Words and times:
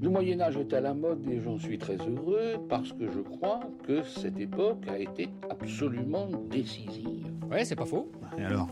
Le 0.00 0.08
Moyen 0.10 0.40
Âge 0.40 0.56
est 0.56 0.72
à 0.74 0.80
la 0.80 0.94
mode 0.94 1.28
et 1.28 1.40
j'en 1.40 1.58
suis 1.58 1.76
très 1.76 1.96
heureux 1.96 2.54
parce 2.68 2.92
que 2.92 3.10
je 3.10 3.18
crois 3.18 3.60
que 3.84 4.04
cette 4.04 4.38
époque 4.38 4.86
a 4.86 4.96
été 4.96 5.28
absolument 5.50 6.28
décisive. 6.48 7.26
Ouais, 7.50 7.64
c'est 7.64 7.74
pas 7.74 7.84
faux. 7.84 8.12
Et 8.38 8.42
alors? 8.42 8.68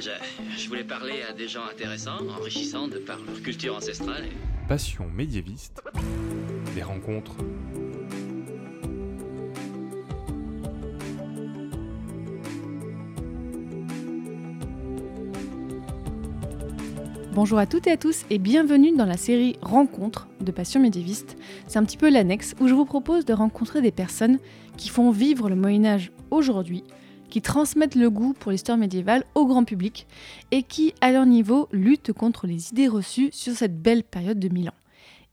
Je, 0.00 0.10
je, 0.56 0.68
voulais 0.68 0.82
parler 0.82 1.22
à 1.28 1.32
des 1.32 1.46
gens 1.46 1.64
intéressants, 1.70 2.26
enrichissants 2.28 2.88
de 2.88 2.98
par 2.98 3.18
leur 3.24 3.40
culture 3.40 3.76
ancestrale. 3.76 4.24
Passion 4.68 5.06
médiéviste. 5.08 5.80
Des 6.74 6.82
rencontres. 6.82 7.36
Bonjour 17.34 17.58
à 17.58 17.64
toutes 17.64 17.86
et 17.86 17.92
à 17.92 17.96
tous 17.96 18.26
et 18.28 18.36
bienvenue 18.36 18.94
dans 18.94 19.06
la 19.06 19.16
série 19.16 19.56
Rencontres 19.62 20.28
de 20.42 20.52
Passion 20.52 20.80
médiéviste. 20.80 21.38
C'est 21.66 21.78
un 21.78 21.84
petit 21.84 21.96
peu 21.96 22.10
l'annexe 22.10 22.54
où 22.60 22.68
je 22.68 22.74
vous 22.74 22.84
propose 22.84 23.24
de 23.24 23.32
rencontrer 23.32 23.80
des 23.80 23.90
personnes 23.90 24.38
qui 24.76 24.90
font 24.90 25.10
vivre 25.10 25.48
le 25.48 25.56
Moyen 25.56 25.86
Âge 25.86 26.12
aujourd'hui, 26.30 26.84
qui 27.30 27.40
transmettent 27.40 27.94
le 27.94 28.10
goût 28.10 28.34
pour 28.34 28.52
l'histoire 28.52 28.76
médiévale 28.76 29.24
au 29.34 29.46
grand 29.46 29.64
public 29.64 30.06
et 30.50 30.62
qui, 30.62 30.92
à 31.00 31.10
leur 31.10 31.24
niveau, 31.24 31.70
luttent 31.72 32.12
contre 32.12 32.46
les 32.46 32.68
idées 32.68 32.88
reçues 32.88 33.30
sur 33.32 33.54
cette 33.54 33.80
belle 33.80 34.04
période 34.04 34.38
de 34.38 34.50
mille 34.50 34.68
ans. 34.68 34.74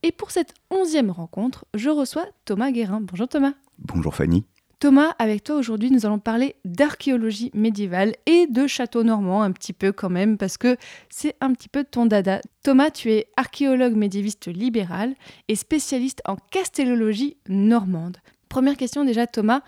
Et 0.01 0.13
pour 0.13 0.31
cette 0.31 0.53
onzième 0.69 1.11
rencontre, 1.11 1.65
je 1.73 1.89
reçois 1.89 2.27
Thomas 2.45 2.71
Guérin. 2.71 3.01
Bonjour 3.01 3.27
Thomas. 3.27 3.55
Bonjour 3.77 4.15
Fanny. 4.15 4.45
Thomas, 4.79 5.13
avec 5.19 5.43
toi 5.43 5.57
aujourd'hui, 5.57 5.91
nous 5.91 6.05
allons 6.05 6.19
parler 6.19 6.55
d'archéologie 6.63 7.51
médiévale 7.53 8.15
et 8.25 8.47
de 8.47 8.65
château 8.65 9.03
normand 9.03 9.41
un 9.41 9.51
petit 9.51 9.73
peu 9.73 9.91
quand 9.91 10.09
même, 10.09 10.37
parce 10.37 10.57
que 10.57 10.77
c'est 11.09 11.35
un 11.41 11.51
petit 11.51 11.67
peu 11.67 11.83
ton 11.83 12.05
dada. 12.05 12.39
Thomas, 12.63 12.89
tu 12.89 13.11
es 13.11 13.27
archéologue 13.35 13.95
médiéviste 13.95 14.47
libéral 14.47 15.15
et 15.49 15.55
spécialiste 15.55 16.21
en 16.23 16.37
castellologie 16.37 17.35
normande. 17.49 18.19
Première 18.47 18.77
question 18.77 19.03
déjà, 19.03 19.27
Thomas. 19.27 19.63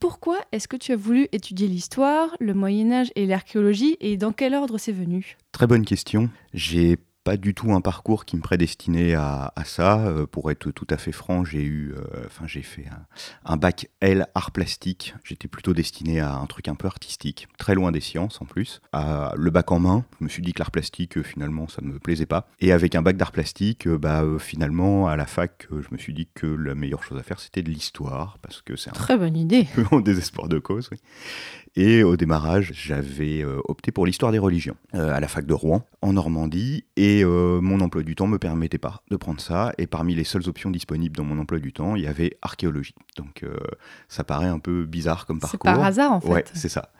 Pourquoi 0.00 0.38
est-ce 0.50 0.66
que 0.66 0.78
tu 0.78 0.92
as 0.92 0.96
voulu 0.96 1.28
étudier 1.32 1.68
l'histoire, 1.68 2.34
le 2.40 2.54
Moyen 2.54 2.90
Âge 2.90 3.12
et 3.16 3.26
l'archéologie 3.26 3.98
et 4.00 4.16
dans 4.16 4.32
quel 4.32 4.54
ordre 4.54 4.78
c'est 4.78 4.92
venu? 4.92 5.36
Très 5.52 5.66
bonne 5.66 5.84
question. 5.84 6.30
J'ai 6.54 6.96
pas 7.24 7.38
du 7.38 7.54
tout 7.54 7.72
un 7.72 7.80
parcours 7.80 8.26
qui 8.26 8.36
me 8.36 8.42
prédestinait 8.42 9.14
à, 9.14 9.52
à 9.56 9.64
ça. 9.64 9.98
Euh, 10.00 10.26
pour 10.26 10.50
être 10.50 10.70
tout 10.70 10.86
à 10.90 10.98
fait 10.98 11.10
franc, 11.10 11.44
j'ai 11.44 11.62
eu, 11.62 11.94
euh, 11.96 12.26
enfin 12.26 12.46
j'ai 12.46 12.62
fait 12.62 12.86
un, 12.86 13.52
un, 13.52 13.56
bac 13.56 13.88
L 14.00 14.26
art 14.34 14.50
plastique. 14.50 15.14
J'étais 15.24 15.48
plutôt 15.48 15.72
destiné 15.72 16.20
à 16.20 16.34
un 16.34 16.46
truc 16.46 16.68
un 16.68 16.74
peu 16.74 16.86
artistique, 16.86 17.48
très 17.58 17.74
loin 17.74 17.92
des 17.92 18.00
sciences 18.00 18.40
en 18.42 18.44
plus. 18.44 18.82
À 18.92 19.32
le 19.36 19.50
bac 19.50 19.72
en 19.72 19.80
main, 19.80 20.04
je 20.20 20.24
me 20.24 20.28
suis 20.28 20.42
dit 20.42 20.52
que 20.52 20.60
l'art 20.60 20.70
plastique 20.70 21.16
euh, 21.16 21.22
finalement 21.22 21.66
ça 21.66 21.80
me 21.82 21.98
plaisait 21.98 22.26
pas. 22.26 22.46
Et 22.60 22.72
avec 22.72 22.94
un 22.94 23.02
bac 23.02 23.16
d'art 23.16 23.32
plastique, 23.32 23.88
bah 23.88 24.22
finalement 24.38 25.08
à 25.08 25.16
la 25.16 25.26
fac, 25.26 25.66
je 25.70 25.88
me 25.90 25.98
suis 25.98 26.12
dit 26.12 26.28
que 26.34 26.46
la 26.46 26.74
meilleure 26.74 27.02
chose 27.02 27.18
à 27.18 27.22
faire 27.22 27.40
c'était 27.40 27.62
de 27.62 27.70
l'histoire 27.70 28.38
parce 28.42 28.60
que 28.60 28.76
c'est 28.76 28.90
un 28.90 28.92
très 28.92 29.16
bonne 29.16 29.36
idée. 29.36 29.66
peu 29.74 29.84
en 29.90 30.00
désespoir 30.00 30.48
de 30.48 30.58
cause. 30.58 30.88
Oui. 30.92 30.98
Et 31.76 32.04
au 32.04 32.16
démarrage, 32.16 32.70
j'avais 32.72 33.42
euh, 33.42 33.60
opté 33.64 33.90
pour 33.90 34.06
l'histoire 34.06 34.30
des 34.30 34.38
religions 34.38 34.76
euh, 34.94 35.12
à 35.12 35.18
la 35.18 35.26
fac 35.26 35.44
de 35.44 35.54
Rouen, 35.54 35.84
en 36.02 36.12
Normandie, 36.12 36.84
et 36.96 37.24
euh, 37.24 37.60
mon 37.60 37.80
emploi 37.80 38.04
du 38.04 38.14
temps 38.14 38.28
me 38.28 38.38
permettait 38.38 38.78
pas 38.78 39.02
de 39.10 39.16
prendre 39.16 39.40
ça. 39.40 39.72
Et 39.76 39.88
parmi 39.88 40.14
les 40.14 40.22
seules 40.22 40.48
options 40.48 40.70
disponibles 40.70 41.16
dans 41.16 41.24
mon 41.24 41.36
emploi 41.40 41.58
du 41.58 41.72
temps, 41.72 41.96
il 41.96 42.02
y 42.02 42.06
avait 42.06 42.38
archéologie. 42.42 42.94
Donc 43.16 43.44
ça 44.08 44.24
paraît 44.24 44.48
un 44.48 44.58
peu 44.58 44.84
bizarre 44.84 45.26
comme 45.26 45.38
parcours. 45.40 45.58
C'est 45.62 45.76
par 45.76 45.82
hasard 45.82 46.12
en 46.12 46.20
fait. 46.20 46.28
Ouais, 46.28 46.44
c'est 46.52 46.68
ça. 46.68 46.90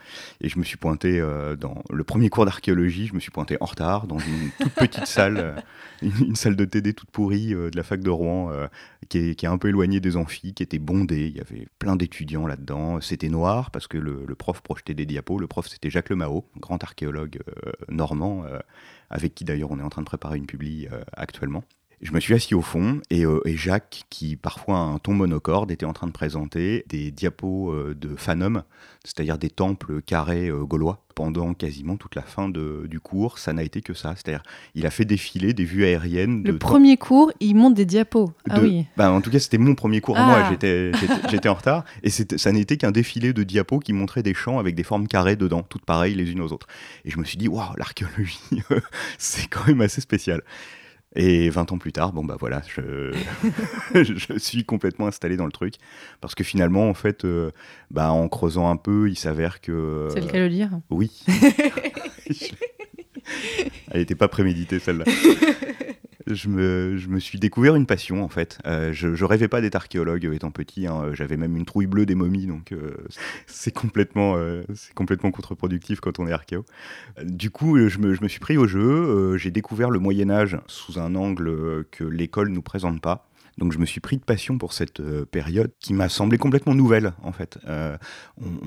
Et 0.40 0.48
je 0.48 0.58
me 0.58 0.64
suis 0.64 0.76
pointé 0.76 1.20
dans 1.58 1.82
le 1.90 2.04
premier 2.04 2.28
cours 2.28 2.44
d'archéologie, 2.44 3.06
je 3.06 3.14
me 3.14 3.20
suis 3.20 3.30
pointé 3.30 3.56
en 3.60 3.66
retard 3.66 4.06
dans 4.06 4.18
une 4.18 4.50
toute 4.60 4.74
petite 4.74 5.06
salle, 5.06 5.62
une, 6.02 6.12
une, 6.28 6.36
salle 6.36 6.56
de 6.56 6.64
TD 6.64 6.94
toute 6.94 7.10
pourrie 7.10 7.48
de 7.48 7.70
la 7.74 7.82
fac 7.82 8.00
de 8.00 8.10
Rouen, 8.10 8.50
qui 9.08 9.18
est, 9.18 9.34
qui, 9.34 9.46
est, 9.46 9.48
un 9.48 9.58
peu 9.58 9.68
éloignée 9.68 10.00
des 10.00 10.16
amphis, 10.16 10.54
qui 10.54 10.62
était 10.62 10.78
bondée. 10.78 11.26
Il 11.28 11.36
y 11.36 11.40
avait 11.40 11.66
plein 11.78 11.96
d'étudiants 11.96 12.46
là-dedans. 12.46 13.00
C'était 13.00 13.28
noir 13.28 13.70
parce 13.70 13.86
que 13.86 13.98
le, 13.98 14.24
le 14.26 14.34
prof 14.34 14.62
projeter 14.64 14.94
des 14.94 15.06
diapos. 15.06 15.38
Le 15.38 15.46
prof, 15.46 15.68
c'était 15.68 15.90
Jacques 15.90 16.10
Lemao, 16.10 16.44
grand 16.58 16.82
archéologue 16.82 17.38
euh, 17.48 17.72
normand, 17.88 18.44
euh, 18.44 18.58
avec 19.10 19.34
qui 19.36 19.44
d'ailleurs 19.44 19.70
on 19.70 19.78
est 19.78 19.82
en 19.82 19.90
train 19.90 20.02
de 20.02 20.06
préparer 20.06 20.38
une 20.38 20.46
publi 20.46 20.88
euh, 20.90 21.04
actuellement. 21.12 21.62
Je 22.00 22.12
me 22.12 22.20
suis 22.20 22.34
assis 22.34 22.54
au 22.54 22.62
fond 22.62 23.00
et, 23.10 23.24
euh, 23.24 23.40
et, 23.46 23.56
Jacques, 23.56 24.04
qui 24.10 24.36
parfois 24.36 24.76
a 24.76 24.80
un 24.80 24.98
ton 24.98 25.14
monocorde, 25.14 25.70
était 25.70 25.86
en 25.86 25.92
train 25.92 26.06
de 26.06 26.12
présenter 26.12 26.84
des 26.88 27.10
diapos 27.10 27.72
euh, 27.72 27.94
de 27.94 28.14
Phanum, 28.16 28.62
c'est-à-dire 29.04 29.38
des 29.38 29.50
temples 29.50 30.02
carrés 30.02 30.48
euh, 30.48 30.64
gaulois. 30.64 31.00
Pendant 31.14 31.54
quasiment 31.54 31.96
toute 31.96 32.16
la 32.16 32.22
fin 32.22 32.48
de, 32.48 32.88
du 32.90 32.98
cours, 32.98 33.38
ça 33.38 33.52
n'a 33.52 33.62
été 33.62 33.82
que 33.82 33.94
ça. 33.94 34.14
C'est-à-dire, 34.16 34.42
il 34.74 34.84
a 34.84 34.90
fait 34.90 35.04
défiler 35.04 35.54
des 35.54 35.64
vues 35.64 35.84
aériennes. 35.84 36.42
Le 36.44 36.58
premier 36.58 36.96
cours, 36.96 37.30
il 37.38 37.54
monte 37.54 37.74
des 37.74 37.84
diapos. 37.84 38.32
Ah 38.50 38.58
de, 38.58 38.64
oui. 38.64 38.86
Bah, 38.96 39.12
en 39.12 39.20
tout 39.20 39.30
cas, 39.30 39.38
c'était 39.38 39.58
mon 39.58 39.76
premier 39.76 40.00
cours. 40.00 40.16
Ah. 40.18 40.26
Moi, 40.26 40.50
j'étais 41.30 41.48
en 41.48 41.54
retard. 41.54 41.84
Et 42.02 42.10
ça 42.10 42.50
n'était 42.50 42.76
qu'un 42.76 42.90
défilé 42.90 43.32
de 43.32 43.44
diapos 43.44 43.78
qui 43.78 43.92
montraient 43.92 44.24
des 44.24 44.34
champs 44.34 44.58
avec 44.58 44.74
des 44.74 44.82
formes 44.82 45.06
carrées 45.06 45.36
dedans, 45.36 45.62
toutes 45.62 45.84
pareilles 45.84 46.16
les 46.16 46.32
unes 46.32 46.40
aux 46.40 46.52
autres. 46.52 46.66
Et 47.04 47.10
je 47.10 47.18
me 47.20 47.24
suis 47.24 47.38
dit, 47.38 47.46
waouh, 47.46 47.76
l'archéologie, 47.76 48.40
c'est 49.18 49.46
quand 49.46 49.68
même 49.68 49.82
assez 49.82 50.00
spécial. 50.00 50.42
Et 51.16 51.48
20 51.48 51.70
ans 51.70 51.78
plus 51.78 51.92
tard, 51.92 52.12
bon 52.12 52.24
bah 52.24 52.36
voilà, 52.40 52.60
je, 52.66 53.14
je 54.02 54.38
suis 54.38 54.64
complètement 54.64 55.06
installé 55.06 55.36
dans 55.36 55.46
le 55.46 55.52
truc. 55.52 55.74
Parce 56.20 56.34
que 56.34 56.42
finalement, 56.42 56.88
en 56.88 56.94
fait, 56.94 57.24
euh, 57.24 57.52
bah, 57.90 58.10
en 58.10 58.28
creusant 58.28 58.68
un 58.68 58.76
peu, 58.76 59.08
il 59.08 59.16
s'avère 59.16 59.60
que. 59.60 60.08
C'est 60.12 60.20
le 60.20 60.26
cas 60.26 60.38
de 60.38 60.44
le 60.44 60.50
dire 60.50 60.70
Oui. 60.90 61.12
Elle 63.90 64.00
n'était 64.00 64.14
pas 64.14 64.28
préméditée 64.28 64.78
celle-là. 64.78 65.04
Je 66.26 66.48
me, 66.48 67.18
suis 67.20 67.38
découvert 67.38 67.76
une 67.76 67.86
passion 67.86 68.22
en 68.24 68.28
fait. 68.28 68.58
Euh, 68.66 68.92
je, 68.92 69.24
rêvais 69.24 69.48
pas 69.48 69.60
d'être 69.60 69.74
archéologue 69.74 70.24
étant 70.32 70.50
petit. 70.50 70.86
Hein. 70.86 71.12
J'avais 71.12 71.36
même 71.36 71.56
une 71.56 71.64
trouille 71.64 71.86
bleue 71.86 72.06
des 72.06 72.14
momies, 72.14 72.46
donc 72.46 72.72
euh, 72.72 72.96
c'est 73.46 73.72
complètement, 73.72 74.36
euh, 74.36 74.62
c'est 74.74 74.94
complètement 74.94 75.30
contre-productif 75.30 76.00
quand 76.00 76.18
on 76.18 76.26
est 76.26 76.32
archéo. 76.32 76.64
Du 77.22 77.50
coup, 77.50 77.76
je 77.88 77.98
me, 77.98 78.28
suis 78.28 78.40
pris 78.40 78.56
au 78.56 78.66
jeu. 78.66 79.36
J'ai 79.36 79.50
découvert 79.50 79.90
le 79.90 79.98
Moyen 79.98 80.30
Âge 80.30 80.58
sous 80.66 80.98
un 80.98 81.14
angle 81.14 81.84
que 81.90 82.04
l'école 82.04 82.48
nous 82.48 82.62
présente 82.62 83.00
pas. 83.00 83.28
Donc 83.58 83.72
je 83.72 83.78
me 83.78 83.86
suis 83.86 84.00
pris 84.00 84.16
de 84.16 84.22
passion 84.22 84.58
pour 84.58 84.72
cette 84.72 85.00
euh, 85.00 85.24
période 85.24 85.70
qui 85.78 85.94
m'a 85.94 86.08
semblé 86.08 86.38
complètement 86.38 86.74
nouvelle 86.74 87.12
en 87.22 87.32
fait. 87.32 87.58
Euh, 87.68 87.96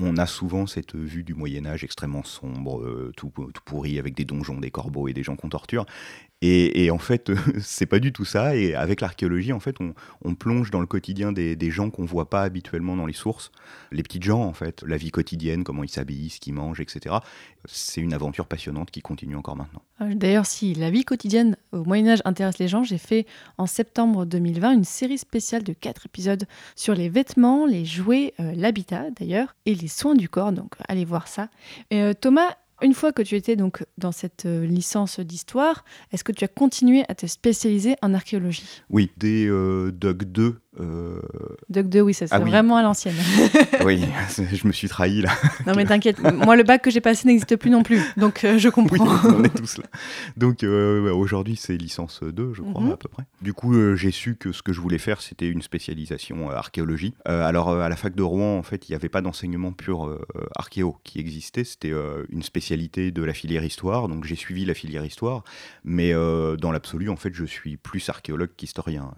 on, 0.00 0.16
a 0.16 0.26
souvent 0.26 0.66
cette 0.66 0.94
vue 0.94 1.22
du 1.22 1.34
Moyen 1.34 1.66
Âge 1.66 1.84
extrêmement 1.84 2.24
sombre, 2.24 2.80
euh, 2.80 3.12
tout, 3.16 3.30
tout, 3.36 3.62
pourri 3.64 3.98
avec 3.98 4.14
des 4.14 4.24
donjons, 4.24 4.58
des 4.58 4.70
corbeaux 4.70 5.08
et 5.08 5.12
des 5.12 5.22
gens 5.22 5.36
qu'on 5.36 5.50
torture. 5.50 5.84
Et, 6.40 6.90
en 6.92 6.98
fait, 6.98 7.32
c'est 7.60 7.86
pas 7.86 7.98
du 7.98 8.12
tout 8.12 8.24
ça. 8.24 8.54
Et 8.54 8.74
avec 8.74 9.00
l'archéologie, 9.00 9.52
en 9.52 9.58
fait, 9.58 9.76
on, 9.80 9.94
on, 10.24 10.34
plonge 10.36 10.70
dans 10.70 10.80
le 10.80 10.86
quotidien 10.86 11.32
des, 11.32 11.70
gens 11.70 11.90
qu'on 11.90 12.04
voit 12.04 12.30
pas 12.30 12.42
habituellement 12.42 12.96
dans 12.96 13.06
les 13.06 13.12
sources. 13.12 13.50
Les 13.90 14.02
petites 14.04 14.22
gens, 14.22 14.42
en 14.42 14.52
fait, 14.52 14.84
la 14.86 14.96
vie 14.96 15.10
quotidienne, 15.10 15.64
comment 15.64 15.82
ils 15.82 15.90
s'habillent, 15.90 16.30
ce 16.30 16.38
qu'ils 16.38 16.54
mangent, 16.54 16.80
etc. 16.80 17.16
C'est 17.64 18.00
une 18.00 18.14
aventure 18.14 18.46
passionnante 18.46 18.90
qui 18.90 19.02
continue 19.02 19.34
encore 19.34 19.56
maintenant. 19.56 19.82
D'ailleurs, 20.00 20.46
si 20.46 20.74
la 20.74 20.90
vie 20.90 21.04
quotidienne 21.04 21.56
au 21.72 21.82
Moyen-Âge 21.82 22.22
intéresse 22.24 22.58
les 22.58 22.68
gens, 22.68 22.84
j'ai 22.84 22.98
fait 22.98 23.26
en 23.58 23.66
septembre 23.66 24.24
2020 24.24 24.72
une 24.74 24.84
série 24.84 25.18
spéciale 25.18 25.64
de 25.64 25.72
quatre 25.72 26.06
épisodes 26.06 26.44
sur 26.76 26.94
les 26.94 27.08
vêtements, 27.08 27.66
les 27.66 27.84
jouets, 27.84 28.34
euh, 28.38 28.52
l'habitat 28.54 29.10
d'ailleurs, 29.10 29.56
et 29.66 29.74
les 29.74 29.88
soins 29.88 30.14
du 30.14 30.28
corps. 30.28 30.52
Donc, 30.52 30.74
allez 30.88 31.04
voir 31.04 31.26
ça. 31.26 31.48
Euh, 31.92 32.14
Thomas, 32.14 32.56
une 32.82 32.94
fois 32.94 33.12
que 33.12 33.22
tu 33.22 33.34
étais 33.34 33.56
donc 33.56 33.84
dans 33.96 34.12
cette 34.12 34.46
euh, 34.46 34.64
licence 34.64 35.20
d'histoire, 35.20 35.84
est-ce 36.12 36.24
que 36.24 36.32
tu 36.32 36.44
as 36.44 36.48
continué 36.48 37.04
à 37.08 37.14
te 37.14 37.26
spécialiser 37.26 37.96
en 38.02 38.14
archéologie? 38.14 38.82
Oui, 38.90 39.10
dès 39.16 39.46
euh, 39.46 39.90
Doc 39.90 40.24
2. 40.24 40.60
Euh... 40.80 41.20
Doc 41.68 41.88
2, 41.88 42.00
oui, 42.00 42.14
ça 42.14 42.26
c'est 42.26 42.34
ah, 42.34 42.40
vraiment 42.40 42.76
à 42.76 42.82
l'ancienne. 42.82 43.14
oui, 43.84 44.04
je 44.52 44.66
me 44.66 44.72
suis 44.72 44.88
trahi 44.88 45.22
là. 45.22 45.30
Non 45.66 45.74
mais 45.74 45.84
t'inquiète, 45.84 46.20
moi 46.32 46.56
le 46.56 46.62
bac 46.62 46.82
que 46.82 46.90
j'ai 46.90 47.00
passé 47.00 47.26
n'existe 47.26 47.56
plus 47.56 47.70
non 47.70 47.82
plus, 47.82 48.00
donc 48.16 48.44
euh, 48.44 48.58
je 48.58 48.68
comprends. 48.68 49.06
Oui, 49.06 49.30
on 49.38 49.44
est 49.44 49.54
tous 49.54 49.78
là. 49.78 49.84
Donc 50.36 50.62
euh, 50.62 51.12
aujourd'hui 51.12 51.56
c'est 51.56 51.76
licence 51.76 52.22
2, 52.22 52.54
je 52.54 52.62
crois, 52.62 52.82
mm 52.82 52.88
-hmm. 52.88 52.92
à 52.92 52.96
peu 52.96 53.08
près. 53.08 53.24
Du 53.42 53.52
coup, 53.52 53.74
j'ai 53.96 54.10
su 54.10 54.36
que 54.36 54.52
ce 54.52 54.62
que 54.62 54.72
je 54.72 54.80
voulais 54.80 54.98
faire 54.98 55.20
c'était 55.20 55.48
une 55.48 55.62
spécialisation 55.62 56.50
archéologie. 56.50 57.14
alors 57.24 57.70
à 57.70 57.88
la 57.88 57.96
fac 57.96 58.14
de 58.14 58.22
Rouen, 58.22 58.58
en 58.58 58.62
fait, 58.62 58.88
il 58.88 58.92
n'y 58.92 58.96
avait 58.96 59.08
pas 59.08 59.20
d'enseignement 59.20 59.72
pur 59.72 60.18
archéo 60.56 60.96
qui 61.04 61.18
existait, 61.20 61.64
c'était 61.64 61.94
une 62.28 62.42
spécialité 62.42 63.10
de 63.10 63.22
la 63.22 63.34
filière 63.34 63.64
histoire, 63.64 64.08
donc 64.08 64.24
j'ai 64.24 64.36
suivi 64.36 64.64
la 64.64 64.74
filière 64.74 65.04
histoire, 65.04 65.44
mais 65.84 66.12
dans 66.64 66.72
l'absolu, 66.72 67.08
en 67.08 67.16
fait, 67.16 67.34
je 67.34 67.44
suis 67.44 67.76
plus 67.76 68.08
archéologue 68.08 68.50
qu'historien. 68.56 69.12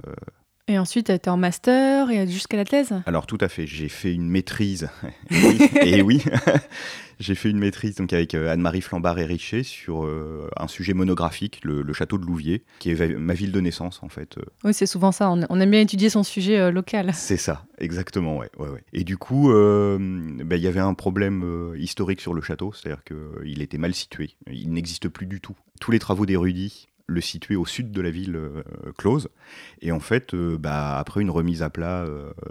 Et 0.71 0.79
ensuite, 0.79 1.07
tu 1.07 1.13
été 1.13 1.29
en 1.29 1.37
master 1.37 2.11
et 2.11 2.29
jusqu'à 2.29 2.57
la 2.57 2.65
thèse 2.65 2.95
Alors 3.07 3.27
tout 3.27 3.39
à 3.41 3.49
fait, 3.49 3.67
j'ai 3.67 3.89
fait 3.89 4.15
une 4.15 4.29
maîtrise. 4.29 4.89
et 5.83 6.01
oui, 6.01 6.23
j'ai 7.19 7.35
fait 7.35 7.51
une 7.51 7.59
maîtrise 7.59 7.97
donc 7.97 8.13
avec 8.13 8.35
Anne-Marie 8.37 8.81
Flambard 8.81 9.19
et 9.19 9.25
Richer 9.25 9.65
sur 9.65 10.05
euh, 10.05 10.49
un 10.57 10.69
sujet 10.69 10.95
monographique, 10.95 11.59
le, 11.65 11.83
le, 11.83 11.93
château 11.93 12.19
de 12.19 12.25
Louviers, 12.25 12.63
qui 12.79 12.93
est 12.93 13.19
ma 13.19 13.35
ville 13.35 13.51
de 13.51 13.61
naissance 13.61 14.01
en 14.05 14.09
fait. 14.09 14.37
Oui, 14.63 14.73
c'est 14.73 14.87
souvent 14.87 15.11
ça, 15.11 15.29
on, 15.33 15.45
on, 15.51 15.61
aime 15.61 15.73
bien 15.73 15.81
étudier 15.81 16.09
son 16.09 16.23
sujet 16.23 16.57
euh, 16.57 16.71
local. 16.71 17.11
C'est 17.15 17.37
ça, 17.37 17.65
exactement, 17.79 18.37
ouais. 18.37 18.51
ouais, 18.57 18.69
ouais. 18.69 18.85
Et 18.93 19.03
du 19.03 19.17
coup, 19.17 19.51
il 19.51 19.57
euh, 19.57 19.99
bah, 20.45 20.57
y 20.57 20.69
avait 20.69 20.79
un 20.79 20.95
problème 20.95 21.43
euh, 21.43 21.77
historique 21.81 22.21
sur 22.21 22.33
le 22.33 22.43
château, 22.43 22.73
c'est-à-dire 22.73 23.03
qu'il 23.03 23.61
était 23.61 23.79
mal 23.79 23.93
situé, 23.93 24.37
il 24.47 24.73
n'existe 24.73 25.09
plus 25.09 25.27
du 25.27 25.41
tout. 25.41 25.57
Tous 25.81 25.91
les 25.91 25.99
travaux 25.99 26.27
d'érudits 26.27 26.87
le 27.11 27.21
situer 27.21 27.57
au 27.57 27.67
sud 27.67 27.93
de 27.93 28.01
la 28.01 28.11
ville 28.11 28.39
close. 28.97 29.29
Et 29.83 29.93
en 29.93 30.01
fait, 30.01 30.35
bah, 30.35 30.99
après 30.99 31.21
une 31.21 31.31
remise 31.31 31.63
à 31.63 31.71
plat 31.71 32.07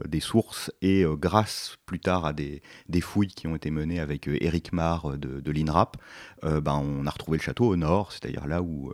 des 0.07 0.19
sources 0.19 0.71
et 0.81 1.05
grâce 1.17 1.77
plus 1.85 1.99
tard 1.99 2.25
à 2.25 2.33
des, 2.33 2.61
fouilles 3.01 3.27
qui 3.27 3.47
ont 3.47 3.55
été 3.55 3.71
menées 3.71 3.99
avec 3.99 4.27
Eric 4.27 4.73
Marr 4.73 5.17
de, 5.17 5.39
de 5.39 5.51
l'INRAP, 5.51 5.97
bah, 6.43 6.75
on 6.75 7.05
a 7.05 7.09
retrouvé 7.09 7.37
le 7.37 7.43
château 7.43 7.65
au 7.65 7.75
nord, 7.75 8.11
c'est-à-dire 8.11 8.47
là 8.47 8.61
où 8.61 8.91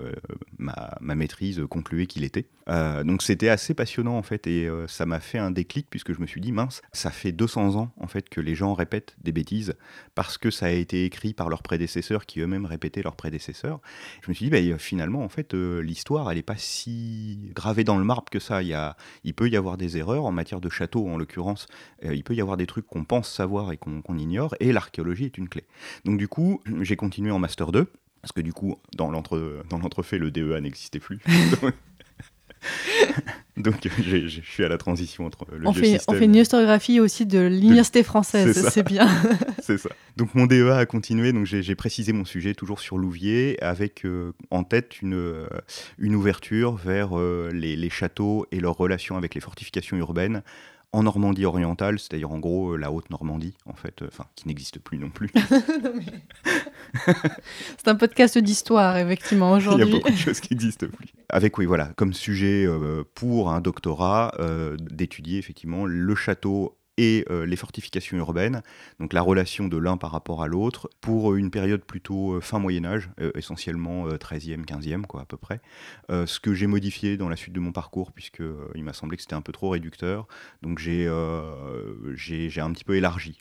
ma, 0.58 0.96
ma, 1.02 1.16
maîtrise 1.16 1.62
concluait 1.70 2.06
qu'il 2.06 2.24
était. 2.24 2.48
Donc 2.68 3.22
c'était 3.22 3.50
assez 3.50 3.74
passionnant 3.74 4.18
en 4.18 4.24
fait 4.24 4.48
et 4.48 4.70
ça 4.88 5.06
m'a 5.06 5.20
fait 5.20 5.38
un 5.38 5.52
déclic 5.52 5.88
puisque 5.90 6.14
je 6.14 6.20
me 6.20 6.26
suis 6.26 6.42
dit 6.42 6.52
mince, 6.52 6.82
ça 6.94 7.12
fait 7.12 7.32
200 7.32 7.76
ans 7.76 7.92
en 7.98 8.08
fait 8.08 8.30
que 8.30 8.42
les 8.42 8.56
gens 8.56 8.74
répètent 8.74 9.16
des 9.24 9.32
bêtises 9.32 9.76
parce 10.16 10.38
que 10.38 10.52
ça 10.52 10.68
a 10.68 10.70
été 10.70 11.06
écrit 11.06 11.34
par 11.34 11.50
leurs 11.50 11.64
prédécesseurs 11.64 12.26
qui 12.26 12.40
eux-mêmes 12.40 12.66
répétaient 12.66 13.04
leurs 13.04 13.16
prédécesseurs. 13.16 13.80
Je 14.22 14.30
me 14.30 14.34
suis 14.34 14.50
dit 14.50 14.52
bah, 14.52 14.78
finalement 14.78 15.24
en 15.24 15.30
fait 15.30 15.54
euh, 15.54 15.82
l'histoire 15.82 16.30
elle 16.32 16.38
n'est 16.38 16.44
pas 16.44 16.58
si 16.58 17.52
gravée 17.54 17.84
dans 17.84 17.98
le 17.98 18.04
marbre 18.04 18.30
que 18.30 18.40
ça. 18.40 18.62
Il, 18.64 19.34
peut 19.34 19.50
y 19.50 19.58
avoir 19.58 19.78
des 19.78 19.98
erreurs 19.98 20.26
en 20.26 20.32
matière 20.32 20.62
de 20.62 20.70
château 20.70 21.08
en 21.08 21.18
l'occurrence. 21.18 21.68
Euh, 22.04 22.16
il 22.16 22.24
peut 22.24 22.36
y 22.36 22.42
avoir 22.42 22.58
des 22.58 22.68
trucs 22.68 22.88
qu'on 22.88 23.04
pense 23.04 23.32
savoir 23.32 23.72
et 23.72 23.78
qu'on 23.78 24.18
ignore 24.18 24.56
et 24.60 24.72
l'archéologie 24.72 25.26
est 25.26 25.38
une 25.38 25.50
clé. 25.50 25.66
Donc 26.06 26.18
du 26.18 26.28
coup 26.28 26.62
j'ai 26.82 26.96
continué 26.96 27.32
en 27.32 27.40
master 27.40 27.72
2 27.72 27.92
parce 28.22 28.32
que 28.32 28.42
du 28.42 28.54
coup, 28.54 28.76
dans 28.98 29.12
l'entrefait, 29.12 30.18
le 30.18 30.32
DEA 30.32 30.60
n'existait 30.60 30.98
plus. 30.98 31.20
Donc 33.58 33.88
je 34.04 34.42
suis 34.42 34.66
à 34.66 34.68
la 34.68 34.78
transition 34.78 35.26
entre 35.26 35.48
le 35.58 35.66
on 35.66 35.72
fait, 35.72 35.98
On 36.08 36.14
fait 36.14 36.26
une 36.26 36.36
historiographie 36.36 37.00
aussi 37.00 37.26
de 37.26 37.40
l'université 37.40 38.04
française, 38.04 38.68
c'est 38.70 38.84
bien. 38.84 39.08
c'est 39.64 39.78
ça. 39.78 39.90
Donc 40.18 40.36
mon 40.36 40.46
DEA 40.46 40.72
a 40.72 40.86
continué, 40.86 41.32
donc 41.32 41.46
j'ai 41.46 41.76
précisé 41.76 42.12
mon 42.12 42.26
sujet 42.26 42.54
toujours 42.54 42.82
sur 42.82 42.98
Louvier, 42.98 43.58
avec 43.64 44.06
euh, 44.06 44.34
en 44.52 44.66
tête 44.66 45.02
une, 45.02 45.14
euh, 45.14 45.48
une 45.98 46.16
ouverture 46.16 46.76
vers 46.76 47.18
euh, 47.18 47.50
les, 47.54 47.78
les, 47.78 47.90
châteaux 47.90 48.46
et 48.52 48.60
leurs 48.60 48.76
relations 48.76 49.16
avec 49.16 49.36
les 49.36 49.42
fortifications 49.42 49.96
urbaines 49.96 50.44
en 50.96 51.04
Normandie 51.04 51.46
orientale, 51.46 52.00
c'est-à-dire 52.00 52.32
en 52.32 52.40
gros 52.40 52.72
euh, 52.72 52.78
la 52.78 52.92
Haute-Normandie, 52.92 53.54
en 53.66 53.74
fait, 53.74 54.02
euh, 54.02 54.08
enfin, 54.08 54.26
qui 54.36 54.48
n'existe 54.48 54.80
plus 54.80 54.98
non 54.98 55.10
plus. 55.10 55.30
c'est 57.78 57.88
un 57.88 57.96
podcast 57.96 58.38
d'histoire, 58.38 58.98
effectivement, 58.98 59.52
aujourd'hui. 59.52 59.86
Il 59.86 59.90
y 59.90 59.92
a 59.92 59.98
beaucoup 59.98 60.12
de 60.12 60.18
choses 60.18 60.40
qui 60.40 60.54
n'existent 60.54 60.88
plus. 60.88 61.10
Avec, 61.30 61.58
oui, 61.58 61.66
voilà, 61.66 61.88
comme 61.98 62.14
sujet 62.14 62.66
euh, 62.66 63.04
pour 63.14 63.52
un 63.52 63.60
doctorat, 63.60 64.34
d'étudier 64.80 65.38
effectivement 65.38 65.86
le 65.86 66.16
château 66.16 66.78
et 66.98 67.26
euh, 67.30 67.46
les 67.46 67.56
fortifications 67.56 68.18
urbaines, 68.18 68.62
donc 69.00 69.14
la 69.14 69.22
relation 69.22 69.68
de 69.68 69.78
l'un 69.78 69.98
par 69.98 70.12
rapport 70.12 70.42
à 70.42 70.48
l'autre, 70.48 70.90
pour 71.02 71.36
une 71.36 71.52
période 71.52 71.84
plutôt 71.84 72.34
euh, 72.34 72.42
fin 72.42 72.60
Moyen 72.60 72.86
Âge, 72.86 73.10
euh, 73.20 73.32
essentiellement 73.36 74.08
13e, 74.08 74.66
15e 74.66 75.04
quoi, 75.04 75.22
à 75.22 75.26
peu 75.26 75.38
près. 75.38 75.62
ce 76.10 76.40
que 76.40 76.54
j'ai 76.54 76.68
modifié 76.68 77.18
dans 77.18 77.30
la 77.30 77.36
suite 77.36 77.54
de 77.54 77.60
mon 77.60 77.72
parcours, 77.72 78.12
puisqu'il 78.12 78.84
m'a 78.84 78.94
semblé 78.94 79.18
que 79.18 79.24
c'était 79.24 79.36
un 79.36 79.42
peu 79.42 79.52
trop 79.52 79.70
réducteur, 79.70 80.28
donc 80.62 80.80
j'ai 80.80 81.10
j'ai 82.16 82.62
un 82.62 82.72
petit 82.72 82.84
peu 82.84 82.96
élargi 82.96 83.38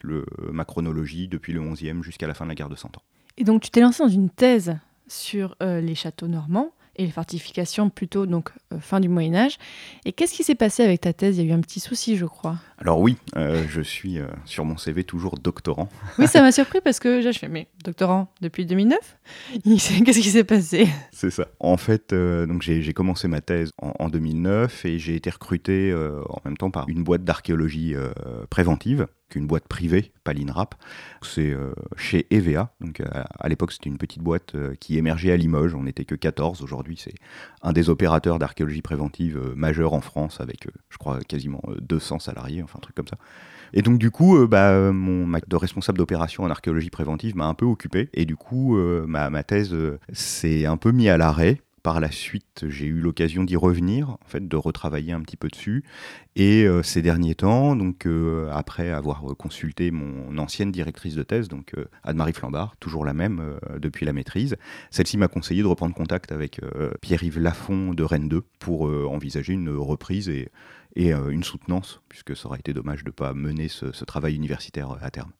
ma 0.52 0.64
chronologie 0.64 1.28
depuis 1.28 1.52
le 1.52 1.60
11e 1.60 2.02
jusqu'à 2.02 2.26
la 2.26 2.34
fin 2.34 2.44
de 2.44 2.50
la 2.50 2.54
guerre 2.54 2.68
de 2.68 2.76
Cent 2.76 2.96
Ans. 2.96 3.02
Et 3.36 3.44
donc 3.44 3.62
tu 3.62 3.70
t'es 3.70 3.80
lancé 3.80 4.02
dans 4.02 4.08
une 4.08 4.30
thèse 4.30 4.76
sur 5.06 5.56
les 5.60 5.94
châteaux 5.94 6.28
normands 6.28 6.72
et 6.96 7.04
les 7.04 7.10
fortifications 7.10 7.90
plutôt 7.90 8.26
donc 8.26 8.50
euh, 8.72 8.78
fin 8.80 9.00
du 9.00 9.08
Moyen 9.08 9.34
Âge. 9.34 9.58
Et 10.04 10.12
qu'est-ce 10.12 10.34
qui 10.34 10.44
s'est 10.44 10.54
passé 10.54 10.82
avec 10.82 11.02
ta 11.02 11.12
thèse? 11.12 11.38
Il 11.38 11.44
y 11.44 11.48
a 11.48 11.50
eu 11.50 11.54
un 11.54 11.60
petit 11.60 11.80
souci, 11.80 12.16
je 12.16 12.26
crois. 12.26 12.56
Alors 12.78 13.00
oui, 13.00 13.16
euh, 13.36 13.64
je 13.68 13.80
suis 13.80 14.18
euh, 14.18 14.26
sur 14.44 14.64
mon 14.64 14.76
CV 14.76 15.04
toujours 15.04 15.38
doctorant. 15.38 15.88
Oui, 16.18 16.28
ça 16.28 16.42
m'a 16.42 16.52
surpris 16.52 16.80
parce 16.80 17.00
que 17.00 17.20
je 17.20 17.32
fais 17.32 17.48
mais 17.48 17.66
doctorant 17.84 18.32
depuis 18.40 18.66
2009. 18.66 18.98
Qu'est-ce 19.64 20.20
qui 20.20 20.30
s'est 20.30 20.44
passé? 20.44 20.86
C'est 21.12 21.30
ça. 21.30 21.48
En 21.58 21.76
fait, 21.76 22.14
donc 22.14 22.62
j'ai 22.62 22.92
commencé 22.92 23.26
ma 23.26 23.40
thèse 23.40 23.70
en, 23.82 23.92
en 23.98 24.08
2009 24.08 24.84
et 24.84 24.98
j'ai 24.98 25.16
été 25.16 25.30
recruté 25.30 25.92
en 25.94 26.40
même 26.44 26.56
temps 26.56 26.70
par 26.70 26.88
une 26.88 27.02
boîte 27.02 27.24
d'archéologie 27.24 27.94
préventive 28.48 29.06
une 29.34 29.46
boîte 29.46 29.68
privée, 29.68 30.12
pas 30.24 30.32
l'INRAP. 30.32 30.74
C'est 31.22 31.50
euh, 31.50 31.72
chez 31.96 32.26
EVA. 32.30 32.74
Donc, 32.80 33.00
euh, 33.00 33.06
à, 33.38 33.48
l'époque, 33.48 33.72
c'était 33.72 33.90
une 33.90 33.98
petite 33.98 34.22
boîte 34.22 34.54
euh, 34.54 34.74
qui 34.78 34.98
émergeait 34.98 35.32
à 35.32 35.36
Limoges. 35.36 35.74
On 35.74 35.84
n'était 35.84 36.04
que 36.04 36.14
14. 36.14 36.62
Aujourd'hui, 36.62 36.96
c'est 36.96 37.14
un 37.62 37.72
des 37.72 37.90
opérateurs 37.90 38.38
d'archéologie 38.38 38.82
préventive 38.82 39.40
majeurs 39.56 39.92
en 39.92 40.00
France 40.00 40.40
avec, 40.40 40.68
je 40.90 40.98
crois, 40.98 41.18
quasiment 41.20 41.62
200 41.80 42.18
salariés, 42.18 42.62
enfin 42.62 42.78
un 42.78 42.80
truc 42.80 42.94
comme 42.94 43.08
ça. 43.08 43.18
Et 43.72 43.82
donc, 43.82 43.98
du 43.98 44.10
coup, 44.10 44.46
bah, 44.46 44.92
mon 44.92 45.26
de 45.26 45.56
responsable 45.56 45.98
d'opération 45.98 46.44
en 46.44 46.50
archéologie 46.50 46.90
préventive 46.90 47.34
m'a 47.36 47.46
un 47.46 47.54
peu 47.54 47.66
occupé. 47.66 48.08
Et 48.14 48.24
du 48.24 48.36
coup, 48.36 48.76
ma, 48.76 49.30
ma, 49.30 49.42
thèse 49.42 49.74
s'est 50.12 50.66
un 50.66 50.76
peu 50.76 50.92
mis 50.92 51.08
à 51.08 51.16
l'arrêt 51.16 51.60
par 51.84 52.00
la 52.00 52.10
suite, 52.10 52.64
j'ai 52.66 52.86
eu 52.86 52.98
l'occasion 52.98 53.44
d'y 53.44 53.56
revenir, 53.56 54.08
en 54.08 54.26
fait, 54.26 54.48
de 54.48 54.56
retravailler 54.56 55.12
un 55.12 55.20
petit 55.20 55.36
peu 55.36 55.48
dessus. 55.48 55.84
Et 56.34 56.64
euh, 56.64 56.82
ces 56.82 57.02
derniers 57.02 57.34
temps, 57.34 57.76
donc 57.76 58.06
euh, 58.06 58.48
après 58.52 58.88
avoir 58.88 59.22
consulté 59.36 59.90
mon 59.90 60.38
ancienne 60.38 60.72
directrice 60.72 61.14
de 61.14 61.22
thèse, 61.22 61.48
donc 61.48 61.74
euh, 61.76 61.84
Anne-Marie 62.02 62.32
Flambard, 62.32 62.74
toujours 62.80 63.04
la 63.04 63.12
même 63.12 63.58
depuis 63.76 64.06
la 64.06 64.14
maîtrise, 64.14 64.56
celle-ci 64.90 65.18
m'a 65.18 65.28
conseillé 65.28 65.60
de 65.60 65.66
reprendre 65.66 65.94
contact 65.94 66.32
avec 66.32 66.58
Pierre-Yves 67.02 67.38
Lafont 67.38 67.92
de 67.92 68.02
Rennes 68.02 68.30
2 68.30 68.42
pour 68.58 68.82
envisager 69.12 69.52
une 69.52 69.68
reprise 69.68 70.30
et, 70.30 70.48
et 70.96 71.12
une 71.12 71.44
soutenance, 71.44 72.00
puisque 72.08 72.34
ça 72.34 72.46
aurait 72.46 72.60
été 72.60 72.72
dommage 72.72 73.04
de 73.04 73.10
ne 73.10 73.12
pas 73.12 73.34
mener 73.34 73.68
ce, 73.68 73.92
ce 73.92 74.06
travail 74.06 74.34
universitaire 74.36 74.96
à 75.02 75.10
terme. 75.10 75.32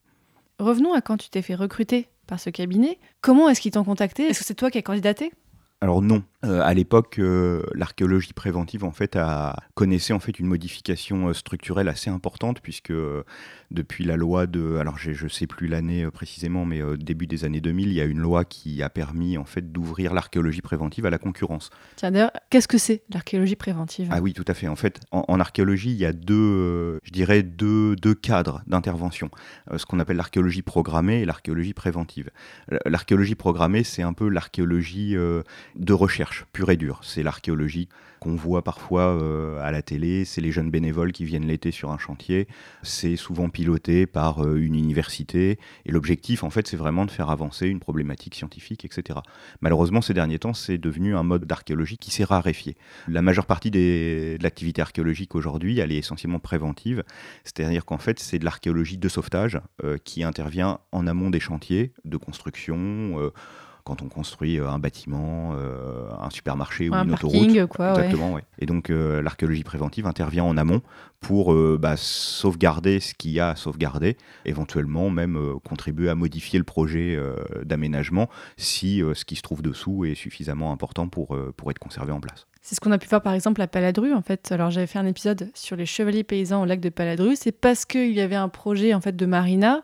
Revenons 0.59 0.93
à 0.93 1.01
quand 1.01 1.17
tu 1.17 1.31
t'es 1.31 1.43
fait 1.43 1.55
recruter 1.55 2.09
par 2.27 2.39
ce 2.39 2.51
cabinet. 2.51 2.99
Comment 3.23 3.49
est-ce 3.49 3.63
qu'ils 3.63 3.73
t'ont 3.73 3.85
contacté? 3.85 4.25
Est-ce 4.25 4.41
que 4.41 4.45
c'est 4.45 4.55
toi 4.55 4.71
qui 4.71 4.77
as 4.77 4.83
candidaté? 4.83 5.33
Alors 5.85 6.01
non, 6.01 6.23
euh, 6.45 6.61
à 6.63 6.75
l'époque, 6.75 7.19
euh, 7.19 7.63
l'archéologie 7.75 8.33
préventive 8.33 8.85
en 8.85 8.91
fait 8.91 9.17
a 9.17 9.57
connaissait 9.75 10.13
en 10.13 10.19
fait 10.19 10.39
une 10.39 10.47
modification 10.47 11.29
euh, 11.29 11.33
structurelle 11.33 11.89
assez 11.89 12.11
importante 12.11 12.61
puisque 12.61 12.93
depuis 13.71 14.05
la 14.05 14.17
loi 14.17 14.47
de, 14.47 14.77
alors 14.77 14.99
je 14.99 15.25
ne 15.25 15.29
sais 15.29 15.47
plus 15.47 15.67
l'année 15.67 16.09
précisément, 16.11 16.65
mais 16.65 16.81
début 16.97 17.27
des 17.27 17.45
années 17.45 17.61
2000, 17.61 17.89
il 17.89 17.95
y 17.95 18.01
a 18.01 18.05
une 18.05 18.21
loi 18.21 18.45
qui 18.45 18.83
a 18.83 18.89
permis 18.89 19.37
en 19.37 19.45
fait 19.45 19.73
d'ouvrir 19.73 20.15
l'archéologie 20.15 20.63
préventive 20.63 21.07
à 21.07 21.11
la 21.11 21.19
concurrence. 21.19 21.71
Tiens 21.97 22.11
d'ailleurs, 22.11 22.31
qu'est-ce 22.51 22.69
que 22.69 22.79
c'est 22.79 23.03
l'archéologie 23.13 23.57
préventive? 23.57 24.09
Ah 24.11 24.21
oui, 24.21 24.33
tout 24.33 24.45
à 24.47 24.55
fait. 24.55 24.69
En 24.69 24.77
fait, 24.77 25.01
en, 25.11 25.41
archéologie, 25.41 25.91
il 25.91 25.97
y 25.97 26.07
a 26.07 26.13
deux, 26.13 26.99
je 27.03 27.11
dirais 27.11 27.43
deux, 27.43 27.97
deux 27.97 28.15
cadres 28.15 28.63
d'intervention, 28.67 29.31
ce 29.77 29.85
qu'on 29.87 29.99
appelle 29.99 30.17
l'archéologie 30.17 30.63
programmée 30.63 31.21
et 31.21 31.25
l'archéologie 31.25 31.75
préventive. 31.75 32.31
L'archéologie 32.87 33.35
programmée, 33.35 33.83
c'est 33.83 34.03
un 34.03 34.13
peu 34.13 34.29
l'archéologie 34.29 35.17
de 35.77 35.93
recherche 35.93 36.47
pure 36.53 36.71
et 36.71 36.77
dure. 36.77 37.01
C'est 37.03 37.23
l'archéologie 37.23 37.89
qu'on 38.21 38.35
voit 38.37 38.63
parfois 38.63 39.03
euh, 39.03 39.61
à 39.61 39.71
la 39.71 39.83
télé, 39.83 40.25
c'est 40.25 40.41
les 40.41 40.51
jeunes 40.51 40.71
bénévoles 40.71 41.13
qui 41.13 41.27
viennent 41.27 41.47
l'été 41.47 41.71
sur 41.71 41.91
un 41.91 41.99
chantier, 41.99 42.49
c'est 42.83 43.17
souvent 43.17 43.51
piloté 43.51 44.07
par 44.07 44.43
euh, 44.45 44.57
une 44.57 44.77
université, 44.77 45.59
et 45.85 45.93
l'objectif 45.93 46.43
en 46.43 46.49
fait 46.49 46.67
c'est 46.67 46.77
vraiment 46.77 47.05
de 47.05 47.11
faire 47.11 47.29
avancer 47.29 47.69
une 47.69 47.81
problématique 47.81 48.35
scientifique, 48.35 48.87
etc. 48.87 49.19
Malheureusement 49.61 50.01
ces 50.01 50.15
derniers 50.15 50.39
temps 50.39 50.55
c'est 50.55 50.79
devenu 50.79 51.15
un 51.15 51.23
mode 51.23 51.45
d'archéologie 51.45 51.99
qui 51.99 52.11
s'est 52.11 52.25
raréfié. 52.25 52.77
La 53.09 53.21
majeure 53.21 53.47
partie 53.47 53.71
de 53.71 54.39
l'activité 54.41 54.81
archéologique 54.81 55.35
aujourd'hui 55.35 55.81
elle 55.81 55.93
est 55.93 55.99
essentiellement 55.99 56.39
préventive, 56.39 57.05
c'est-à-dire 57.45 57.85
qu'en 57.85 57.99
fait 57.99 58.19
c'est 58.21 58.39
de 58.39 58.45
l'archéologie 58.47 58.97
de 58.97 59.09
sauvetage 59.09 59.61
euh, 59.83 59.99
qui 60.03 60.23
intervient 60.23 60.79
en 60.93 61.07
amont 61.07 61.29
des 61.29 61.41
chantiers 61.41 61.93
de 62.07 62.17
construction 62.17 63.33
quand 63.85 64.01
on 64.01 64.09
construit 64.09 64.59
euh, 64.59 64.69
un 64.69 64.79
bâtiment, 64.79 65.53
euh, 65.55 66.09
un 66.19 66.31
supermarché 66.31 66.89
ou 66.89 66.95
une 66.95 67.13
autoroute. 67.13 67.67
Quoi, 67.67 67.91
Exactement, 67.91 68.39
Et 68.59 68.67
donc 68.67 68.91
euh, 68.91 69.23
l'archéologie 69.23 69.63
préventive 69.63 70.07
intervient 70.07 70.45
en 70.45 70.57
amont 70.57 70.81
pour 71.21 71.55
bah, 71.79 71.95
sauvegarder 71.97 73.01
ce 73.01 73.15
qu'il 73.15 73.31
y 73.31 73.41
a 73.41 73.51
à 73.51 73.57
sauvegarder, 73.57 74.19
éventuellement 74.45 75.09
même 75.09 75.39
contribuer 75.67 76.11
à 76.11 76.15
modifier 76.15 76.59
le 76.59 76.67
projet 76.67 77.19
d'aménagement 77.65 78.29
si 78.59 78.99
ce 79.15 79.25
qui 79.25 79.35
se 79.35 79.41
trouve 79.41 79.63
dessous 79.63 80.05
est 80.05 80.15
suffisamment 80.15 80.71
important 80.71 81.09
pour, 81.09 81.35
pour 81.57 81.71
être 81.71 81.79
conservé 81.79 82.13
en 82.13 82.21
place. 82.21 82.47
C'est 82.61 82.75
ce 82.75 82.81
qu'on 82.81 82.93
a 82.93 82.99
pu 82.99 83.09
faire 83.09 83.23
par 83.23 83.33
exemple 83.33 83.63
à 83.63 83.67
Paladru 83.67 84.13
en 84.13 84.21
fait. 84.21 84.53
Alors 84.53 84.71
j'avais 84.71 84.87
fait 84.87 84.99
un 84.99 85.07
épisode 85.07 85.49
sur 85.55 85.77
les 85.77 85.87
chevaliers 85.87 86.25
paysans 86.25 86.61
au 86.61 86.67
lac 86.67 86.81
de 86.81 86.91
Paladru. 86.91 87.37
C'est 87.37 87.53
parce 87.53 87.87
qu'il 87.87 88.13
y 88.13 88.21
avait 88.21 88.35
un 88.37 88.51
projet 88.51 88.93
en 88.93 89.01
fait 89.01 89.17
de 89.17 89.25
marina 89.25 89.83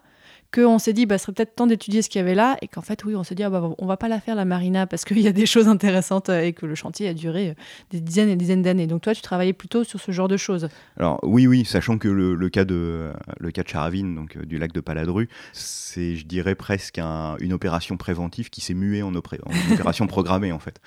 qu'on 0.53 0.79
s'est 0.79 0.93
dit, 0.93 1.07
bah, 1.07 1.19
ce 1.19 1.25
serait 1.25 1.33
peut-être 1.33 1.55
temps 1.55 1.67
d'étudier 1.67 2.03
ce 2.03 2.09
qu'il 2.09 2.19
y 2.19 2.23
avait 2.23 2.35
là, 2.35 2.57
et 2.61 2.69
qu'en 2.69 2.83
fait, 2.83 3.05
oui, 3.05 3.15
on 3.15 3.23
s'est 3.23 3.35
dit, 3.35 3.43
ah, 3.43 3.51
bah, 3.51 3.71
on 3.79 3.87
va 3.87 3.97
pas 3.97 4.09
la 4.09 4.21
faire 4.21 4.35
la 4.35 4.45
marina 4.45 4.87
parce 4.87 5.05
qu'il 5.05 5.21
y 5.21 5.29
a 5.29 5.33
des 5.33 5.47
choses 5.47 5.69
intéressantes 5.69 6.29
euh, 6.29 6.43
et 6.43 6.53
que 6.53 6.67
le 6.67 6.75
chantier 6.75 7.09
a 7.09 7.15
duré 7.15 7.51
euh, 7.51 7.55
des 7.91 8.01
dizaines 8.01 8.29
et 8.29 8.37
des 8.37 8.45
dizaines 8.45 8.63
d'années. 8.63 8.87
Donc 8.87 9.03
toi, 9.03 9.15
tu 9.15 9.23
travaillais 9.23 9.53
plutôt 9.53 9.85
sur 9.85 10.01
ce 10.01 10.11
genre 10.13 10.29
de 10.29 10.37
choses. 10.37 10.69
Alors 10.97 11.21
oui, 11.23 11.47
oui, 11.47 11.65
sachant 11.65 11.99
que 11.99 12.09
le, 12.09 12.49
cas 12.49 12.65
de 12.65 13.13
le 13.39 13.51
cas 13.51 13.63
de 13.63 13.69
Charavine, 13.69 14.15
donc 14.15 14.37
euh, 14.37 14.45
du 14.45 14.59
lac 14.59 14.73
de 14.73 14.81
Paladru, 14.81 15.29
c'est, 15.53 16.17
je 16.17 16.27
dirais, 16.27 16.55
presque 16.55 16.99
une 16.99 17.53
opération 17.53 17.97
préventive 17.97 18.51
qui 18.51 18.61
s'est 18.61 18.75
muée 18.75 19.03
en, 19.03 19.15
opération 19.15 20.07
programmée 20.09 20.53
en 20.53 20.59
fait, 20.59 20.81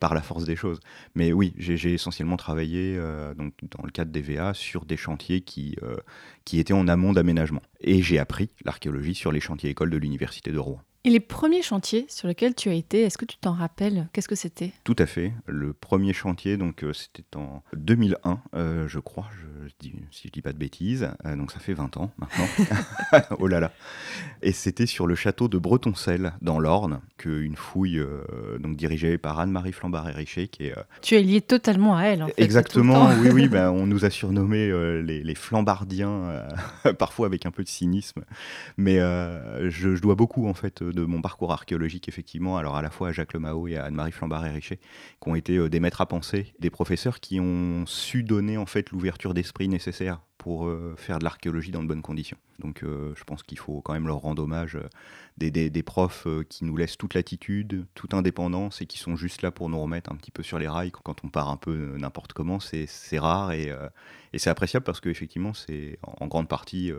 par 0.00 0.14
la 0.14 0.22
force 0.22 0.44
des 0.44 0.56
choses. 0.56 0.80
Mais 1.14 1.32
oui, 1.32 1.52
j'ai, 1.58 1.94
essentiellement 1.94 2.36
travaillé 2.36 2.98
donc 3.36 3.52
dans 3.76 3.84
le 3.84 3.90
cadre 3.90 4.10
des 4.10 4.22
VA 4.22 4.54
sur 4.54 4.84
des 4.84 4.96
chantiers 4.96 5.40
qui 5.40 5.76
qui 6.44 6.58
étaient 6.58 6.74
en 6.74 6.88
amont 6.88 7.12
d'aménagement. 7.12 7.62
Et 7.80 8.02
j'ai 8.02 8.18
appris 8.18 8.50
l'archéologie 8.64 8.93
sur 9.14 9.32
les 9.32 9.40
chantiers 9.40 9.70
écoles 9.70 9.90
de 9.90 9.96
l'Université 9.96 10.52
de 10.52 10.58
Rouen. 10.58 10.80
Et 11.06 11.10
les 11.10 11.20
premiers 11.20 11.60
chantiers 11.60 12.06
sur 12.08 12.28
lesquels 12.28 12.54
tu 12.54 12.70
as 12.70 12.72
été, 12.72 13.02
est-ce 13.02 13.18
que 13.18 13.26
tu 13.26 13.36
t'en 13.36 13.52
rappelles? 13.52 14.08
Qu'est-ce 14.14 14.26
que 14.26 14.34
c'était? 14.34 14.72
Tout 14.84 14.96
à 14.98 15.04
fait. 15.04 15.34
Le 15.44 15.74
premier 15.74 16.14
chantier, 16.14 16.56
donc 16.56 16.82
euh, 16.82 16.94
c'était 16.94 17.36
en 17.36 17.62
2001, 17.76 18.40
euh, 18.54 18.88
je 18.88 18.98
crois, 19.00 19.28
je, 19.38 19.70
dis, 19.80 19.92
si 20.10 20.28
je 20.28 20.32
dis 20.32 20.40
pas 20.40 20.54
de 20.54 20.58
bêtises. 20.58 21.10
Euh, 21.26 21.36
donc 21.36 21.52
ça 21.52 21.58
fait 21.58 21.74
20 21.74 21.98
ans 21.98 22.10
maintenant. 22.16 22.46
oh 23.38 23.46
là 23.46 23.60
là. 23.60 23.70
Et 24.40 24.52
c'était 24.52 24.86
sur 24.86 25.06
le 25.06 25.14
château 25.14 25.46
de 25.46 25.58
Bretoncelle, 25.58 26.32
dans 26.40 26.58
l'Orne, 26.58 27.02
qu'une 27.18 27.56
fouille 27.56 28.02
donc 28.58 28.78
dirigée 28.78 29.18
par 29.18 29.38
Anne-Marie 29.38 29.72
Flambard-Richet, 29.72 30.48
qui 30.48 30.68
est... 30.68 30.74
tu 31.02 31.16
es 31.16 31.22
lié 31.22 31.42
totalement 31.42 31.98
à 31.98 32.04
elle, 32.04 32.22
en 32.22 32.28
fait. 32.28 32.40
Exactement, 32.42 33.10
oui, 33.20 33.28
oui. 33.30 33.48
Ben, 33.54 33.70
on 33.70 33.86
nous 33.86 34.06
a 34.06 34.10
surnommés 34.10 34.68
les, 35.02 35.22
les, 35.22 35.34
Flambardiens, 35.34 36.44
parfois 36.98 37.26
avec 37.26 37.44
un 37.44 37.50
peu 37.50 37.62
de 37.62 37.68
cynisme. 37.68 38.24
Mais 38.78 38.96
je, 38.96 39.94
je, 39.94 40.00
dois 40.00 40.14
beaucoup, 40.14 40.48
en 40.48 40.54
fait, 40.54 40.82
de 40.94 41.04
mon 41.04 41.20
parcours 41.20 41.52
archéologique, 41.52 42.08
effectivement, 42.08 42.56
alors 42.56 42.76
à 42.76 42.82
la 42.82 42.90
fois 42.90 43.08
à 43.08 43.12
Jacques 43.12 43.34
Lemao 43.34 43.68
et 43.68 43.76
à 43.76 43.84
Anne-Marie 43.84 44.12
Flambard-Richet, 44.12 44.76
qui 44.76 45.28
ont 45.28 45.34
été 45.34 45.56
euh, 45.56 45.68
des 45.68 45.80
maîtres 45.80 46.00
à 46.00 46.06
penser, 46.06 46.54
des 46.60 46.70
professeurs 46.70 47.20
qui 47.20 47.40
ont 47.40 47.84
su 47.86 48.22
donner 48.22 48.56
en 48.56 48.66
fait 48.66 48.90
l'ouverture 48.90 49.34
d'esprit 49.34 49.68
nécessaire 49.68 50.20
pour 50.38 50.66
euh, 50.66 50.94
faire 50.96 51.18
de 51.18 51.24
l'archéologie 51.24 51.70
dans 51.70 51.82
de 51.82 51.88
bonnes 51.88 52.02
conditions. 52.02 52.36
Donc 52.58 52.82
euh, 52.82 53.12
je 53.16 53.24
pense 53.24 53.42
qu'il 53.42 53.58
faut 53.58 53.80
quand 53.80 53.94
même 53.94 54.06
leur 54.06 54.18
rendre 54.18 54.42
hommage 54.42 54.78
des, 55.38 55.50
des, 55.50 55.82
profs 55.82 56.28
qui 56.48 56.64
nous 56.64 56.76
laissent 56.76 56.96
toute 56.96 57.14
latitude, 57.14 57.86
toute 57.94 58.14
indépendance 58.14 58.80
et 58.82 58.86
qui 58.86 58.98
sont 58.98 59.16
juste 59.16 59.42
là 59.42 59.50
pour 59.50 59.68
nous 59.68 59.80
remettre 59.80 60.12
un 60.12 60.16
petit 60.16 60.30
peu 60.30 60.42
sur 60.42 60.58
les 60.58 60.68
rails 60.68 60.92
quand 60.92 61.24
on 61.24 61.28
part 61.28 61.50
un 61.50 61.56
peu 61.56 61.96
n'importe 61.96 62.32
comment. 62.32 62.60
C'est 62.60 63.18
rare 63.18 63.52
et, 63.52 63.72
et 64.32 64.38
c'est 64.38 64.50
appréciable 64.50 64.84
parce 64.84 65.00
qu'effectivement 65.00 65.52
c'est 65.52 65.98
en, 66.02 66.28
grande 66.28 66.48
partie 66.48 66.92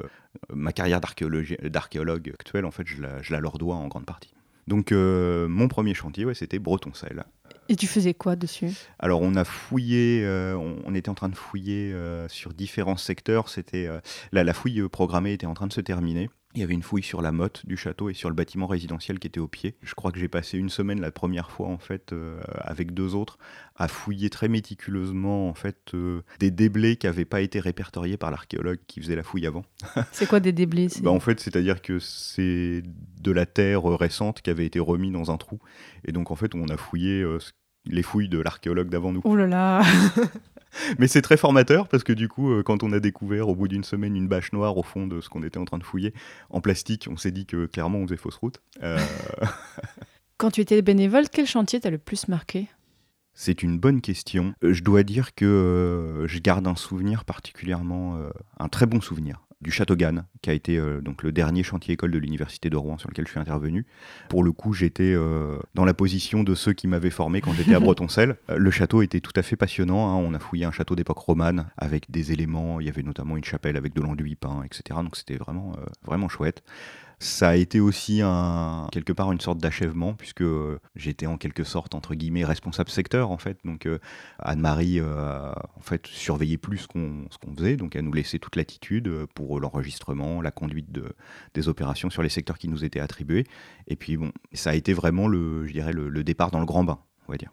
ma 0.53 0.71
carrière 0.71 1.01
d'archéologue 1.01 2.29
actuelle, 2.33 2.65
en 2.65 2.71
fait 2.71 2.87
je 2.87 3.01
la, 3.01 3.21
je 3.21 3.31
la, 3.33 3.39
leur 3.39 3.57
dois 3.57 3.75
en 3.75 3.87
grande 3.87 4.05
partie. 4.05 4.33
Donc 4.67 4.91
mon 4.91 5.67
premier 5.67 5.93
chantier, 5.93 6.25
ouais, 6.25 6.33
c'était 6.33 6.59
Bretoncelle. 6.59 7.25
Et 7.67 7.75
tu 7.75 7.87
faisais 7.87 8.13
quoi 8.13 8.35
dessus? 8.35 8.69
Alors 8.99 9.21
on 9.21 9.35
a 9.35 9.43
fouillé, 9.43 10.21
euh, 10.23 10.55
on, 10.55 10.93
était 10.93 11.09
en 11.09 11.15
train 11.15 11.29
de 11.29 11.35
fouiller 11.35 11.91
euh, 11.93 12.27
sur 12.29 12.53
différents 12.53 12.97
secteurs. 12.97 13.49
C'était 13.49 13.87
euh, 13.87 13.99
la, 14.31 14.53
fouille 14.53 14.87
programmée 14.87 15.33
était 15.33 15.47
en 15.47 15.55
train 15.55 15.65
de 15.65 15.73
se 15.73 15.81
terminer. 15.81 16.29
Il 16.55 16.61
y 16.61 16.63
avait 16.63 16.73
une 16.73 16.83
fouille 16.83 17.03
sur 17.03 17.21
la 17.21 17.31
motte 17.31 17.65
du 17.65 17.75
château 17.75 18.09
et 18.09 18.13
sur 18.13 18.29
le 18.29 18.35
bâtiment 18.35 18.65
résidentiel 18.65 19.19
qui 19.19 19.27
était 19.27 19.41
au 19.41 19.47
pied. 19.47 19.75
Je 19.81 19.93
crois 19.93 20.11
que 20.11 20.19
j'ai 20.19 20.29
passé 20.29 20.57
une 20.57 20.69
semaine 20.69 21.01
la 21.01 21.11
première 21.11 21.51
fois 21.51 21.67
en 21.67 21.77
fait 21.77 22.15
avec 22.61 22.93
deux 22.93 23.13
autres 23.13 23.37
à 23.75 23.87
fouiller 23.87 24.29
très 24.29 24.47
méticuleusement 24.47 25.49
en 25.49 25.53
fait 25.53 25.93
des 26.39 26.51
déblais 26.51 26.95
qui 26.95 27.07
n'avaient 27.07 27.25
pas 27.25 27.41
été 27.41 27.59
répertoriés 27.59 28.15
par 28.15 28.31
l'archéologue 28.31 28.79
qui 28.87 29.01
faisait 29.01 29.17
la 29.17 29.23
fouille 29.23 29.45
avant. 29.45 29.65
C'est 30.13 30.27
quoi 30.27 30.39
des 30.39 30.53
déblais 30.53 30.87
bah, 31.01 31.11
En 31.11 31.19
fait, 31.19 31.39
c'est-à-dire 31.41 31.81
que 31.81 31.99
c'est 31.99 32.83
de 33.21 33.31
la 33.31 33.45
terre 33.45 33.83
récente 33.83 34.41
qui 34.41 34.49
avait 34.49 34.65
été 34.65 34.79
remis 34.79 35.11
dans 35.11 35.31
un 35.31 35.37
trou 35.37 35.59
et 36.05 36.11
donc 36.11 36.31
en 36.31 36.35
fait 36.35 36.55
on 36.55 36.67
a 36.69 36.77
fouillé 36.77 37.23
les 37.85 38.03
fouilles 38.03 38.29
de 38.29 38.39
l'archéologue 38.39 38.89
d'avant 38.89 39.11
nous. 39.11 39.21
Oh 39.23 39.35
là 39.35 39.47
là 39.47 39.81
Mais 40.99 41.07
c'est 41.07 41.21
très 41.21 41.37
formateur 41.37 41.87
parce 41.87 42.03
que 42.03 42.13
du 42.13 42.27
coup, 42.27 42.51
euh, 42.51 42.63
quand 42.63 42.83
on 42.83 42.91
a 42.91 42.99
découvert 42.99 43.47
au 43.47 43.55
bout 43.55 43.67
d'une 43.67 43.83
semaine 43.83 44.15
une 44.15 44.27
bâche 44.27 44.51
noire 44.51 44.77
au 44.77 44.83
fond 44.83 45.07
de 45.07 45.21
ce 45.21 45.29
qu'on 45.29 45.43
était 45.43 45.57
en 45.57 45.65
train 45.65 45.77
de 45.77 45.83
fouiller 45.83 46.13
en 46.49 46.61
plastique, 46.61 47.07
on 47.09 47.17
s'est 47.17 47.31
dit 47.31 47.45
que 47.45 47.65
clairement 47.65 47.99
on 47.99 48.07
faisait 48.07 48.17
fausse 48.17 48.35
route. 48.35 48.61
Euh, 48.83 48.99
quand 50.37 50.51
tu 50.51 50.61
étais 50.61 50.81
bénévole, 50.81 51.25
quel 51.31 51.45
chantier 51.45 51.79
t'a 51.79 51.89
le 51.89 51.97
plus 51.97 52.27
marqué? 52.27 52.67
C'est 53.33 53.63
une 53.63 53.77
bonne 53.77 54.01
question. 54.01 54.53
Euh, 54.63 54.73
je 54.73 54.83
dois 54.83 55.03
dire 55.03 55.35
que 55.35 56.25
je 56.27 56.39
garde 56.39 56.67
un 56.67 56.75
souvenir 56.75 57.25
particulièrement, 57.25 58.19
un 58.59 58.67
très 58.69 58.85
bon 58.85 59.01
souvenir 59.01 59.44
du 59.65 59.71
Château 59.71 59.95
Gannes, 59.95 60.25
qui 60.43 60.51
a 60.51 60.53
été 60.53 60.77
euh, 60.77 61.01
donc 61.01 61.23
le 61.23 61.31
dernier 61.31 61.63
chantier 61.63 61.95
école 61.95 62.11
de 62.11 62.19
l'université 62.19 62.69
de 62.69 62.77
Rouen 62.77 62.99
sur 62.99 63.09
lequel 63.09 63.25
je 63.25 63.31
suis 63.31 63.39
intervenu. 63.39 63.87
Pour 64.29 64.43
le 64.43 64.51
coup, 64.51 64.73
j'étais 64.73 65.13
euh, 65.15 65.57
dans 65.73 65.85
la 65.85 65.95
position 65.95 66.43
de 66.43 66.53
ceux 66.53 66.73
qui 66.73 66.87
m'avaient 66.87 67.09
formé 67.09 67.41
quand 67.41 67.51
j'étais 67.51 67.73
à 67.73 67.79
Bretoncelle. 67.81 68.37
Euh, 68.51 68.57
le 68.57 68.69
château 68.69 69.01
était 69.01 69.21
tout 69.21 69.33
à 69.35 69.41
fait 69.41 69.55
passionnant. 69.55 70.07
Hein. 70.07 70.23
On 70.23 70.35
a 70.35 70.39
fouillé 70.39 70.65
un 70.65 70.71
château 70.71 70.95
d'époque 70.95 71.17
romane 71.17 71.65
avec 71.77 72.11
des 72.11 72.31
éléments. 72.31 72.79
Il 72.79 72.85
y 72.85 72.89
avait 72.89 73.01
notamment 73.01 73.37
une 73.37 73.43
chapelle 73.43 73.75
avec 73.75 73.95
de 73.95 74.01
l'enduit 74.01 74.35
peint, 74.35 74.61
etc. 74.63 74.99
Donc 75.01 75.17
c'était 75.17 75.37
vraiment, 75.37 75.75
vraiment 76.03 76.29
chouette. 76.29 76.63
Ça 77.19 77.49
a 77.49 77.55
été 77.55 77.79
aussi 77.79 78.21
quelque 78.91 79.13
part 79.13 79.31
une 79.31 79.39
sorte 79.39 79.59
d'achèvement, 79.59 80.13
puisque 80.13 80.43
j'étais 80.95 81.25
en 81.25 81.37
quelque 81.37 81.63
sorte, 81.63 81.95
entre 81.95 82.15
guillemets, 82.15 82.43
responsable 82.43 82.89
secteur, 82.89 83.31
en 83.31 83.37
fait. 83.37 83.57
Donc 83.65 83.85
euh, 83.85 83.99
Anne-Marie, 84.39 84.99
euh, 84.99 85.51
en 85.75 85.81
fait, 85.81 86.07
surveillait 86.07 86.57
plus 86.57 86.79
ce 86.79 86.87
qu'on 86.87 87.55
faisait, 87.55 87.77
donc 87.77 87.95
elle 87.95 88.05
nous 88.05 88.13
laissait 88.13 88.39
toute 88.39 88.55
latitude 88.55 89.09
pour 89.33 89.59
l'enregistrement, 89.59 90.41
la 90.41 90.51
conduite 90.51 90.91
de, 90.91 91.13
des 91.53 91.67
opérations 91.67 92.09
sur 92.09 92.23
les 92.23 92.29
secteurs 92.29 92.57
qui 92.57 92.67
nous 92.67 92.83
étaient 92.83 92.99
attribués. 92.99 93.45
Et 93.87 93.95
puis, 93.95 94.17
bon, 94.17 94.31
ça 94.53 94.71
a 94.71 94.75
été 94.75 94.93
vraiment, 94.93 95.27
le, 95.27 95.65
je 95.65 95.71
dirais, 95.71 95.93
le 95.93 96.23
départ 96.23 96.51
dans 96.51 96.59
le 96.59 96.65
grand 96.65 96.83
bain, 96.83 96.99
on 97.27 97.31
va 97.31 97.37
dire. 97.37 97.51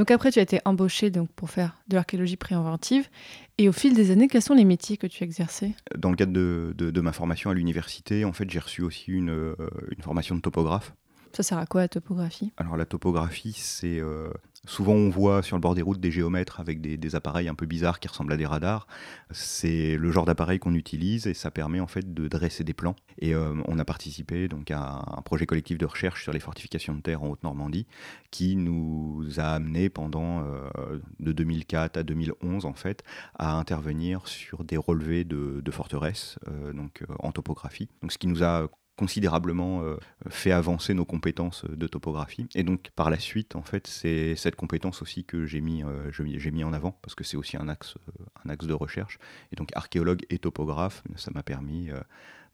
Donc 0.00 0.10
après, 0.10 0.32
tu 0.32 0.38
as 0.38 0.42
été 0.42 0.60
embauché 0.64 1.10
donc, 1.10 1.28
pour 1.32 1.50
faire 1.50 1.76
de 1.88 1.94
l'archéologie 1.94 2.38
préventive. 2.38 3.10
Et 3.58 3.68
au 3.68 3.72
fil 3.72 3.92
des 3.92 4.10
années, 4.10 4.28
quels 4.28 4.40
sont 4.40 4.54
les 4.54 4.64
métiers 4.64 4.96
que 4.96 5.06
tu 5.06 5.24
exerçais 5.24 5.74
Dans 5.94 6.08
le 6.08 6.16
cadre 6.16 6.32
de, 6.32 7.00
ma 7.02 7.12
formation 7.12 7.50
à 7.50 7.54
l'université, 7.54 8.24
en 8.24 8.32
fait, 8.32 8.48
j'ai 8.48 8.60
reçu 8.60 8.80
aussi 8.80 9.10
une, 9.10 9.28
euh, 9.28 9.54
une 9.94 10.02
formation 10.02 10.34
de 10.34 10.40
topographe. 10.40 10.94
Ça 11.34 11.42
sert 11.42 11.58
à 11.58 11.66
quoi 11.66 11.82
la 11.82 11.88
topographie? 11.88 12.50
Alors 12.56 12.78
la 12.78 12.86
topographie, 12.86 13.52
c'est 13.52 14.00
euh, 14.00 14.30
souvent 14.66 14.92
on 14.92 15.08
voit 15.08 15.42
sur 15.42 15.56
le 15.56 15.60
bord 15.60 15.74
des 15.74 15.82
routes 15.82 16.00
des 16.00 16.10
géomètres 16.10 16.60
avec 16.60 16.80
des, 16.80 17.14
appareils 17.14 17.48
un 17.48 17.54
peu 17.54 17.66
bizarres 17.66 17.98
qui 17.98 18.08
ressemblent 18.08 18.32
à 18.32 18.36
des 18.36 18.46
radars. 18.46 18.86
C'est 19.30 19.96
le 19.96 20.12
genre 20.12 20.24
d'appareil 20.24 20.58
qu'on 20.58 20.74
utilise 20.74 21.26
et 21.26 21.34
ça 21.34 21.50
permet 21.50 21.80
en 21.80 21.86
fait 21.86 22.14
de 22.14 22.28
dresser 22.28 22.62
des 22.62 22.74
plans. 22.74 22.94
Et 23.18 23.34
euh, 23.34 23.54
on 23.66 23.78
a 23.78 23.84
participé 23.84 24.48
donc 24.48 24.70
à 24.70 25.02
un 25.06 25.22
projet 25.22 25.46
collectif 25.46 25.78
de 25.78 25.86
recherche 25.86 26.22
sur 26.22 26.32
les 26.32 26.40
fortifications 26.40 26.94
de 26.94 27.00
terre 27.00 27.22
en 27.22 27.28
Haute-Normandie 27.28 27.86
qui 28.30 28.54
nous 28.54 29.24
a 29.38 29.54
amené 29.54 29.88
pendant 29.88 30.44
euh, 30.44 31.00
de 31.18 31.32
2004 31.32 31.96
à 31.96 32.02
2011 32.02 32.64
en 32.64 32.74
fait 32.74 33.02
à 33.38 33.56
intervenir 33.56 34.28
sur 34.28 34.62
des 34.64 34.76
relevés 34.76 35.24
de, 35.24 35.62
forteresses 35.70 36.36
donc 36.74 37.04
en 37.20 37.30
topographie. 37.30 37.88
Donc 38.02 38.10
ce 38.10 38.18
qui 38.18 38.26
nous 38.26 38.42
a 38.42 38.68
considérablement 39.00 39.82
euh, 39.82 39.96
fait 40.28 40.52
avancer 40.52 40.92
nos 40.92 41.06
compétences 41.06 41.64
de 41.64 41.86
topographie. 41.86 42.46
Et 42.54 42.62
donc 42.62 42.90
par 42.94 43.08
la 43.08 43.18
suite, 43.18 43.56
en 43.56 43.62
fait, 43.62 43.86
c'est 43.86 44.36
cette 44.36 44.56
compétence 44.56 45.00
aussi 45.00 45.24
que 45.24 45.46
j'ai 45.46 45.62
mis, 45.62 45.82
euh, 45.82 46.10
j'ai 46.12 46.50
mis 46.50 46.64
en 46.64 46.74
avant 46.74 46.92
parce 47.00 47.14
que 47.14 47.24
c'est 47.24 47.38
aussi 47.38 47.56
un 47.56 47.70
axe, 47.70 47.94
euh, 47.96 48.24
un 48.44 48.50
axe 48.50 48.66
de 48.66 48.74
recherche. 48.74 49.18
Et 49.52 49.56
donc 49.56 49.70
archéologue 49.74 50.26
et 50.28 50.38
topographe, 50.38 51.02
ça 51.16 51.30
m'a 51.34 51.42
permis 51.42 51.88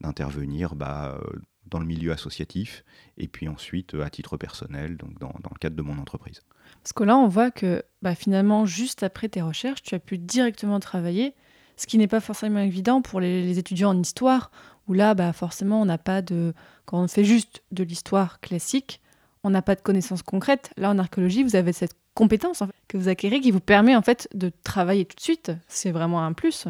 d'intervenir 0.01 0.77
bah, 0.77 1.21
dans 1.67 1.81
le 1.81 1.87
milieu 1.87 2.13
associatif 2.13 2.85
et 3.19 3.27
puis 3.27 3.49
ensuite 3.49 3.95
à 3.95 4.09
titre 4.09 4.37
personnel, 4.37 4.97
donc 4.97 5.19
dans, 5.19 5.35
dans, 5.43 5.51
le 5.53 5.59
cadre 5.59 5.75
de 5.75 5.83
mon 5.83 5.99
entreprise. 5.99 6.43
Parce 6.85 6.93
que 6.93 7.03
là, 7.03 7.17
on 7.17 7.27
voit 7.27 7.51
que 7.51 7.83
bah, 8.03 8.15
finalement, 8.15 8.67
juste 8.67 9.03
après 9.03 9.29
tes 9.29 9.43
recherches, 9.43 9.83
tu 9.83 9.97
as 9.97 9.99
pu 9.99 10.17
directement 10.17 10.79
travailler, 10.79 11.35
ce 11.77 11.87
qui 11.87 11.99
n'est 11.99 12.09
pas 12.09 12.21
forcément 12.21 12.61
évident 12.61 13.03
pour 13.03 13.21
les, 13.21 13.59
étudiants 13.59 13.91
en 13.91 14.01
histoire 14.01 14.51
où 14.89 14.93
là, 14.93 15.15
bah, 15.15 15.33
forcément, 15.33 15.83
on 15.83 15.85
n'a 15.85 15.99
pas 15.99 16.23
de. 16.23 16.55
Quand 16.85 17.03
on 17.03 17.09
fait 17.09 17.25
juste 17.25 17.63
de 17.73 17.83
l'histoire 17.83 18.41
classique, 18.41 19.01
on 19.43 19.51
n'a 19.51 19.63
pas 19.63 19.75
de 19.75 19.81
connaissances 19.81 20.23
concrètes. 20.23 20.71
Là, 20.77 20.91
en 20.91 20.99
archéologie, 20.99 21.43
vous 21.43 21.57
avez 21.57 21.73
cette 21.73 21.97
compétence 22.15 22.63
que 22.89 22.97
vous 22.97 23.09
acquérez 23.09 23.41
qui 23.41 23.51
vous 23.51 23.61
permet 23.61 23.97
en 23.97 24.03
fait 24.03 24.29
de 24.35 24.53
travailler 24.63 25.05
tout 25.05 25.17
de 25.17 25.21
suite. 25.21 25.53
C'est 25.69 25.91
vraiment 25.91 26.25
un 26.25 26.33
plus. 26.33 26.69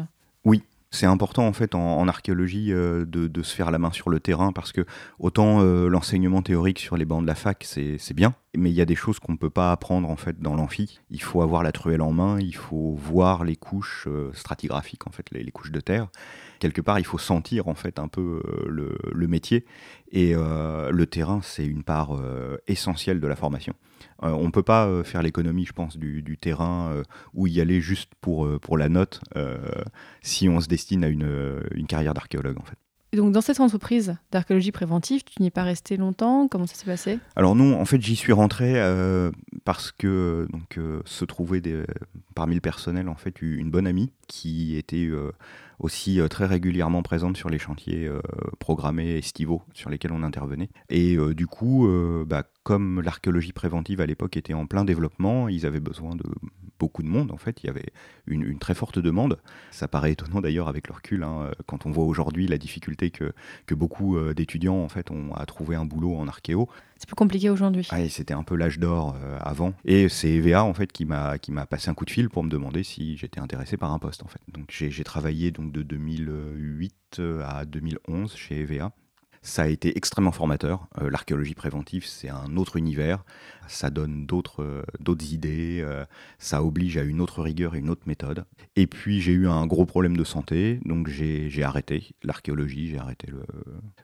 C'est 0.97 1.05
important 1.05 1.45
en 1.45 1.53
fait 1.53 1.75
en, 1.75 2.07
archéologie 2.07 2.73
euh, 2.73 3.05
de, 3.05 3.43
se 3.43 3.53
faire 3.53 3.69
la 3.69 3.77
main 3.77 3.91
sur 3.91 4.09
le 4.09 4.19
terrain 4.19 4.51
parce 4.51 4.71
que 4.71 4.83
autant 5.19 5.61
euh, 5.61 5.89
l'enseignement 5.89 6.41
théorique 6.41 6.79
sur 6.79 6.97
les 6.97 7.05
bancs 7.05 7.21
de 7.21 7.27
la 7.27 7.35
fac 7.35 7.63
c'est 7.63 8.13
bien, 8.15 8.33
mais 8.55 8.71
il 8.71 8.73
y 8.73 8.81
a 8.81 8.85
des 8.85 8.95
choses 8.95 9.19
qu'on 9.19 9.33
ne 9.33 9.37
peut 9.37 9.51
pas 9.51 9.71
apprendre 9.71 10.09
en 10.09 10.15
fait 10.15 10.39
dans 10.39 10.55
l'amphi. 10.55 10.99
Il 11.11 11.21
faut 11.21 11.43
avoir 11.43 11.61
la 11.61 11.71
truelle 11.71 12.01
en 12.01 12.11
main, 12.13 12.39
il 12.39 12.55
faut 12.55 12.95
voir 12.95 13.43
les 13.43 13.55
couches 13.55 14.07
euh, 14.07 14.31
stratigraphiques 14.33 15.05
en 15.05 15.11
fait, 15.11 15.29
les, 15.29 15.51
couches 15.51 15.71
de 15.71 15.81
terre. 15.81 16.07
Quelque 16.59 16.81
part, 16.81 16.99
il 16.99 17.05
faut 17.05 17.17
sentir 17.17 17.67
en 17.67 17.75
fait 17.75 17.99
un 17.99 18.07
peu 18.07 18.41
le, 18.67 19.27
métier 19.27 19.65
et 20.11 20.33
le 20.33 21.05
terrain 21.05 21.41
c'est 21.43 21.65
une 21.65 21.83
part 21.83 22.19
essentielle 22.67 23.19
de 23.19 23.27
la 23.27 23.35
formation. 23.35 23.73
Euh, 24.23 24.29
on 24.31 24.45
ne 24.45 24.51
peut 24.51 24.63
pas 24.63 24.87
euh, 24.87 25.03
faire 25.03 25.21
l'économie, 25.21 25.65
je 25.65 25.73
pense, 25.73 25.97
du, 25.97 26.37
terrain 26.39 26.89
euh, 26.91 27.03
où 27.33 27.47
y 27.47 27.61
aller 27.61 27.81
juste 27.81 28.11
pour, 28.21 28.47
pour 28.59 28.77
la 28.77 28.89
note 28.89 29.21
si 30.21 30.49
on 30.49 30.59
se 30.59 30.67
destine 30.67 31.03
à 31.03 31.07
une, 31.07 31.61
une 31.71 31.87
carrière 31.87 32.13
d'archéologue, 32.13 32.57
en 32.59 32.63
fait. 32.63 32.77
Et 33.13 33.17
donc 33.17 33.31
dans 33.31 33.41
cette 33.41 33.61
entreprise 33.61 34.17
d'archéologie 34.31 34.73
préventive, 34.73 35.23
tu 35.23 35.41
n'y 35.41 35.47
es 35.47 35.51
pas 35.51 35.63
resté 35.63 35.95
longtemps? 35.95 36.49
Comment 36.49 36.67
ça 36.67 36.75
s'est 36.75 36.85
passé? 36.85 37.19
Alors 37.37 37.55
non, 37.55 37.79
en 37.79 37.85
fait 37.85 38.01
j'y 38.01 38.17
suis 38.17 38.33
rentré 38.33 38.73
parce 39.67 39.91
que 39.91 40.47
donc 40.49 40.79
se 41.03 41.25
trouvait 41.25 41.61
parmi 42.35 42.55
le 42.55 42.61
personnel 42.61 43.09
en 43.09 43.15
fait 43.15 43.41
une 43.41 43.69
bonne 43.69 43.85
amie 43.85 44.13
qui 44.27 44.77
était 44.77 45.09
aussi 45.79 46.19
euh, 46.19 46.27
très 46.27 46.45
régulièrement 46.45 47.03
présente 47.03 47.37
sur 47.37 47.49
les 47.49 47.59
chantiers 47.59 48.07
euh, 48.07 48.19
programmés 48.59 49.17
estivaux 49.17 49.61
sur 49.73 49.89
lesquels 49.89 50.11
on 50.11 50.23
intervenait. 50.23 50.69
Et 50.89 51.15
euh, 51.15 51.33
du 51.33 51.47
coup, 51.47 51.87
bah, 52.25 52.43
comme 52.63 53.01
l'archéologie 53.01 53.53
préventive 53.53 54.01
à 54.01 54.05
l'époque 54.05 54.37
était 54.37 54.53
en 54.53 54.65
plein 54.65 54.85
développement, 54.85 55.47
ils 55.47 55.65
avaient 55.65 55.79
besoin 55.79 56.15
de 56.15 56.23
beaucoup 56.79 57.03
de 57.03 57.07
monde. 57.07 57.31
En 57.31 57.37
fait, 57.37 57.63
il 57.63 57.67
y 57.67 57.69
avait 57.69 57.91
une, 58.25 58.43
une 58.43 58.59
très 58.59 58.73
forte 58.73 58.99
demande. 58.99 59.39
Ça 59.71 59.87
paraît 59.87 60.11
étonnant 60.11 60.41
d'ailleurs 60.41 60.67
avec 60.67 60.87
le 60.87 60.93
recul, 60.93 61.23
hein, 61.23 61.51
quand 61.65 61.85
on 61.85 61.91
voit 61.91 62.05
aujourd'hui 62.05 62.47
la 62.47 62.57
difficulté 62.57 63.11
que, 63.11 63.33
que 63.65 63.75
beaucoup 63.75 64.17
euh, 64.17 64.33
d'étudiants 64.33 64.77
en 64.77 64.89
fait 64.89 65.11
ont 65.11 65.33
à 65.35 65.45
trouver 65.45 65.75
un 65.75 65.85
boulot 65.85 66.15
en 66.15 66.27
archéo. 66.27 66.67
C'est 66.97 67.07
plus 67.07 67.15
compliqué 67.15 67.49
aujourd'hui. 67.49 67.87
Ah, 67.91 68.07
c'était 68.09 68.33
un 68.33 68.43
peu 68.43 68.55
l'âge 68.55 68.79
d'or 68.79 69.15
euh, 69.21 69.37
avant. 69.41 69.73
Et 69.85 70.09
c'est 70.09 70.29
EVA 70.29 70.63
en 70.63 70.73
fait 70.73 70.91
qui 70.91 71.05
m'a 71.05 71.37
qui 71.37 71.51
m'a 71.51 71.65
passé 71.65 71.89
un 71.89 71.93
coup 71.93 72.05
de 72.05 72.09
fil 72.09 72.29
pour 72.29 72.43
me 72.43 72.49
demander 72.49 72.83
si 72.83 73.17
j'étais 73.17 73.39
intéressé 73.39 73.77
par 73.77 73.91
un 73.91 73.99
poste 73.99 74.23
en 74.23 74.27
fait. 74.27 74.41
Donc 74.47 74.69
j'ai 74.69 74.89
j'ai 74.89 75.03
travaillé 75.03 75.51
donc 75.51 75.71
de 75.71 75.83
2008 75.83 77.21
à 77.43 77.65
2011 77.65 78.35
chez 78.35 78.61
EVA. 78.61 78.91
Ça 79.41 79.63
a 79.63 79.67
été 79.67 79.97
extrêmement 79.97 80.31
formateur. 80.31 80.87
Euh, 81.01 81.09
L'archéologie 81.09 81.53
préventive, 81.55 82.05
c'est 82.05 82.29
un 82.29 82.57
autre 82.57 82.75
univers. 82.77 83.23
Ça 83.67 83.89
donne 83.89 84.25
d'autres 84.25 84.63
euh, 84.63 85.15
idées. 85.31 85.81
euh, 85.83 86.05
ça 86.37 86.63
oblige 86.63 86.97
à 86.97 87.03
une 87.03 87.21
autre 87.21 87.41
rigueur 87.41 87.75
et 87.75 87.79
une 87.79 87.89
autre 87.89 88.03
méthode. 88.07 88.45
Et 88.75 88.87
puis, 88.87 89.21
j'ai 89.21 89.31
eu 89.33 89.47
un 89.47 89.65
gros 89.67 89.85
problème 89.85 90.15
de 90.17 90.23
santé. 90.23 90.79
Donc, 90.85 91.07
j'ai 91.07 91.63
arrêté 91.63 92.11
l'archéologie, 92.23 92.89
j'ai 92.89 92.97
arrêté 92.97 93.27
le, 93.29 93.43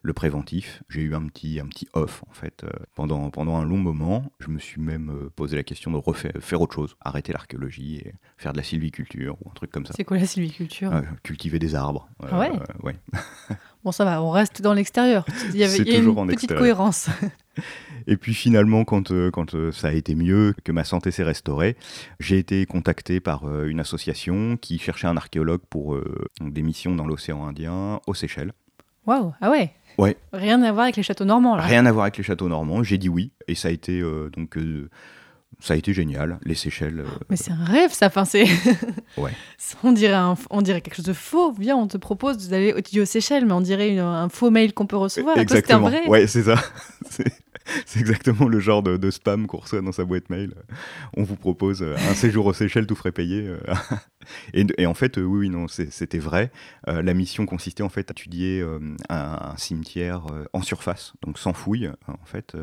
le 0.01 0.13
préventif. 0.13 0.83
J'ai 0.89 1.01
eu 1.01 1.15
un 1.15 1.27
petit, 1.27 1.59
un 1.59 1.67
petit 1.67 1.87
off, 1.93 2.23
en 2.29 2.33
fait, 2.33 2.63
euh, 2.63 2.69
pendant, 2.95 3.29
pendant 3.29 3.57
un 3.57 3.65
long 3.65 3.77
moment. 3.77 4.31
Je 4.39 4.49
me 4.49 4.59
suis 4.59 4.81
même 4.81 5.29
posé 5.35 5.55
la 5.55 5.63
question 5.63 5.91
de 5.91 5.97
refaire 5.97 6.33
faire 6.39 6.61
autre 6.61 6.75
chose. 6.75 6.95
Arrêter 7.01 7.31
l'archéologie 7.33 7.97
et 7.97 8.13
faire 8.37 8.51
de 8.53 8.57
la 8.57 8.63
sylviculture 8.63 9.37
ou 9.43 9.49
un 9.49 9.53
truc 9.53 9.71
comme 9.71 9.85
ça. 9.85 9.93
C'est 9.95 10.03
quoi 10.03 10.17
la 10.17 10.25
sylviculture? 10.25 10.91
Cultiver 11.23 11.59
des 11.59 11.75
arbres. 11.75 12.07
Ah 12.21 12.39
ouais? 12.39 12.51
ouais. 12.83 12.95
Bon, 13.83 13.91
ça 13.91 14.05
va, 14.05 14.21
on 14.21 14.31
reste 14.31 14.61
dans 14.61 14.73
l'extérieur. 14.73 15.25
Il 15.49 15.57
y 15.57 15.63
avait 15.63 15.75
C'est 15.75 15.83
il 15.83 15.91
y 15.91 15.95
a 15.95 15.99
une 15.99 16.13
petite 16.13 16.43
extérieur. 16.43 16.59
cohérence. 16.59 17.09
Et 18.07 18.17
puis 18.17 18.33
finalement, 18.33 18.83
quand, 18.83 19.11
euh, 19.11 19.31
quand 19.31 19.55
euh, 19.55 19.71
ça 19.71 19.89
a 19.89 19.91
été 19.91 20.15
mieux, 20.15 20.53
que 20.63 20.71
ma 20.71 20.83
santé 20.83 21.11
s'est 21.11 21.23
restaurée, 21.23 21.75
j'ai 22.19 22.37
été 22.37 22.65
contacté 22.65 23.19
par 23.19 23.45
euh, 23.45 23.67
une 23.67 23.79
association 23.79 24.57
qui 24.57 24.77
cherchait 24.77 25.07
un 25.07 25.17
archéologue 25.17 25.61
pour 25.69 25.97
des 26.41 26.61
missions 26.61 26.95
dans 26.95 27.05
l'océan 27.05 27.45
Indien, 27.45 27.99
aux 28.07 28.13
Seychelles. 28.13 28.53
Waouh, 29.05 29.33
ah 29.41 29.51
ouais. 29.51 29.73
Ouais. 29.97 30.17
Rien 30.31 30.61
à 30.63 30.71
voir 30.71 30.83
avec 30.83 30.95
les 30.95 31.03
châteaux 31.03 31.25
normands, 31.25 31.55
là. 31.55 31.63
Rien 31.63 31.85
à 31.85 31.91
voir 31.91 32.03
avec 32.03 32.17
les 32.17 32.23
châteaux 32.23 32.47
normands. 32.47 32.83
J'ai 32.83 32.97
dit 32.97 33.09
oui, 33.09 33.31
et 33.47 33.55
ça 33.55 33.67
a 33.67 33.71
été 33.71 34.01
donc 34.35 34.57
ça 35.63 35.73
a 35.75 35.77
été 35.77 35.93
génial. 35.93 36.39
Les 36.43 36.55
Seychelles. 36.55 36.99
euh, 36.99 37.09
Mais 37.29 37.37
c'est 37.37 37.51
un 37.51 37.63
rêve, 37.63 37.91
ça. 37.93 38.07
Enfin, 38.07 38.25
c'est. 38.25 38.45
Ouais. 39.17 39.31
on, 39.83 39.91
dirait 39.91 40.13
un- 40.15 40.35
on 40.49 40.61
dirait 40.63 40.81
quelque 40.81 40.95
chose 40.95 41.05
de 41.05 41.13
faux. 41.13 41.51
Viens, 41.53 41.75
on 41.77 41.87
te 41.87 41.97
propose 41.97 42.49
d'aller 42.49 42.73
étudier 42.75 43.01
aux 43.01 43.05
Seychelles, 43.05 43.45
mais 43.45 43.53
on 43.53 43.61
dirait 43.61 43.89
une- 43.89 43.99
un 43.99 44.27
faux 44.29 44.49
mail 44.49 44.73
qu'on 44.73 44.87
peut 44.87 44.97
recevoir. 44.97 45.37
Et 45.37 45.45
toi, 45.45 45.55
un 45.55 45.59
exactement. 45.59 45.89
vrai. 45.89 46.07
Ouais, 46.07 46.25
c'est 46.27 46.43
ça. 46.43 46.55
c'est 47.85 47.99
exactement 47.99 48.47
le 48.47 48.59
genre 48.59 48.81
de, 48.83 48.97
de 48.97 49.11
spam 49.11 49.47
qu'on 49.47 49.57
reçoit 49.59 49.81
dans 49.81 49.91
sa 49.91 50.03
boîte 50.03 50.29
mail. 50.29 50.53
On 51.15 51.23
vous 51.23 51.35
propose 51.35 51.81
euh, 51.83 51.95
un 52.09 52.13
séjour 52.15 52.45
aux 52.47 52.53
Seychelles, 52.53 52.87
tout 52.87 52.95
frais 52.95 53.11
payé. 53.11 53.47
euh. 53.47 53.59
et, 54.53 54.65
et 54.79 54.85
en 54.85 54.93
fait, 54.93 55.17
oui, 55.17 55.23
oui, 55.23 55.49
non, 55.49 55.67
c'était 55.67 56.17
vrai. 56.19 56.51
Euh, 56.87 57.01
la 57.01 57.13
mission 57.13 57.45
consistait 57.45 57.83
en 57.83 57.89
fait 57.89 58.09
à 58.09 58.13
étudier 58.13 58.61
euh, 58.61 58.79
un, 59.09 59.37
un 59.53 59.57
cimetière 59.57 60.25
en 60.53 60.61
surface, 60.61 61.13
donc 61.25 61.37
sans 61.37 61.53
fouille, 61.53 61.89
en 62.07 62.25
fait, 62.25 62.53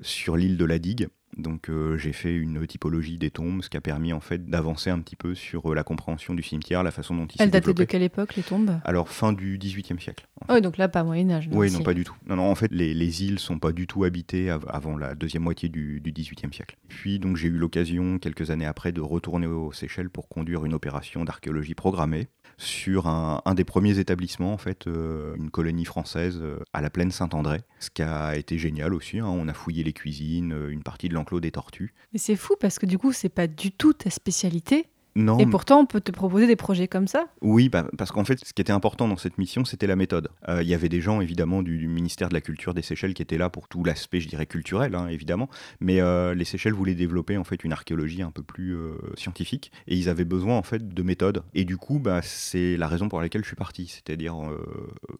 sur 0.00 0.36
l'île 0.36 0.56
de 0.56 0.64
la 0.64 0.78
Digue. 0.78 1.08
Donc 1.36 1.68
euh, 1.68 1.98
j'ai 1.98 2.12
fait 2.12 2.34
une 2.34 2.66
typologie 2.66 3.18
des 3.18 3.30
tombes, 3.30 3.62
ce 3.62 3.68
qui 3.68 3.76
a 3.76 3.80
permis 3.82 4.12
en 4.14 4.20
fait 4.20 4.48
d'avancer 4.48 4.88
un 4.88 4.98
petit 5.00 5.16
peu 5.16 5.34
sur 5.34 5.70
euh, 5.70 5.74
la 5.74 5.84
compréhension 5.84 6.32
du 6.32 6.42
cimetière, 6.42 6.82
la 6.82 6.90
façon 6.90 7.14
dont 7.14 7.26
il 7.26 7.36
s'est 7.36 7.44
Elle 7.44 7.50
datait 7.50 7.74
de 7.74 7.84
quelle 7.84 8.02
époque, 8.02 8.36
les 8.36 8.42
tombes? 8.42 8.80
Alors 8.84 9.10
fin 9.10 9.34
du 9.34 9.58
XVIIIe 9.58 10.00
siècle. 10.00 10.26
en 10.40 10.46
Ah 10.48 10.54
oui, 10.54 10.62
donc 10.62 10.78
là, 10.78 10.88
pas 10.88 11.04
Moyen-Âge. 11.04 11.48
oui, 11.52 11.70
non, 11.70 11.82
pas 11.82 11.92
du 11.92 12.04
tout. 12.04 12.14
Non, 12.26 12.36
non, 12.36 12.50
en 12.50 12.54
fait, 12.54 12.72
les, 12.72 12.94
les 12.94 13.24
îles 13.24 13.38
sont 13.38 13.58
pas 13.58 13.72
du 13.72 13.86
tout 13.86 14.04
habitées 14.04 14.48
av- 14.50 14.64
avant 14.68 14.96
la 14.96 15.14
deuxième 15.14 15.42
moitié 15.42 15.68
du, 15.68 16.00
du 16.00 16.10
XVIIIe 16.12 16.52
siècle. 16.54 16.78
Puis, 16.88 17.18
donc, 17.18 17.36
j'ai 17.36 17.48
eu 17.48 17.58
l'occasion, 17.58 18.18
quelques 18.18 18.50
années 18.50 18.64
après, 18.66 18.92
de 18.92 19.02
retourner 19.02 19.46
aux 19.46 19.72
Seychelles 19.72 20.08
pour 20.10 20.28
conduire 20.28 20.64
une 20.64 20.72
opération 20.74 21.24
d'archéologie 21.24 21.74
programmée 21.74 22.28
sur 22.58 23.06
un, 23.06 23.42
des 23.54 23.64
premiers 23.64 23.98
établissements, 23.98 24.52
en 24.52 24.58
fait, 24.58 24.86
euh, 24.86 25.34
une 25.36 25.50
colonie 25.50 25.84
française 25.84 26.38
euh, 26.40 26.58
à 26.72 26.80
la 26.80 26.90
plaine 26.90 27.10
Saint-André, 27.10 27.60
ce 27.80 27.90
qui 27.90 28.02
a 28.02 28.36
été 28.36 28.58
génial 28.58 28.94
aussi. 28.94 29.18
hein. 29.18 29.26
On 29.26 29.48
a 29.48 29.52
fouillé 29.52 29.84
les 29.84 29.92
cuisines, 29.92 30.52
euh, 30.52 30.70
une 30.70 30.82
partie 30.82 31.08
de 31.08 31.14
l'enclos 31.14 31.40
des 31.40 31.50
tortues. 31.50 31.92
Mais 32.12 32.18
c'est 32.18 32.36
fou 32.36 32.54
parce 32.58 32.78
que 32.78 32.86
du 32.86 32.98
coup, 32.98 33.12
c'est 33.12 33.28
pas 33.28 33.46
du 33.46 33.72
tout 33.72 33.92
ta 33.92 34.10
spécialité. 34.10 34.86
Non, 35.16 35.38
Et 35.38 35.46
pourtant, 35.46 35.80
on 35.80 35.86
peut 35.86 36.02
te 36.02 36.12
proposer 36.12 36.46
des 36.46 36.56
projets 36.56 36.88
comme 36.88 37.08
ça. 37.08 37.26
Oui, 37.40 37.70
bah, 37.70 37.86
parce 37.96 38.12
qu'en 38.12 38.24
fait, 38.26 38.44
ce 38.44 38.52
qui 38.52 38.60
était 38.60 38.72
important 38.72 39.08
dans 39.08 39.16
cette 39.16 39.38
mission, 39.38 39.64
c'était 39.64 39.86
la 39.86 39.96
méthode. 39.96 40.28
Euh, 40.46 40.62
Il 40.62 40.68
y 40.68 40.74
avait 40.74 40.90
des 40.90 41.00
gens, 41.00 41.22
évidemment, 41.22 41.62
du, 41.62 41.78
du 41.78 41.88
ministère 41.88 42.28
de 42.28 42.34
la 42.34 42.42
Culture 42.42 42.74
des 42.74 42.82
Seychelles 42.82 43.14
qui 43.14 43.22
étaient 43.22 43.38
là 43.38 43.48
pour 43.48 43.66
tout 43.66 43.82
l'aspect, 43.82 44.20
je 44.20 44.28
dirais, 44.28 44.44
culturel, 44.44 44.94
hein, 44.94 45.08
évidemment. 45.08 45.48
Mais 45.80 46.02
euh, 46.02 46.34
les 46.34 46.44
Seychelles 46.44 46.74
voulaient 46.74 46.94
développer, 46.94 47.38
en 47.38 47.44
fait, 47.44 47.64
une 47.64 47.72
archéologie 47.72 48.20
un 48.20 48.30
peu 48.30 48.42
plus 48.42 48.76
euh, 48.76 48.92
scientifique. 49.16 49.72
Et 49.88 49.96
ils 49.96 50.10
avaient 50.10 50.26
besoin, 50.26 50.58
en 50.58 50.62
fait, 50.62 50.86
de 50.86 51.02
méthodes. 51.02 51.42
Et 51.54 51.64
du 51.64 51.78
coup, 51.78 51.98
bah, 51.98 52.20
c'est 52.20 52.76
la 52.76 52.86
raison 52.86 53.08
pour 53.08 53.22
laquelle 53.22 53.42
je 53.42 53.48
suis 53.48 53.56
parti. 53.56 53.86
C'est-à-dire 53.86 54.36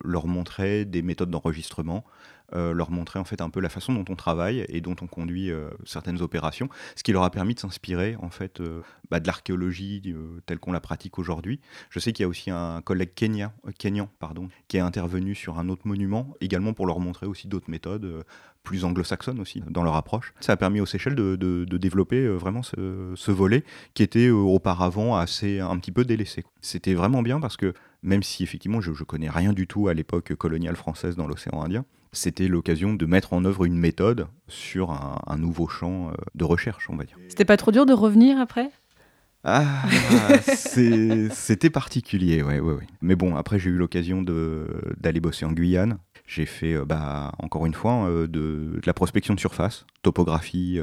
leur 0.04 0.26
montrer 0.26 0.84
des 0.84 1.00
méthodes 1.00 1.30
d'enregistrement, 1.30 2.04
euh, 2.54 2.72
leur 2.72 2.90
montrer, 2.90 3.18
en 3.18 3.24
fait, 3.24 3.40
un 3.40 3.50
peu 3.50 3.60
la 3.60 3.68
façon 3.68 3.92
dont 3.94 4.04
on 4.08 4.16
travaille 4.16 4.64
et 4.68 4.80
dont 4.80 4.96
on 5.00 5.06
conduit 5.06 5.50
euh, 5.50 5.68
certaines 5.84 6.22
opérations. 6.22 6.68
Ce 6.94 7.02
qui 7.02 7.12
leur 7.12 7.22
a 7.22 7.30
permis 7.30 7.54
de 7.54 7.60
s'inspirer, 7.60 8.16
en 8.20 8.30
fait, 8.30 8.60
euh, 8.60 8.82
bah, 9.10 9.20
de 9.20 9.26
l'archéologie 9.26 10.14
telle 10.46 10.58
qu'on 10.58 10.72
la 10.72 10.80
pratique 10.80 11.18
aujourd'hui. 11.18 11.60
Je 11.90 11.98
sais 11.98 12.12
qu'il 12.12 12.22
y 12.22 12.26
a 12.26 12.28
aussi 12.28 12.50
un 12.50 12.80
collègue 12.82 13.14
kenya, 13.14 13.52
euh, 13.66 13.72
kenyan 13.78 14.08
pardon, 14.18 14.48
qui 14.68 14.76
est 14.76 14.80
intervenu 14.80 15.34
sur 15.34 15.58
un 15.58 15.68
autre 15.68 15.86
monument, 15.86 16.34
également 16.40 16.72
pour 16.72 16.86
leur 16.86 17.00
montrer 17.00 17.26
aussi 17.26 17.48
d'autres 17.48 17.70
méthodes, 17.70 18.24
plus 18.62 18.84
anglo-saxonnes 18.84 19.38
aussi, 19.38 19.62
dans 19.70 19.84
leur 19.84 19.94
approche. 19.94 20.34
Ça 20.40 20.52
a 20.52 20.56
permis 20.56 20.80
aux 20.80 20.86
Seychelles 20.86 21.14
de, 21.14 21.36
de- 21.36 21.76
développer 21.76 22.26
vraiment 22.26 22.62
ce, 22.64 23.12
ce 23.14 23.30
volet 23.30 23.62
qui 23.94 24.02
était 24.02 24.28
auparavant 24.30 25.14
assez 25.16 25.60
un 25.60 25.78
petit 25.78 25.92
peu 25.92 26.04
délaissé. 26.04 26.44
C'était 26.60 26.94
vraiment 26.94 27.22
bien 27.22 27.38
parce 27.38 27.56
que 27.56 27.74
même 28.02 28.24
si 28.24 28.42
effectivement 28.42 28.80
je, 28.80 28.92
je 28.92 29.04
connais 29.04 29.30
rien 29.30 29.52
du 29.52 29.66
tout 29.68 29.86
à 29.88 29.94
l'époque 29.94 30.34
coloniale 30.34 30.74
française 30.74 31.14
dans 31.16 31.28
l'océan 31.28 31.62
Indien, 31.62 31.84
c'était 32.16 32.48
l'occasion 32.48 32.94
de 32.94 33.06
mettre 33.06 33.32
en 33.32 33.44
œuvre 33.44 33.64
une 33.64 33.78
méthode 33.78 34.26
sur 34.48 34.90
un, 34.90 35.20
un 35.26 35.38
nouveau 35.38 35.68
champ 35.68 36.08
euh, 36.08 36.12
de 36.34 36.44
recherche, 36.44 36.88
on 36.90 36.96
va 36.96 37.04
dire. 37.04 37.16
C'était 37.28 37.44
pas 37.44 37.56
trop 37.56 37.70
dur 37.70 37.86
de 37.86 37.92
revenir 37.92 38.40
après? 38.40 38.70
Ah, 39.44 39.84
c'était 40.48 41.70
particulier, 41.70 42.42
ouais, 42.42 42.58
ouais, 42.58 42.72
ouais. 42.72 42.86
Mais 43.00 43.14
bon, 43.14 43.36
après, 43.36 43.60
j'ai 43.60 43.70
eu 43.70 43.76
l'occasion 43.76 44.22
d'aller 44.22 45.20
bosser 45.20 45.44
en 45.44 45.52
Guyane. 45.52 45.98
J'ai 46.26 46.46
fait, 46.46 46.74
euh, 46.74 46.84
bah, 46.84 47.32
encore 47.38 47.64
une 47.66 47.74
fois, 47.74 48.08
euh, 48.08 48.26
de, 48.26 48.80
de 48.80 48.82
la 48.84 48.92
prospection 48.92 49.34
de 49.34 49.40
surface, 49.40 49.86
topographie 50.02 50.80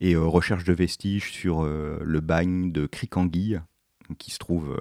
et 0.00 0.16
recherche 0.16 0.64
de 0.64 0.72
vestiges 0.72 1.32
sur 1.32 1.64
le 1.64 2.20
bagne 2.20 2.72
de 2.72 2.86
Cricanguille, 2.86 3.60
qui 4.16 4.30
se 4.30 4.38
trouve 4.38 4.74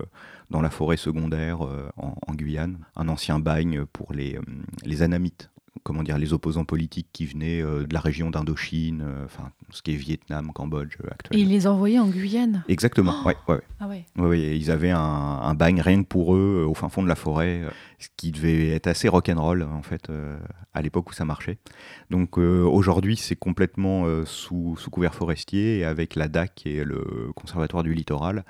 dans 0.50 0.62
la 0.62 0.70
forêt 0.70 0.96
secondaire 0.96 1.62
en, 1.98 2.16
en 2.26 2.34
Guyane. 2.34 2.80
Un 2.96 3.10
ancien 3.10 3.40
bagne 3.40 3.86
pour 3.86 4.14
les, 4.14 4.40
les 4.86 5.02
anamites 5.02 5.50
comment 5.84 6.04
dire, 6.04 6.18
les 6.18 6.34
opposants 6.34 6.66
politiques 6.66 7.08
qui 7.14 7.26
venaient 7.26 7.62
euh, 7.62 7.86
de 7.86 7.94
la 7.94 8.00
région 8.00 8.30
d'Indochine, 8.30 9.04
euh, 9.06 9.26
enfin, 9.26 9.52
ce 9.72 9.82
qui 9.82 9.92
est 9.92 9.96
Vietnam, 9.96 10.52
Cambodge 10.54 10.96
euh, 11.04 11.08
Et 11.08 11.12
actuellement. 11.12 11.44
ils 11.44 11.50
les 11.50 11.68
envoyaient 11.68 12.00
en 12.00 12.08
Guyane. 12.08 12.64
Exactement, 12.68 13.24
ouais, 13.26 13.36
ouais, 13.48 13.56
ouais. 13.56 13.62
Ah 13.80 13.88
ouais. 13.88 14.06
Oui, 14.18 14.28
oui, 14.28 14.58
ils 14.60 14.72
avaient 14.72 14.92
un, 14.92 15.00
un 15.00 15.54
bagne 15.54 15.82
rien 15.82 16.02
que 16.04 16.08
pour 16.08 16.36
eux, 16.36 16.66
au 16.68 16.74
fin 16.74 16.90
fond 16.90 17.04
de 17.04 17.08
la 17.08 17.16
forêt, 17.16 17.62
ce 18.00 18.08
qui 18.18 18.32
devait 18.32 18.70
être 18.70 18.88
assez 18.88 19.08
rock'n'roll, 19.08 19.64
en 19.64 19.82
fait, 19.82 20.10
à 20.74 20.82
l'époque 20.82 21.10
où 21.10 21.14
ça 21.14 21.26
marchait. 21.26 21.58
Donc 22.10 22.38
euh, 22.38 22.64
aujourd'hui, 22.64 23.18
c'est 23.18 23.36
complètement 23.36 24.06
sous, 24.26 24.76
sous 24.78 24.90
couvert 24.90 25.14
forestier, 25.16 25.80
et 25.80 25.86
avec 25.86 26.16
la 26.16 26.28
DAC 26.28 26.66
et 26.66 26.84
le 26.84 27.32
Conservatoire 27.36 27.84
du 27.84 27.94
Littoral, 27.94 28.44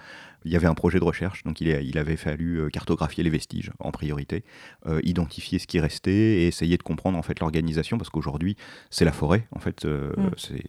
il 0.48 0.52
y 0.54 0.56
avait 0.56 0.68
un 0.68 0.74
projet 0.74 1.00
de 1.00 1.04
recherche, 1.04 1.44
donc 1.44 1.62
il, 1.62 1.68
est- 1.68 1.86
il 1.86 1.98
avait 1.98 2.16
fallu 2.18 2.60
euh, 2.62 2.70
cartographier 2.70 3.24
les 3.24 3.30
vestiges 3.30 3.72
en 3.80 3.92
priorité, 3.92 4.44
euh, 4.88 5.00
identifier 5.04 5.60
ce 5.60 5.68
qui 5.68 5.80
restait 5.80 6.12
et 6.12 6.48
essayer 6.48 6.78
de 6.78 6.84
comprendre 6.84 7.18
en 7.18 7.22
fait 7.22 7.40
l'organisation, 7.40 7.98
parce 7.98 8.10
qu'aujourd'hui, 8.10 8.56
c'est 8.90 9.06
la 9.06 9.12
forêt, 9.12 9.48
en 9.52 9.60
fait, 9.60 9.86
euh, 9.86 10.14
Mm. 10.18 10.30
c'est- 10.38 10.64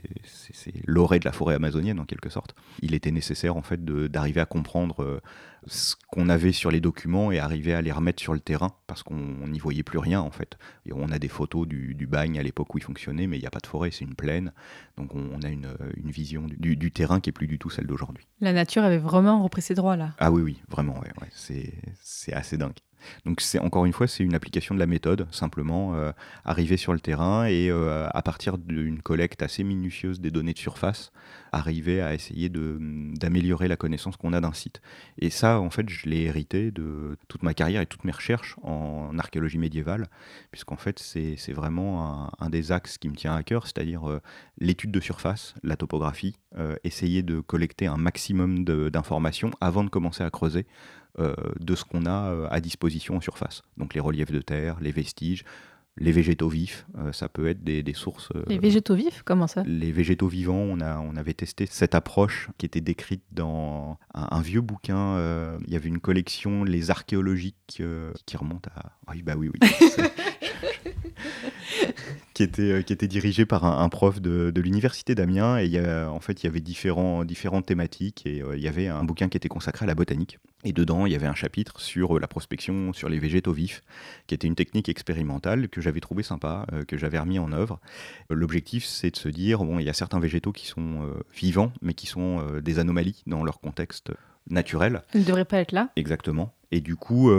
l'orée 0.87 1.19
de 1.21 1.25
la 1.25 1.33
forêt 1.33 1.55
amazonienne 1.55 2.01
en 2.01 2.05
quelque 2.05 2.29
sorte. 2.29 2.55
Il 2.83 2.95
était 2.95 3.11
nécessaire 3.13 3.57
en 3.57 3.63
fait 3.63 3.85
d'arriver 3.85 4.41
à 4.41 4.47
comprendre 4.47 5.21
ce 5.69 5.95
qu'on 6.09 6.29
avait 6.29 6.53
sur 6.53 6.71
les 6.71 6.81
documents 6.81 7.31
et 7.31 7.39
arriver 7.39 7.75
à 7.75 7.83
les 7.83 7.93
remettre 7.93 8.21
sur 8.21 8.35
le 8.35 8.41
terrain, 8.41 8.73
parce 8.87 9.03
qu'on 9.03 9.15
n'y 9.15 9.59
voyait 9.59 9.83
plus 9.83 9.99
rien 9.99 10.21
en 10.21 10.31
fait. 10.31 10.59
Et 10.87 10.93
on 10.93 11.11
a 11.11 11.19
des 11.19 11.29
photos 11.29 11.69
du, 11.69 11.95
du 11.95 12.07
bagne 12.07 12.39
à 12.39 12.43
l'époque 12.43 12.75
où 12.75 12.79
il 12.79 12.85
fonctionnait, 12.85 13.27
mais 13.27 13.37
il 13.37 13.41
n'y 13.41 13.47
a 13.47 13.51
pas 13.51 13.61
de 13.61 13.67
forêt, 13.67 13.91
c'est 13.91 14.05
une 14.05 14.15
plaine, 14.15 14.53
donc 14.97 15.15
on, 15.15 15.31
on 15.33 15.43
a 15.43 15.49
une, 15.49 15.69
une 15.97 16.11
vision 16.11 16.47
du, 16.49 16.77
du 16.77 16.91
terrain 16.91 17.21
qui 17.21 17.31
est 17.31 17.33
plus 17.33 17.47
du 17.47 17.59
tout 17.59 17.71
celle 17.71 17.87
d'aujourd'hui. 17.87 18.27
La 18.41 18.53
nature 18.53 18.83
avait 18.83 18.99
vraiment 18.99 19.43
repris 19.43 19.63
ses 19.63 19.75
droits 19.75 19.97
là. 19.97 20.15
Ah 20.19 20.33
oui, 20.33 20.43
oui, 20.43 20.61
vraiment, 20.69 20.95
ouais, 21.01 21.13
ouais, 21.21 21.29
c'est, 21.33 21.75
c'est 22.03 22.33
assez 22.33 22.57
dingue. 22.57 22.73
Donc 23.25 23.41
c'est 23.41 23.59
encore 23.59 23.87
une 23.87 23.93
fois, 23.93 24.07
c'est 24.07 24.25
une 24.25 24.35
application 24.35 24.75
de 24.75 24.81
la 24.81 24.87
méthode, 24.87 25.27
simplement 25.31 25.95
euh, 25.95 26.13
arriver 26.45 26.77
sur 26.77 26.93
le 26.93 27.01
terrain 27.01 27.47
et 27.47 27.71
euh, 27.71 28.09
à 28.11 28.23
partir 28.23 28.59
d'une 28.59 29.03
collecte 29.03 29.43
assez 29.43 29.65
minutieuse 29.65 30.21
des 30.21 30.31
données 30.31 30.53
de 30.53 30.59
surface, 30.59 31.13
arriver 31.53 32.01
à 32.01 32.15
essayer 32.15 32.49
d'améliorer 32.49 33.69
la 33.69 33.77
connaissance 33.77 34.17
qu'on 34.17 34.33
a 34.33 34.41
d'un 34.41 34.53
site. 34.53 34.81
Et 35.19 35.31
ça, 35.31 35.61
en 35.61 35.71
fait, 35.71 35.89
je 35.89 36.09
l'ai 36.09 36.23
hérité 36.23 36.71
de 36.71 37.17
toute 37.29 37.43
ma 37.43 37.55
carrière 37.55 37.81
et 37.81 37.87
toutes 37.87 38.05
mes 38.05 38.13
recherches 38.13 38.57
en 38.63 39.19
archéologie 39.19 39.59
médiévale, 39.59 40.09
puisqu'en 40.51 40.77
fait, 40.77 40.99
c'est 40.99 41.53
vraiment 41.53 42.31
un, 42.39 42.51
des 42.51 42.73
axes 42.73 42.99
qui 42.99 43.09
me 43.09 43.15
tient 43.15 43.35
à 43.35 43.43
cœur, 43.43 43.67
c'est-à-dire 43.67 44.09
euh, 44.09 44.21
l'étude 44.59 44.91
de 44.91 45.01
surface, 45.01 45.55
la 45.63 45.77
topographie, 45.77 46.37
essayer 46.83 47.23
de 47.23 47.41
collecter 47.41 47.87
un 47.87 47.97
maximum 47.97 48.65
d'informations 48.65 49.51
avant 49.61 49.85
de 49.85 49.91
commencer 49.91 50.25
à 50.25 50.31
creuser 50.31 50.67
de 51.19 51.75
ce 51.75 51.85
qu'on 51.85 52.07
a 52.07 52.49
à 52.51 52.61
disposition 52.61 53.17
en 53.17 53.21
surface. 53.21 53.63
Donc 53.77 53.95
les 53.95 54.01
reliefs 54.01 54.31
de 54.31 54.41
terre, 54.41 54.79
les 54.81 54.93
vestiges, 54.93 55.45
les 56.01 56.13
végétaux 56.13 56.49
vifs, 56.49 56.87
euh, 56.99 57.13
ça 57.13 57.29
peut 57.29 57.49
être 57.49 57.63
des, 57.65 57.85
sources. 57.93 58.29
Euh, 58.35 58.43
les 58.47 58.59
végétaux 58.59 58.95
vifs, 58.95 59.23
comment 59.25 59.47
ça? 59.47 59.63
Les 59.67 59.93
végétaux 59.93 60.29
vivants, 60.29 60.55
on, 60.55 60.81
a, 60.81 60.99
on 60.99 61.17
avait 61.17 61.35
testé 61.35 61.67
cette 61.67 61.95
approche 61.95 62.49
qui 62.57 62.67
était 62.67 62.81
décrite 62.81 63.23
dans 63.33 63.99
un, 64.15 64.41
vieux 64.41 64.61
bouquin. 64.61 65.17
Euh, 65.17 65.59
il 65.67 65.73
y 65.73 65.77
avait 65.77 65.89
une 65.89 66.01
collection, 66.01 66.65
les 66.65 66.91
archéologiques, 66.91 67.83
qui 68.27 68.37
remonte 68.37 68.69
à. 68.69 68.93
Oui, 69.11 69.23
bah 69.23 69.35
oui, 69.37 69.51
oui. 69.53 69.61
qui 72.35 72.45
était, 72.45 72.85
qui 72.85 72.93
était 72.93 73.09
dirigé 73.09 73.45
par 73.45 73.65
un, 73.65 73.89
prof 73.89 74.21
de, 74.21 74.51
de 74.51 74.61
l'université 74.61 75.15
d'Amiens. 75.15 75.59
Et 75.59 75.65
il 75.65 75.73
y 75.73 75.79
a, 75.79 76.11
en 76.11 76.21
fait, 76.21 76.43
il 76.43 76.47
y 76.47 76.49
avait 76.49 76.61
différents, 76.61 77.25
différentes 77.25 77.67
thématiques. 77.67 78.25
Et 78.25 78.43
il 78.55 78.61
y 78.61 78.69
avait 78.69 78.87
un 78.87 79.03
bouquin 79.03 79.29
qui 79.29 79.37
était 79.37 79.49
consacré 79.49 79.85
à 79.85 79.89
la 79.89 79.97
botanique. 79.97 80.39
Et 80.65 80.73
dedans, 80.73 81.07
il 81.07 81.13
y 81.13 81.15
avait 81.15 81.27
un 81.27 81.37
chapitre 81.37 81.81
sur 81.81 82.19
la 82.19 82.27
prospection 82.27 82.93
sur 82.93 83.09
les 83.09 83.21
végétaux 83.21 83.53
vifs, 83.53 83.83
qui 84.27 84.35
était 84.35 84.49
une 84.49 84.57
technique 84.57 84.89
expérimentale 84.89 85.69
que 85.69 85.81
j'avais 85.81 86.01
trouvé 86.01 86.25
sympa, 86.25 86.67
euh, 86.73 86.85
que 86.85 86.97
j'avais 86.99 87.19
remis 87.19 87.39
en 87.39 87.53
œuvre. 87.53 87.79
L'objectif, 88.29 88.85
c'est 88.85 89.13
de 89.13 89.17
se 89.17 89.29
dire, 89.29 89.63
bon, 89.63 89.79
il 89.79 89.85
y 89.85 89.89
a 89.89 89.93
certains 89.93 90.19
végétaux 90.19 90.51
qui 90.51 90.67
sont 90.67 91.05
euh, 91.05 91.15
vivants, 91.33 91.73
mais 91.81 91.95
qui 91.95 92.07
sont 92.07 92.41
euh, 92.41 92.61
des 92.61 92.81
anomalies 92.81 93.23
dans 93.29 93.45
leur 93.45 93.61
contexte 93.61 94.11
naturel. 94.51 95.03
Ils 95.15 95.21
ne 95.21 95.27
devraient 95.27 95.45
pas 95.45 95.59
être 95.59 95.71
là. 95.71 95.91
Exactement. 95.95 96.53
Et 96.73 96.81
du 96.81 96.97
coup, 96.97 97.31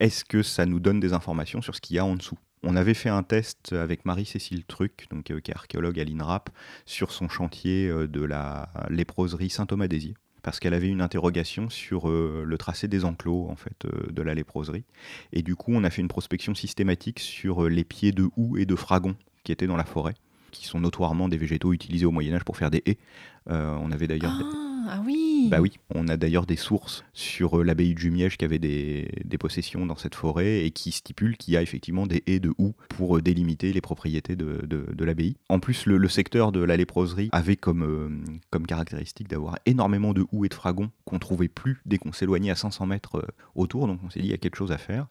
est-ce 0.00 0.24
que 0.24 0.42
ça 0.42 0.66
nous 0.66 0.80
donne 0.80 0.98
des 0.98 1.12
informations 1.12 1.60
sur 1.62 1.74
ce 1.74 1.80
qu'il 1.80 1.96
y 1.96 1.98
a 1.98 2.04
en 2.04 2.16
dessous? 2.16 2.38
On 2.64 2.74
avait 2.74 2.94
fait 2.94 3.08
un 3.08 3.22
test 3.22 3.72
avec 3.72 4.04
Marie-Cécile 4.04 4.64
Truc, 4.64 5.06
donc, 5.10 5.24
qui 5.24 5.50
est 5.50 5.54
archéologue 5.54 6.00
à 6.00 6.04
l'INRAP, 6.04 6.50
sur 6.84 7.12
son 7.12 7.28
chantier 7.28 7.88
de 7.88 8.24
la 8.24 8.70
léproserie 8.90 9.50
Saint-Thomas-d'Hésier 9.50 10.14
parce 10.42 10.60
qu'elle 10.60 10.74
avait 10.74 10.88
une 10.88 11.00
interrogation 11.00 11.70
sur 11.70 12.08
euh, 12.08 12.42
le 12.44 12.58
tracé 12.58 12.88
des 12.88 13.04
enclos 13.04 13.48
en 13.48 13.56
fait 13.56 13.84
euh, 13.84 14.10
de 14.10 14.22
la 14.22 14.34
léproserie. 14.34 14.84
Et 15.32 15.42
du 15.42 15.56
coup, 15.56 15.72
on 15.74 15.84
a 15.84 15.90
fait 15.90 16.02
une 16.02 16.08
prospection 16.08 16.54
systématique 16.54 17.20
sur 17.20 17.64
euh, 17.64 17.68
les 17.68 17.84
pieds 17.84 18.12
de 18.12 18.28
houx 18.36 18.56
et 18.56 18.66
de 18.66 18.76
fragons 18.76 19.16
qui 19.44 19.52
étaient 19.52 19.66
dans 19.66 19.76
la 19.76 19.84
forêt, 19.84 20.14
qui 20.50 20.66
sont 20.66 20.80
notoirement 20.80 21.28
des 21.28 21.36
végétaux 21.36 21.72
utilisés 21.72 22.06
au 22.06 22.10
Moyen 22.10 22.34
Âge 22.34 22.44
pour 22.44 22.56
faire 22.56 22.70
des 22.70 22.82
haies. 22.86 22.98
on 23.46 23.90
avait 23.90 24.06
d'ailleurs 24.06 24.38
ah. 24.40 24.71
Ah 24.88 25.00
oui 25.04 25.48
Bah 25.50 25.60
oui, 25.60 25.78
on 25.94 26.08
a 26.08 26.16
d'ailleurs 26.16 26.46
des 26.46 26.56
sources 26.56 27.04
sur 27.12 27.58
euh, 27.58 27.62
l'abbaye 27.62 27.94
de 27.94 27.98
Jumièges 27.98 28.36
qui 28.36 28.44
avait 28.44 28.58
des, 28.58 29.08
possessions 29.38 29.86
dans 29.86 29.96
cette 29.96 30.14
forêt 30.14 30.64
et 30.64 30.70
qui 30.70 30.92
stipulent 30.92 31.36
qu'il 31.36 31.54
y 31.54 31.56
a 31.56 31.62
effectivement 31.62 32.06
des 32.06 32.22
haies 32.26 32.38
de 32.38 32.52
houx 32.58 32.74
pour 32.88 33.16
euh, 33.16 33.22
délimiter 33.22 33.72
les 33.72 33.80
propriétés 33.80 34.36
de, 34.36 35.04
l'abbaye. 35.04 35.36
En 35.48 35.58
plus, 35.58 35.86
le, 35.86 36.08
secteur 36.08 36.52
de 36.52 36.62
la 36.62 36.76
léproserie 36.76 37.28
avait 37.32 37.56
comme, 37.56 37.82
euh, 37.82 38.08
comme 38.50 38.66
caractéristique 38.66 39.28
d'avoir 39.28 39.58
énormément 39.66 40.12
de 40.12 40.24
houx 40.30 40.44
et 40.44 40.48
de 40.48 40.54
fragons 40.54 40.90
qu'on 41.04 41.18
trouvait 41.18 41.48
plus 41.48 41.80
dès 41.86 41.98
qu'on 41.98 42.12
s'éloignait 42.12 42.50
à 42.50 42.56
500 42.56 42.86
mètres 42.86 43.26
autour, 43.54 43.86
donc 43.86 44.00
on 44.04 44.10
s'est 44.10 44.20
dit 44.20 44.26
il 44.26 44.30
y 44.30 44.34
a 44.34 44.38
quelque 44.38 44.56
chose 44.56 44.72
à 44.72 44.78
faire. 44.78 45.08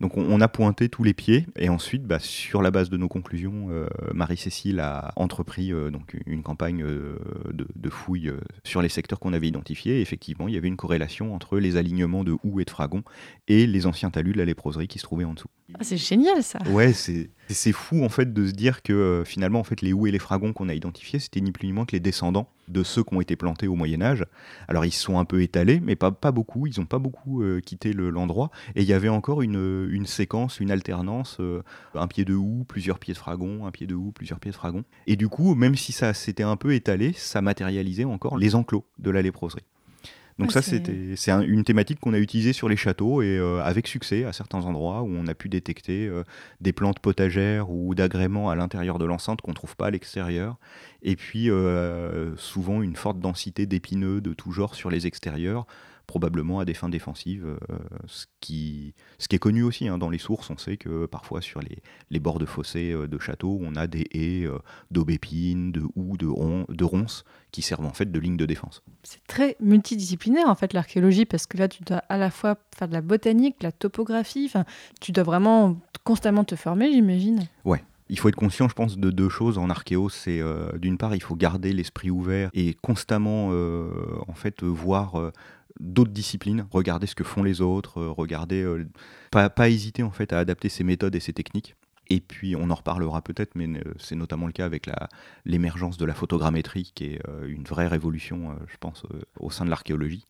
Donc 0.00 0.16
on, 0.16 0.40
a 0.40 0.48
pointé 0.48 0.88
tous 0.88 1.04
les 1.04 1.14
pieds 1.14 1.46
et 1.56 1.68
ensuite, 1.68 2.04
bah, 2.04 2.18
sur 2.18 2.62
la 2.62 2.70
base 2.70 2.90
de 2.90 2.96
nos 2.96 3.08
conclusions, 3.08 3.68
Marie-Cécile 4.12 4.80
a 4.80 5.12
entrepris 5.16 5.70
donc 5.90 6.16
une 6.26 6.42
campagne 6.42 6.84
de, 6.84 7.66
de 7.74 7.90
fouilles 7.90 8.32
sur 8.64 8.82
les 8.82 8.88
secteurs 8.88 9.18
qu'on 9.20 9.32
avait 9.32 9.48
identifié, 9.48 10.00
effectivement, 10.00 10.48
il 10.48 10.54
y 10.54 10.56
avait 10.56 10.68
une 10.68 10.76
corrélation 10.76 11.34
entre 11.34 11.58
les 11.58 11.76
alignements 11.76 12.24
de 12.24 12.36
houx 12.42 12.60
et 12.60 12.64
de 12.64 12.70
fragons 12.70 13.02
et 13.48 13.66
les 13.66 13.86
anciens 13.86 14.10
talus 14.10 14.32
de 14.32 14.38
la 14.38 14.44
léproserie 14.44 14.88
qui 14.88 14.98
se 14.98 15.04
trouvaient 15.04 15.24
en 15.24 15.34
dessous. 15.34 15.48
Ah, 15.74 15.82
c'est 15.82 15.96
génial 15.96 16.42
ça 16.42 16.58
Ouais, 16.70 16.92
c'est 16.92 17.72
fou 17.72 18.04
en 18.04 18.08
fait 18.08 18.32
de 18.32 18.46
se 18.46 18.52
dire 18.52 18.82
que 18.82 18.92
euh, 18.92 19.24
finalement 19.24 19.60
en 19.60 19.64
fait 19.64 19.80
les 19.80 19.92
houx 19.92 20.06
et 20.06 20.10
les 20.10 20.18
fragons 20.18 20.52
qu'on 20.52 20.68
a 20.68 20.74
identifiés, 20.74 21.18
c'était 21.18 21.40
ni 21.40 21.52
plus 21.52 21.66
ni 21.66 21.72
moins 21.72 21.86
que 21.86 21.92
les 21.92 22.00
descendants 22.00 22.48
de 22.68 22.82
ceux 22.82 23.02
qui 23.02 23.14
ont 23.14 23.20
été 23.20 23.36
plantés 23.36 23.66
au 23.66 23.74
Moyen 23.74 24.02
Âge. 24.02 24.24
Alors 24.68 24.84
ils 24.84 24.90
se 24.90 25.02
sont 25.02 25.18
un 25.18 25.24
peu 25.24 25.42
étalés, 25.42 25.80
mais 25.80 25.96
pas, 25.96 26.10
pas 26.10 26.32
beaucoup, 26.32 26.66
ils 26.66 26.78
n'ont 26.78 26.86
pas 26.86 26.98
beaucoup 26.98 27.42
euh, 27.42 27.60
quitté 27.60 27.92
l'endroit. 27.92 28.50
et 28.74 28.82
il 28.82 28.88
y 28.88 28.92
avait 28.92 29.08
encore 29.08 29.42
une, 29.42 29.88
une 29.90 30.06
séquence, 30.06 30.60
une 30.60 30.70
alternance, 30.70 31.38
euh, 31.40 31.62
un 31.94 32.06
pied 32.06 32.24
de 32.24 32.34
houx, 32.34 32.64
plusieurs 32.66 32.98
pieds 32.98 33.14
de 33.14 33.18
fragons, 33.18 33.66
un 33.66 33.70
pied 33.70 33.86
de 33.86 33.94
houx, 33.94 34.12
plusieurs 34.12 34.40
pieds 34.40 34.50
de 34.50 34.56
fragons. 34.56 34.84
Et 35.06 35.16
du 35.16 35.28
coup, 35.28 35.54
même 35.54 35.76
si 35.76 35.92
ça 35.92 36.14
s'était 36.14 36.42
un 36.42 36.56
peu 36.56 36.74
étalé, 36.74 37.12
ça 37.14 37.42
matérialisait 37.42 38.04
encore 38.04 38.36
les 38.38 38.54
enclos 38.54 38.84
de 38.98 39.10
la 39.10 39.22
léproserie. 39.22 39.64
Donc 40.38 40.50
ça, 40.50 40.62
c'était 40.62 41.14
c'est 41.16 41.30
une 41.30 41.62
thématique 41.62 42.00
qu'on 42.00 42.12
a 42.12 42.18
utilisée 42.18 42.52
sur 42.52 42.68
les 42.68 42.76
châteaux 42.76 43.22
et 43.22 43.38
euh, 43.38 43.62
avec 43.62 43.86
succès 43.86 44.24
à 44.24 44.32
certains 44.32 44.62
endroits 44.62 45.02
où 45.02 45.08
on 45.08 45.26
a 45.28 45.34
pu 45.34 45.48
détecter 45.48 46.08
euh, 46.08 46.24
des 46.60 46.72
plantes 46.72 46.98
potagères 46.98 47.70
ou 47.70 47.94
d'agréments 47.94 48.50
à 48.50 48.56
l'intérieur 48.56 48.98
de 48.98 49.04
l'enceinte 49.04 49.40
qu'on 49.40 49.52
ne 49.52 49.56
trouve 49.56 49.76
pas 49.76 49.86
à 49.86 49.90
l'extérieur. 49.90 50.56
Et 51.02 51.14
puis 51.14 51.50
euh, 51.50 52.34
souvent 52.36 52.82
une 52.82 52.96
forte 52.96 53.20
densité 53.20 53.66
d'épineux 53.66 54.20
de 54.20 54.32
tout 54.32 54.50
genre 54.50 54.74
sur 54.74 54.90
les 54.90 55.06
extérieurs 55.06 55.66
probablement 56.06 56.60
à 56.60 56.64
des 56.64 56.74
fins 56.74 56.88
défensives, 56.88 57.46
euh, 57.46 57.76
ce, 58.06 58.26
qui, 58.40 58.94
ce 59.18 59.28
qui 59.28 59.36
est 59.36 59.38
connu 59.40 59.62
aussi 59.62 59.88
hein, 59.88 59.98
dans 59.98 60.10
les 60.10 60.18
sources. 60.18 60.50
On 60.50 60.58
sait 60.58 60.76
que 60.76 61.06
parfois 61.06 61.40
sur 61.40 61.60
les, 61.60 61.78
les 62.10 62.20
bords 62.20 62.38
de 62.38 62.46
fossés 62.46 62.92
euh, 62.92 63.08
de 63.08 63.18
châteaux, 63.18 63.58
on 63.62 63.74
a 63.76 63.86
des 63.86 64.06
haies 64.12 64.46
euh, 64.46 64.58
d'aubépines, 64.90 65.72
de 65.72 65.82
houx, 65.96 66.16
de, 66.16 66.28
de 66.72 66.84
ronces 66.84 67.24
qui 67.50 67.62
servent 67.62 67.86
en 67.86 67.92
fait 67.92 68.10
de 68.10 68.18
ligne 68.18 68.36
de 68.36 68.46
défense. 68.46 68.82
C'est 69.02 69.24
très 69.26 69.56
multidisciplinaire 69.60 70.48
en 70.48 70.54
fait 70.54 70.72
l'archéologie 70.72 71.24
parce 71.24 71.46
que 71.46 71.56
là 71.56 71.68
tu 71.68 71.82
dois 71.84 71.98
à 72.08 72.18
la 72.18 72.30
fois 72.30 72.56
faire 72.76 72.88
de 72.88 72.94
la 72.94 73.00
botanique, 73.02 73.60
de 73.60 73.66
la 73.66 73.72
topographie, 73.72 74.52
tu 75.00 75.12
dois 75.12 75.24
vraiment 75.24 75.76
constamment 76.04 76.44
te 76.44 76.56
former 76.56 76.92
j'imagine. 76.92 77.48
Ouais, 77.64 77.82
il 78.08 78.18
faut 78.18 78.28
être 78.28 78.36
conscient, 78.36 78.68
je 78.68 78.74
pense, 78.74 78.98
de 78.98 79.10
deux 79.10 79.28
choses 79.28 79.58
en 79.58 79.70
archéo. 79.70 80.08
C'est 80.08 80.40
d'une 80.78 80.98
part, 80.98 81.14
il 81.14 81.22
faut 81.22 81.36
garder 81.36 81.72
l'esprit 81.72 82.10
ouvert 82.10 82.50
et 82.52 82.74
constamment, 82.74 83.48
en 84.28 84.34
fait, 84.34 84.62
voir 84.62 85.32
d'autres 85.80 86.12
disciplines, 86.12 86.66
regarder 86.70 87.06
ce 87.06 87.14
que 87.14 87.24
font 87.24 87.42
les 87.42 87.60
autres, 87.60 87.98
euh, 87.98 88.10
regarder, 88.10 88.62
euh, 88.62 88.86
pas, 89.30 89.68
hésiter 89.68 90.02
en 90.02 90.10
fait 90.10 90.32
à 90.32 90.38
adapter 90.38 90.68
ses 90.68 90.84
méthodes 90.84 91.14
et 91.14 91.20
ses 91.20 91.32
techniques. 91.32 91.74
Et 92.10 92.20
puis 92.20 92.54
on 92.54 92.68
en 92.68 92.74
reparlera 92.74 93.22
peut-être, 93.22 93.54
mais 93.54 93.66
euh, 93.66 93.94
c'est 93.98 94.14
notamment 94.14 94.46
le 94.46 94.52
cas 94.52 94.66
avec 94.66 94.90
l'émergence 95.46 95.96
de 95.96 96.04
la 96.04 96.14
photogrammétrie, 96.14 96.92
qui 96.94 97.06
est 97.06 97.20
une 97.46 97.64
vraie 97.64 97.88
révolution, 97.88 98.54
je 98.68 98.76
pense, 98.78 99.04
au 99.40 99.50
sein 99.50 99.64
de 99.64 99.70
l'archéologie. 99.70 100.26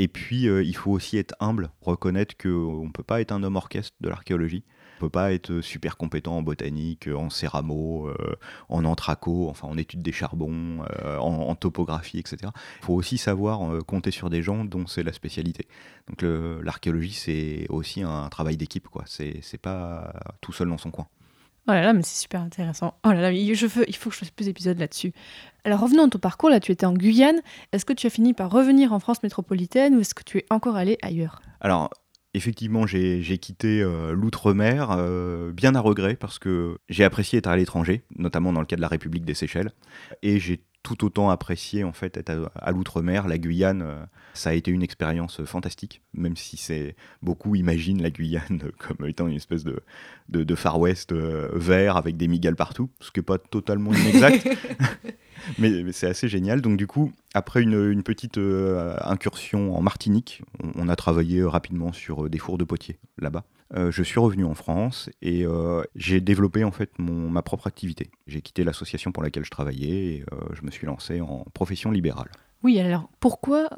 Et 0.00 0.08
puis 0.08 0.46
il 0.46 0.74
faut 0.74 0.90
aussi 0.90 1.18
être 1.18 1.36
humble, 1.38 1.70
reconnaître 1.80 2.36
qu'on 2.36 2.86
ne 2.86 2.90
peut 2.90 3.04
pas 3.04 3.20
être 3.20 3.30
un 3.30 3.44
homme 3.44 3.54
orchestre 3.54 3.94
de 4.00 4.08
l'archéologie 4.08 4.64
peut 5.02 5.10
pas 5.10 5.32
être 5.32 5.60
super 5.62 5.96
compétent 5.96 6.36
en 6.36 6.42
botanique, 6.42 7.08
en 7.08 7.28
céramo, 7.28 8.06
euh, 8.06 8.36
en 8.68 8.84
anthraco, 8.84 9.48
enfin 9.50 9.66
en 9.66 9.76
études 9.76 10.00
des 10.00 10.12
charbons, 10.12 10.84
euh, 11.02 11.18
en, 11.18 11.54
topographie, 11.56 12.18
etc. 12.18 12.52
Il 12.80 12.84
faut 12.84 12.94
aussi 12.94 13.18
savoir 13.18 13.68
euh, 13.68 13.80
compter 13.80 14.12
sur 14.12 14.30
des 14.30 14.42
gens 14.42 14.64
dont 14.64 14.86
c'est 14.86 15.02
la 15.02 15.12
spécialité. 15.12 15.66
Donc 16.08 16.22
l'archéologie, 16.62 17.12
c'est 17.12 17.66
aussi 17.68 18.02
un 18.02 18.28
travail 18.28 18.56
d'équipe, 18.56 18.88
quoi. 18.88 19.04
C'est 19.06 19.60
pas 19.60 20.12
tout 20.40 20.52
seul 20.52 20.68
dans 20.68 20.78
son 20.78 20.90
coin. 20.90 21.08
Oh 21.68 21.72
là 21.72 21.82
là, 21.82 21.92
mais 21.92 22.02
c'est 22.02 22.20
super 22.20 22.40
intéressant. 22.40 22.94
Oh 23.04 23.12
là 23.12 23.20
là, 23.20 23.32
je 23.32 23.66
veux, 23.66 23.88
il 23.88 23.94
faut 23.94 24.10
que 24.10 24.14
je 24.14 24.20
fasse 24.20 24.30
plus 24.30 24.46
d'épisodes 24.46 24.78
là-dessus. 24.78 25.12
Alors 25.64 25.80
revenons 25.80 26.06
à 26.06 26.08
ton 26.08 26.18
parcours, 26.18 26.50
là 26.50 26.58
tu 26.58 26.72
étais 26.72 26.86
en 26.86 26.92
Guyane. 26.92 27.40
Est-ce 27.72 27.84
que 27.84 27.92
tu 27.92 28.06
as 28.06 28.10
fini 28.10 28.34
par 28.34 28.50
revenir 28.50 28.92
en 28.92 28.98
France 28.98 29.22
métropolitaine 29.22 29.94
ou 29.94 30.00
est-ce 30.00 30.14
que 30.14 30.24
tu 30.24 30.38
es 30.38 30.46
encore 30.50 30.74
allé 30.74 30.98
ailleurs? 31.02 31.40
Alors 31.60 31.90
effectivement, 32.34 32.86
j'ai 32.86 33.38
quitté 33.38 33.82
euh, 33.82 34.12
l'outre-mer, 34.12 34.88
euh, 34.90 35.52
bien 35.52 35.74
à 35.74 35.80
regret, 35.80 36.16
parce 36.16 36.38
que 36.38 36.78
j'ai 36.88 37.04
apprécié 37.04 37.38
être 37.38 37.48
à 37.48 37.56
l'étranger, 37.56 38.02
notamment 38.16 38.52
dans 38.52 38.60
le 38.60 38.66
cas 38.66 38.76
de 38.76 38.80
la 38.80 38.88
République 38.88 39.24
des 39.24 39.34
Seychelles, 39.34 39.72
et 40.22 40.38
j'ai 40.38 40.62
tout 40.82 41.04
autant 41.04 41.30
apprécié 41.30 41.84
en 41.84 41.92
fait 41.92 42.16
être 42.16 42.50
à, 42.56 42.72
l'outre-mer. 42.72 43.28
La 43.28 43.38
Guyane, 43.38 43.82
euh, 43.82 44.04
ça 44.34 44.50
a 44.50 44.52
été 44.54 44.72
une 44.72 44.82
expérience 44.82 45.44
fantastique, 45.44 46.02
même 46.12 46.36
si 46.36 46.56
c'est 46.56 46.96
beaucoup 47.22 47.54
imaginent 47.54 48.02
la 48.02 48.10
Guyane 48.10 48.72
comme 48.78 49.06
étant 49.06 49.28
une 49.28 49.36
espèce 49.36 49.62
de, 49.62 49.80
de, 50.28 50.54
Far 50.56 50.80
West 50.80 51.12
vert 51.12 51.96
avec 51.96 52.16
des 52.16 52.26
migales 52.26 52.56
partout, 52.56 52.90
ce 53.00 53.12
qui 53.12 53.20
n'est 53.20 53.24
pas 53.24 53.38
totalement 53.38 53.92
inexact. 53.92 54.48
mais, 55.58 55.92
c'est 55.92 56.06
assez 56.06 56.28
génial. 56.28 56.60
Donc 56.60 56.76
du 56.76 56.86
coup, 56.86 57.12
après 57.34 57.62
une, 57.62 58.02
petite 58.02 58.38
euh, 58.38 58.96
incursion 59.02 59.76
en 59.76 59.82
Martinique, 59.82 60.42
on, 60.74 60.88
a 60.88 60.96
travaillé 60.96 61.42
rapidement 61.44 61.92
sur 61.92 62.24
euh, 62.24 62.28
des 62.28 62.38
fours 62.38 62.58
de 62.58 62.64
potier 62.64 62.98
là-bas. 63.18 63.44
Euh, 63.74 63.90
je 63.90 64.02
suis 64.02 64.20
revenu 64.20 64.44
en 64.44 64.54
France 64.54 65.08
et 65.22 65.46
j'ai 65.96 66.20
développé 66.20 66.64
en 66.64 66.72
fait 66.72 66.90
mon, 66.98 67.30
ma 67.30 67.42
propre 67.42 67.66
activité. 67.66 68.10
J'ai 68.26 68.42
quitté 68.42 68.64
l'association 68.64 69.12
pour 69.12 69.22
laquelle 69.22 69.44
je 69.44 69.50
travaillais 69.50 70.04
et 70.04 70.24
je 70.52 70.62
me 70.62 70.70
suis 70.70 70.86
lancé 70.86 71.20
en 71.20 71.46
profession 71.54 71.90
libérale. 71.90 72.30
Oui, 72.62 72.78
alors 72.78 73.08
pourquoi 73.18 73.70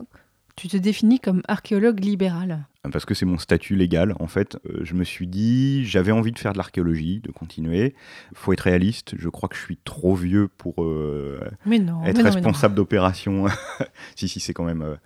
tu 0.57 0.69
te 0.69 0.77
définis 0.77 1.21
comme 1.21 1.43
archéologue 1.49 2.01
libéral 2.03 2.67
parce 2.93 3.07
que 3.07 3.15
c'est 3.15 3.25
mon 3.25 3.39
statut 3.39 3.77
légal. 3.77 4.15
En 4.21 4.27
fait, 4.27 4.59
euh, 4.67 4.81
je 4.83 4.93
me 4.93 5.05
suis 5.05 5.27
dit, 5.27 5.87
j'avais 5.87 6.13
envie 6.13 6.33
de 6.33 6.39
faire 6.39 6.53
de 6.53 6.59
l'archéologie, 6.59 7.21
de 7.21 7.33
continuer. 7.33 7.95
faut 8.35 8.53
être 8.53 8.61
réaliste, 8.61 9.15
je 9.19 9.31
crois 9.31 9.49
que 9.49 9.57
je 9.57 9.63
suis 9.63 9.79
trop 9.87 10.15
vieux 10.15 10.49
pour 10.59 10.85
euh, 10.85 11.41
Mais 11.65 11.79
non. 11.79 12.05
être 12.05 12.19
mais 12.19 12.23
responsable 12.25 12.75
d'opération. 12.75 13.47
si, 14.17 14.29
si, 14.29 14.39
c'est 14.39 14.53
quand 14.53 14.65
même. 14.65 14.83
euh, 14.83 14.97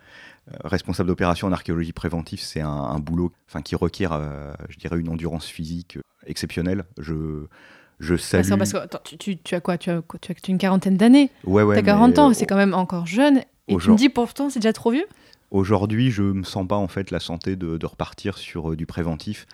responsable 0.65 1.07
d'opération 1.09 1.47
en 1.47 1.53
archéologie 1.53 1.93
préventive, 1.93 2.41
c'est 2.41 2.61
un, 2.63 2.69
un 2.69 2.99
boulot 2.99 3.33
enfin, 3.49 3.63
qui 3.63 3.77
requiert, 3.77 4.13
euh, 4.13 4.53
je 4.71 4.77
dirais, 4.79 4.99
une 4.99 5.09
endurance 5.09 5.47
physique 5.47 5.99
exceptionnelle. 6.27 6.85
Je, 6.99 7.45
je 8.01 8.17
salue. 8.17 8.49
parce 8.59 8.73
que, 8.73 8.79
attends, 8.79 9.01
tu, 9.05 9.17
tu- 9.19 9.37
tu 9.39 9.55
as 9.55 9.61
quoi? 9.61 9.79
Tu 9.79 9.91
as, 9.91 10.03
tu 10.21 10.33
as 10.33 10.49
une 10.49 10.59
quarantaine 10.59 10.97
d'années? 10.97 11.31
Ouais, 11.45 11.63
ouais, 11.63 11.77
T'as 11.77 11.83
mais, 11.83 11.87
40 11.87 12.19
ans, 12.19 12.35
c'est 12.35 12.47
quand 12.47 12.57
même 12.57 12.75
encore 12.75 13.07
jeune. 13.07 13.43
Et 13.69 13.77
tu 13.77 13.91
me 13.91 13.97
dis 13.97 14.09
pourtant, 14.09 14.51
c'est 14.51 14.59
déjà 14.61 14.73
trop 14.73 14.91
vieux? 14.91 15.07
Aujourd'hui, 15.51 16.11
je 16.11 16.23
me 16.23 16.43
sens 16.43 16.67
pas 16.69 16.77
en 16.77 16.89
fait 16.89 17.11
la 17.11 17.21
santé 17.21 17.57
de, 17.57 17.87
repartir 17.87 18.37
sur 18.37 18.73
euh, 18.73 18.77
du 18.77 18.85
préventif. 18.85 19.47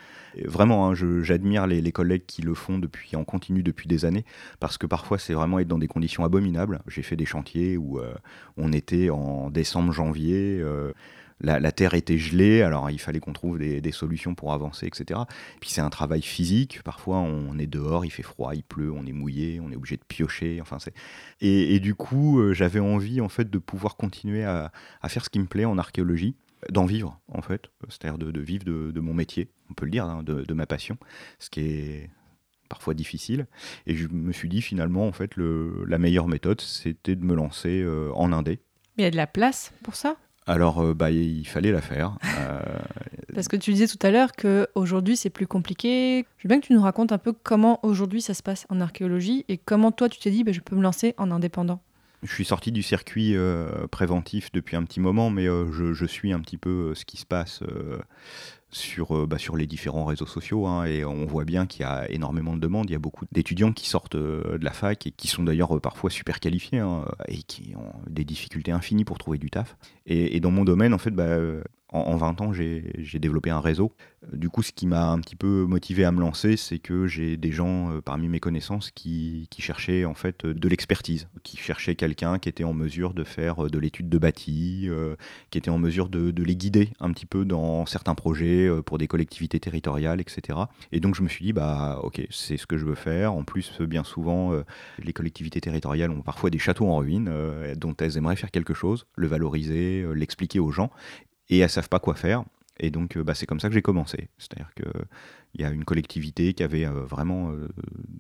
Vraiment, 0.45 0.91
hein, 0.91 0.95
j'admire 0.95 1.69
les, 1.69 1.81
les 1.81 1.93
collègues 1.93 2.25
qui 2.27 2.43
le 2.43 2.55
font 2.55 2.79
depuis, 2.79 3.15
en 3.15 3.23
continu 3.23 3.63
depuis 3.63 3.87
des 3.87 4.05
années, 4.05 4.25
parce 4.59 4.77
que 4.77 4.87
parfois 4.87 5.19
c'est 5.19 5.35
vraiment 5.35 5.61
être 5.61 5.69
dans 5.69 5.79
des 5.79 5.87
conditions 5.87 6.25
abominables. 6.25 6.81
J'ai 6.89 7.03
fait 7.03 7.15
des 7.15 7.27
chantiers 7.27 7.77
où 7.77 8.01
euh, 8.01 8.13
on 8.57 8.73
était 8.73 9.11
en 9.11 9.51
décembre, 9.51 9.93
janvier. 9.93 10.59
euh, 10.61 10.93
la, 11.45 11.73
terre 11.73 11.95
était 11.95 12.19
gelée, 12.19 12.63
alors 12.63 12.91
il 12.91 12.99
fallait 12.99 13.21
qu'on 13.21 13.33
trouve 13.33 13.59
des, 13.59 13.93
solutions 13.93 14.35
pour 14.35 14.53
avancer, 14.53 14.87
etc. 14.87 15.21
Puis 15.61 15.71
c'est 15.71 15.81
un 15.81 15.91
travail 15.91 16.23
physique. 16.23 16.81
Parfois, 16.83 17.19
on 17.19 17.59
est 17.59 17.67
dehors, 17.67 18.05
il 18.05 18.11
fait 18.11 18.23
froid, 18.23 18.55
il 18.55 18.65
pleut, 18.65 18.93
on 18.93 19.07
est 19.07 19.13
mouillé, 19.13 19.61
on 19.61 19.71
est 19.71 19.77
obligé 19.77 19.97
de 19.97 20.05
piocher. 20.07 20.61
Enfin, 20.61 20.79
c'est 20.79 20.95
et, 21.41 21.79
du 21.81 21.95
coup, 21.95 22.41
euh, 22.41 22.53
j'avais 22.53 22.81
envie 22.81 23.21
en 23.21 23.29
fait 23.29 23.51
de 23.51 23.59
pouvoir 23.59 23.97
continuer 23.97 24.45
à, 24.45 24.73
faire 25.09 25.25
ce 25.25 25.31
qui 25.31 25.39
me 25.39 25.47
plaît 25.47 25.65
en 25.65 25.79
archéologie, 25.79 26.35
d'en 26.71 26.87
vivre 26.87 27.21
en 27.29 27.43
fait, 27.43 27.71
c'est-à-dire 27.89 28.19
de, 28.19 28.41
vivre 28.41 28.65
de, 28.65 29.01
mon 29.01 29.13
métier, 29.13 29.51
on 29.71 29.75
peut 29.75 29.85
le 29.85 29.91
dire, 29.91 30.07
hein, 30.07 30.23
de, 30.23 30.55
ma 30.55 30.67
passion, 30.67 30.97
ce 31.39 31.51
qui 31.51 31.61
est 31.61 32.11
parfois 32.69 32.95
difficile. 32.95 33.47
Et 33.87 33.95
je 33.95 34.09
me 34.09 34.33
suis 34.33 34.49
dit 34.49 34.63
finalement 34.63 35.07
en 35.07 35.13
fait 35.13 35.33
la 35.37 35.99
meilleure 35.99 36.29
méthode, 36.29 36.61
c'était 36.61 37.17
de 37.17 37.25
me 37.25 37.35
lancer 37.35 37.83
euh, 37.83 38.11
en 38.15 38.33
indé. 38.33 38.61
Mais 38.97 39.03
il 39.03 39.05
y 39.05 39.09
a 39.09 39.11
de 39.11 39.17
la 39.17 39.27
place 39.27 39.73
pour 39.83 39.97
ça? 39.97 40.17
Alors 40.47 40.81
euh, 40.81 40.95
bah, 40.95 41.11
il 41.11 41.47
fallait 41.47 41.73
la 41.73 41.81
faire. 41.81 42.19
Euh, 42.39 42.61
Parce 43.35 43.49
que 43.49 43.57
tu 43.57 43.73
disais 43.73 43.87
tout 43.87 43.99
à 44.07 44.11
l'heure 44.11 44.33
qu'aujourd'hui 44.33 45.17
c'est 45.17 45.31
plus 45.31 45.47
compliqué. 45.47 46.27
Je 46.39 46.47
veux 46.47 46.49
bien 46.49 46.61
que 46.61 46.67
tu 46.67 46.73
nous 46.73 46.83
racontes 46.83 47.13
un 47.13 47.19
peu 47.19 47.33
comment 47.33 47.81
aujourd'hui 47.83 48.21
ça 48.21 48.35
se 48.35 48.43
passe 48.43 48.67
en 48.69 48.81
archéologie 48.81 49.45
et 49.49 49.59
comment 49.59 49.91
toi 49.91 50.09
tu 50.09 50.21
t'es 50.21 50.31
dit 50.31 50.45
bah, 50.45 50.53
je 50.53 50.61
peux 50.61 50.77
me 50.77 50.83
lancer 50.83 51.15
en 51.17 51.31
indépendant. 51.31 51.81
Je 52.25 52.33
suis 52.33 52.47
sorti 52.47 52.73
du 52.73 52.83
circuit 52.83 53.37
euh, 53.37 53.87
préventif 53.89 54.51
depuis 54.51 54.77
un 54.77 54.83
petit 54.85 54.99
moment, 54.99 55.29
mais 55.29 55.47
euh, 55.47 55.71
je, 55.71 56.07
suis 56.07 56.33
un 56.33 56.41
petit 56.41 56.57
peu 56.57 56.71
euh, 56.71 56.95
ce 56.95 57.05
qui 57.05 57.19
se 57.19 57.27
passe 57.27 57.63
sur, 58.71 59.27
bah, 59.27 59.37
sur 59.37 59.57
les 59.57 59.67
différents 59.67 60.07
réseaux 60.07 60.27
sociaux. 60.27 60.67
hein, 60.67 60.87
et 60.87 61.05
on 61.05 61.27
voit 61.27 61.45
bien 61.45 61.67
qu'il 61.67 61.83
y 61.83 61.85
a 61.85 62.11
énormément 62.11 62.55
de 62.55 62.61
demandes. 62.61 62.89
Il 62.89 62.95
y 62.95 62.97
a 62.97 63.01
beaucoup 63.01 63.27
d'étudiants 63.31 63.73
qui 63.73 63.89
sortent 63.89 64.17
de 64.17 64.59
la 64.61 64.73
fac 64.73 65.07
et 65.07 65.11
qui 65.11 65.29
sont 65.29 65.45
d'ailleurs 65.45 65.79
parfois 65.83 66.09
super 66.09 66.41
qualifiés 66.41 66.79
hein, 66.79 67.05
et 67.29 67.43
qui 67.43 67.75
ont 67.77 67.93
des 68.09 68.25
difficultés 68.25 68.73
infinies 68.73 69.05
pour 69.05 69.19
trouver 69.19 69.37
du 69.37 69.51
taf. 69.51 69.77
Et, 70.07 70.35
et 70.35 70.41
dans 70.41 70.51
mon 70.51 70.65
domaine, 70.65 70.95
en 70.95 70.99
fait, 70.99 71.11
bah, 71.11 71.37
en, 71.95 72.01
en 72.01 72.17
20 72.17 72.41
ans, 72.41 72.53
j'ai 72.53 73.19
développé 73.19 73.51
un 73.51 73.61
réseau. 73.61 73.93
Du 74.33 74.49
coup, 74.49 74.63
ce 74.63 74.73
qui 74.73 74.87
m'a 74.87 75.11
un 75.11 75.21
petit 75.21 75.37
peu 75.37 75.65
motivé 75.67 76.05
à 76.05 76.13
me 76.13 76.21
lancer, 76.21 76.57
c'est 76.57 76.79
que 76.79 77.07
j'ai 77.07 77.37
des 77.37 77.53
gens 77.53 77.91
euh, 77.91 78.01
parmi 78.01 78.29
mes 78.29 78.41
connaissances 78.41 78.91
qui, 78.91 79.49
cherchaient 79.59 80.05
en 80.05 80.15
fait 80.15 80.45
de 80.45 80.69
l'expertise, 80.69 81.29
qui 81.43 81.57
cherchaient 81.57 81.95
quelqu'un 81.95 82.39
qui 82.39 82.49
était 82.49 82.65
en 82.65 82.75
mesure 82.75 83.15
de 83.15 83.25
faire 83.25 83.65
euh, 83.65 83.69
de 83.69 83.79
l'étude 83.79 84.09
de 84.09 84.19
bâti, 84.19 84.87
euh, 84.89 85.17
qui 85.51 85.59
était 85.59 85.71
en 85.71 85.79
mesure 85.79 86.09
de, 86.09 86.33
les 86.43 86.57
guider 86.57 86.91
un 87.01 87.13
petit 87.13 87.27
peu 87.27 87.45
dans 87.45 87.87
certains 87.87 88.15
projets 88.15 88.69
pour 88.85 88.99
des 88.99 89.07
collectivités 89.07 89.61
territoriales, 89.61 90.21
etc. 90.21 90.59
Et 90.93 91.01
donc 91.01 91.15
je 91.15 91.23
me 91.23 91.29
suis 91.29 91.45
dit, 91.45 91.53
bah 91.53 92.01
ok, 92.03 92.27
c'est 92.31 92.57
ce 92.57 92.67
que 92.67 92.77
je 92.77 92.85
veux 92.85 92.95
faire. 92.95 93.33
En 93.33 93.45
plus, 93.45 93.81
bien 93.81 94.05
souvent, 94.05 94.53
les 94.99 95.13
collectivités 95.15 95.61
territoriales 95.61 96.11
ont 96.11 96.21
parfois 96.21 96.51
des 96.51 96.59
châteaux 96.59 96.87
en 96.89 96.99
ruine 96.99 97.31
dont 97.77 97.95
elles 97.99 98.19
aimeraient 98.19 98.37
faire 98.37 98.51
quelque 98.51 98.75
chose, 98.75 99.07
le 99.17 99.27
valoriser, 99.27 100.05
l'expliquer 100.15 100.61
aux 100.61 100.71
gens, 100.71 100.91
et 101.49 101.59
elles 101.59 101.71
savent 101.71 101.89
pas 101.89 101.99
quoi 101.99 102.15
faire. 102.15 102.45
Et 102.81 102.91
donc, 102.91 103.17
euh, 103.17 103.23
bah, 103.23 103.35
c'est 103.35 103.47
comme 103.47 103.61
ça 103.61 103.69
que 103.69 103.75
j'ai 103.75 103.83
commencé. 103.83 104.29
C'est-à-dire 104.39 104.71
qu'il 104.75 105.61
y 105.61 105.65
a 105.65 105.71
une 105.71 105.85
collectivité 105.85 106.55
qui 106.55 106.63
avait 106.63 106.87
euh, 106.87 107.05
vraiment 107.05 107.51
euh, 107.51 107.69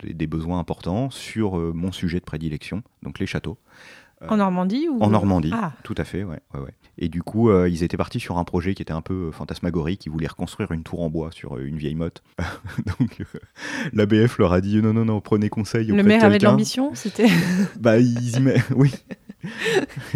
des, 0.02 0.26
besoins 0.26 0.58
importants 0.58 1.10
sur 1.10 1.56
mon 1.74 1.92
sujet 1.92 2.20
de 2.20 2.24
prédilection, 2.24 2.82
donc 3.02 3.18
les 3.18 3.26
châteaux. 3.26 3.58
Euh, 4.22 4.28
En 4.28 4.36
Normandie 4.36 4.88
ou 4.88 5.00
En 5.02 5.10
Normandie, 5.10 5.50
Ah, 5.52 5.72
tout 5.82 5.94
à 5.96 6.04
fait, 6.04 6.22
ouais. 6.24 6.40
ouais, 6.54 6.60
ouais. 6.60 6.74
Et 6.98 7.08
du 7.08 7.22
coup, 7.22 7.50
euh, 7.50 7.68
ils 7.68 7.82
étaient 7.82 7.96
partis 7.96 8.20
sur 8.20 8.38
un 8.38 8.44
projet 8.44 8.74
qui 8.74 8.82
était 8.82 8.92
un 8.92 9.00
peu 9.02 9.14
euh, 9.28 9.32
fantasmagorique. 9.32 10.06
Ils 10.06 10.10
voulaient 10.10 10.28
reconstruire 10.28 10.70
une 10.72 10.82
tour 10.84 11.02
en 11.02 11.10
bois 11.10 11.30
sur 11.32 11.58
une 11.58 11.76
vieille 11.76 11.96
motte. 11.96 12.22
donc, 13.00 13.20
euh, 13.20 13.38
l'ABF 13.92 14.38
leur 14.38 14.52
a 14.52 14.60
dit 14.60 14.80
non, 14.80 14.92
non, 14.92 15.04
non, 15.04 15.20
prenez 15.20 15.48
conseil. 15.48 15.86
le 15.88 16.02
maire 16.02 16.24
avait 16.24 16.38
de 16.38 16.44
l'ambition, 16.44 16.92
c'était. 16.94 17.26
Bah, 17.80 17.98
ils 17.98 18.36
y 18.36 18.40
met- 18.40 18.62
oui. 18.76 18.92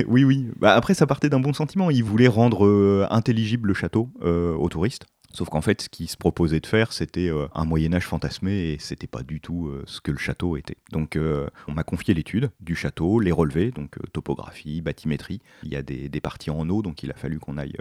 oui, 0.06 0.24
oui. 0.24 0.46
Bah, 0.58 0.74
après, 0.74 0.94
ça 0.94 1.06
partait 1.06 1.28
d'un 1.28 1.40
bon 1.40 1.52
sentiment. 1.52 1.90
Ils 1.90 2.04
voulaient 2.04 2.28
rendre 2.28 2.66
euh, 2.66 3.06
intelligible 3.10 3.68
le 3.68 3.74
château 3.74 4.10
aux 4.22 4.68
touristes. 4.68 5.06
Sauf 5.34 5.50
qu'en 5.50 5.60
fait, 5.60 5.82
ce 5.82 5.88
qu'ils 5.90 6.08
se 6.08 6.16
proposaient 6.16 6.60
de 6.60 6.66
faire, 6.66 6.92
c'était 6.92 7.28
euh, 7.28 7.48
un 7.54 7.64
Moyen-Âge 7.66 8.06
fantasmé 8.06 8.70
et 8.70 8.78
c'était 8.78 9.06
pas 9.06 9.22
du 9.22 9.40
tout 9.40 9.68
euh, 9.68 9.84
ce 9.86 10.00
que 10.00 10.10
le 10.10 10.16
château 10.18 10.56
était. 10.56 10.78
Donc, 10.90 11.16
euh, 11.16 11.48
on 11.68 11.72
m'a 11.72 11.84
confié 11.84 12.14
l'étude 12.14 12.50
du 12.60 12.74
château, 12.74 13.20
les 13.20 13.30
relevés, 13.30 13.70
donc 13.70 13.96
topographie, 14.12 14.80
bathymétrie. 14.80 15.42
Il 15.64 15.68
y 15.70 15.76
a 15.76 15.82
des, 15.82 16.08
des 16.08 16.20
parties 16.20 16.50
en 16.50 16.68
eau, 16.70 16.80
donc 16.80 17.02
il 17.02 17.10
a 17.10 17.14
fallu 17.14 17.38
qu'on 17.38 17.58
aille 17.58 17.76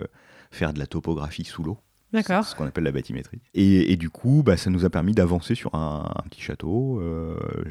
faire 0.51 0.73
de 0.73 0.79
la 0.79 0.88
topographie 0.88 1.45
sous 1.45 1.63
l'eau. 1.63 1.77
D'accord. 2.13 2.45
Ce 2.45 2.55
qu'on 2.55 2.65
appelle 2.65 2.86
la 2.86 2.91
bathymétrie. 2.93 3.41
Et, 3.53 3.91
et 3.91 3.97
du 3.97 4.10
coup, 4.10 4.41
bah, 4.41 4.55
ça 4.55 4.69
nous 4.69 4.86
a 4.86 4.89
permis 4.89 5.13
d'avancer 5.13 5.55
sur 5.55 5.75
un, 5.75 6.10
un 6.15 6.23
petit 6.29 6.41
château. 6.41 7.01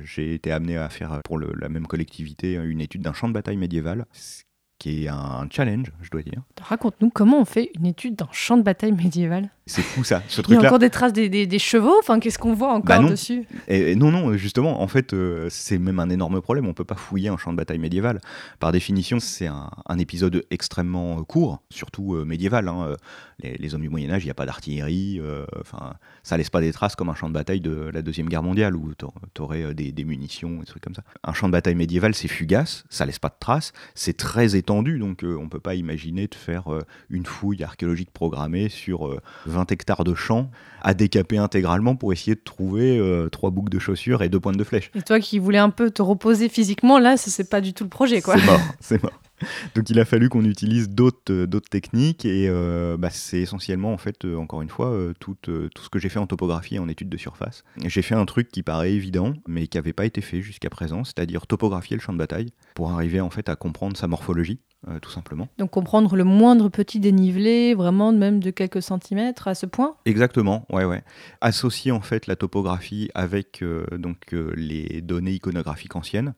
J'ai 0.05 0.35
été 0.35 0.53
amené 0.53 0.77
à 0.77 0.89
faire 0.91 1.21
pour 1.25 1.39
le- 1.39 1.53
la 1.59 1.71
même 1.71 1.87
collectivité 1.87 2.55
une 2.55 2.83
étude 2.83 3.01
d'un 3.03 3.15
champ 3.15 3.29
de 3.29 3.33
bataille 3.33 3.57
médiéval, 3.57 4.05
ce 4.13 4.43
qui 4.79 5.05
est 5.05 5.09
un 5.09 5.47
challenge, 5.51 5.87
je 6.03 6.11
dois 6.11 6.23
dire. 6.23 6.43
Raconte-nous 6.61 7.11
comment 7.11 7.41
on 7.41 7.45
fait 7.45 7.71
une 7.79 7.87
étude 7.87 8.17
d'un 8.17 8.29
champ 8.33 8.57
de 8.57 8.63
bataille 8.63 8.93
médiéval. 8.93 9.51
C'est 9.69 9.83
fou 9.83 10.05
ça, 10.05 10.23
ce 10.29 10.35
Il 10.35 10.37
y 10.37 10.41
a 10.41 10.43
truc-là. 10.45 10.69
encore 10.69 10.79
des 10.79 10.91
traces 10.91 11.13
des, 11.13 11.29
des- 11.29 11.47
des 11.49 11.59
chevaux 11.59 11.95
Enfin, 11.99 12.21
qu'est-ce 12.21 12.39
qu'on 12.39 12.55
voit 12.55 12.69
encore 12.73 12.85
Bah 12.85 12.99
non. 13.01 13.09
dessus 13.11 13.49
Et, 13.67 13.93
et 13.93 13.97
non, 13.97 14.13
non, 14.13 14.37
justement, 14.37 14.81
en 14.81 14.87
fait, 14.87 15.13
euh, 15.13 15.49
c'est 15.51 15.79
même 15.79 15.99
un 15.99 16.09
énorme 16.09 16.41
problème. 16.41 16.67
On 16.69 16.73
peut 16.75 16.85
pas 16.85 16.95
fouiller 16.95 17.31
un 17.31 17.37
champ 17.37 17.51
de 17.53 17.57
bataille 17.57 17.81
médiéval. 17.81 18.21
Par 18.61 18.71
définition, 18.71 19.19
c'est 19.19 19.49
un, 19.49 19.69
un 19.89 19.99
épisode 19.99 20.45
extrêmement 20.53 21.19
euh, 21.19 21.23
court, 21.23 21.63
surtout 21.71 22.15
euh, 22.15 22.25
médiéval. 22.25 22.69
hein. 22.69 22.85
Euh, 22.91 22.97
Les, 23.43 23.57
les 23.59 23.75
hommes 23.75 23.83
du 23.83 23.89
Moyen 23.89 24.11
Âge, 24.13 24.23
il 24.23 24.27
n'y 24.27 24.31
a 24.31 24.35
pas 24.35 24.47
d'artillerie. 24.47 25.19
euh, 25.21 25.45
Enfin, 25.61 25.95
ça 26.23 26.37
laisse 26.37 26.49
pas 26.51 26.61
des 26.61 26.73
traces 26.73 26.95
comme 26.95 27.09
un 27.09 27.15
champ 27.17 27.29
de 27.29 27.35
bataille 27.35 27.61
de 27.61 27.91
la 27.93 28.03
deuxième 28.03 28.29
guerre 28.29 28.43
mondiale 28.45 28.77
où 28.77 28.93
tu 28.95 29.43
aurais 29.43 29.75
des, 29.75 29.91
des 29.91 30.05
munitions, 30.05 30.61
des 30.61 30.67
trucs 30.67 30.83
comme 30.83 30.95
ça. 30.95 31.03
Un 31.25 31.33
champ 31.33 31.49
de 31.49 31.53
bataille 31.53 31.75
médiéval, 31.75 32.15
c'est 32.15 32.29
fugace, 32.29 32.85
ça 32.89 33.05
laisse 33.05 33.19
pas 33.19 33.29
de 33.31 33.37
traces, 33.41 33.73
c'est 33.97 34.17
très 34.17 34.55
donc 34.67 35.25
euh, 35.25 35.37
on 35.41 35.49
peut 35.49 35.61
pas 35.61 35.75
imaginer 35.75 36.27
de 36.27 36.35
faire 36.35 36.73
euh, 36.73 36.83
une 37.11 37.25
fouille 37.25 37.63
archéologique 37.63 38.11
programmée 38.11 38.69
sur 38.69 39.07
euh, 39.07 39.21
20 39.47 39.71
hectares 39.73 40.05
de 40.05 40.15
champs 40.15 40.51
à 40.83 40.95
décaper 40.95 41.39
intégralement 41.39 41.97
pour 41.97 42.13
essayer 42.13 42.35
de 42.35 42.41
trouver 42.43 42.99
euh, 42.99 43.29
trois 43.29 43.51
boucles 43.51 43.73
de 43.73 43.79
chaussures 43.79 44.23
et 44.23 44.29
deux 44.29 44.41
pointes 44.41 44.57
de 44.57 44.65
flèche. 44.65 44.91
Et 44.95 45.03
toi 45.03 45.21
qui 45.21 45.39
voulais 45.39 45.59
un 45.59 45.71
peu 45.71 45.91
te 45.91 46.03
reposer 46.03 46.49
physiquement, 46.49 46.99
là, 46.99 47.17
ce 47.17 47.31
c'est 47.31 47.49
pas 47.49 47.61
du 47.61 47.73
tout 47.73 47.85
le 47.85 47.91
projet, 47.91 48.21
quoi. 48.23 48.37
C'est 48.39 48.47
mort, 48.47 48.61
c'est 48.81 49.03
mort. 49.03 49.13
Donc 49.75 49.91
il 49.91 49.99
a 49.99 50.05
fallu 50.05 50.29
qu'on 50.29 50.45
utilise 50.45 50.89
d'autres 50.89 51.33
euh, 51.33 51.61
techniques 51.71 52.25
et 52.25 52.49
euh, 52.49 52.97
bah, 52.97 53.11
c'est 53.11 53.41
essentiellement 53.41 53.93
en 53.93 53.99
fait 53.99 54.25
euh, 54.25 54.37
encore 54.37 54.63
une 54.63 54.69
fois 54.69 54.91
euh, 54.91 55.13
tout, 55.19 55.37
tout 55.43 55.83
ce 55.83 55.89
que 55.89 55.99
j'ai 55.99 56.09
fait 56.09 56.19
en 56.19 56.27
topographie 56.27 56.77
et 56.77 56.79
en 56.79 56.89
études 56.89 57.09
de 57.09 57.17
surface. 57.17 57.65
J'ai 57.85 58.03
fait 58.03 58.15
un 58.15 58.25
truc 58.25 58.49
qui 58.51 58.63
paraît 58.63 58.93
évident 58.93 59.33
mais 59.47 59.67
qui 59.67 59.77
n'avait 59.79 59.93
pas 59.93 60.07
été 60.07 60.21
fait 60.21 60.43
jusqu'à 60.43 60.71
présent, 60.71 61.05
c'est-à-dire 61.05 61.47
topographier 61.47 61.97
le 61.97 62.03
champ 62.03 62.13
de 62.13 62.19
bataille 62.19 62.51
pour 62.75 62.91
arriver 62.91 63.21
en 63.21 63.31
fait 63.31 63.49
à 63.49 63.57
comprendre 63.57 63.97
sa 63.97 64.07
morphologie 64.07 64.61
tout 65.03 65.11
simplement. 65.11 65.49
Donc 65.59 65.71
comprendre 65.71 66.15
le 66.15 66.23
moindre 66.23 66.69
petit 66.69 67.01
dénivelé, 67.01 67.75
vraiment 67.75 68.13
même 68.13 68.39
de 68.39 68.51
quelques 68.53 68.83
centimètres 68.83 69.49
à 69.49 69.57
ce 69.57 69.67
point? 69.67 69.97
Exactement, 70.05 70.65
ouais 70.71 70.85
ouais. 70.85 71.03
Associer 71.41 71.91
en 71.91 72.03
fait 72.03 72.29
la 72.29 72.37
topographie 72.37 73.11
avec 73.15 73.65
donc 73.99 74.33
les 74.55 75.01
données 75.01 75.33
iconographiques 75.33 75.97
anciennes 75.97 76.35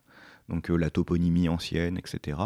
donc 0.49 0.69
euh, 0.69 0.75
la 0.75 0.89
toponymie 0.89 1.47
ancienne, 1.47 1.97
etc. 1.97 2.37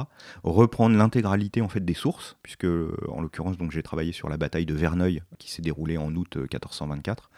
Reprendre 0.43 0.95
l'intégralité 0.97 1.61
en 1.61 1.69
fait 1.69 1.83
des 1.83 1.93
sources, 1.93 2.35
puisque 2.43 2.65
euh, 2.65 2.95
en 3.09 3.21
l'occurrence 3.21 3.57
donc 3.57 3.71
j'ai 3.71 3.81
travaillé 3.83 4.11
sur 4.11 4.29
la 4.29 4.37
bataille 4.37 4.65
de 4.65 4.73
Verneuil 4.73 5.21
qui 5.39 5.51
s'est 5.51 5.61
déroulée 5.61 5.97
en 5.97 6.13
août 6.15 6.37
euh, 6.37 6.41
1424, 6.41 7.29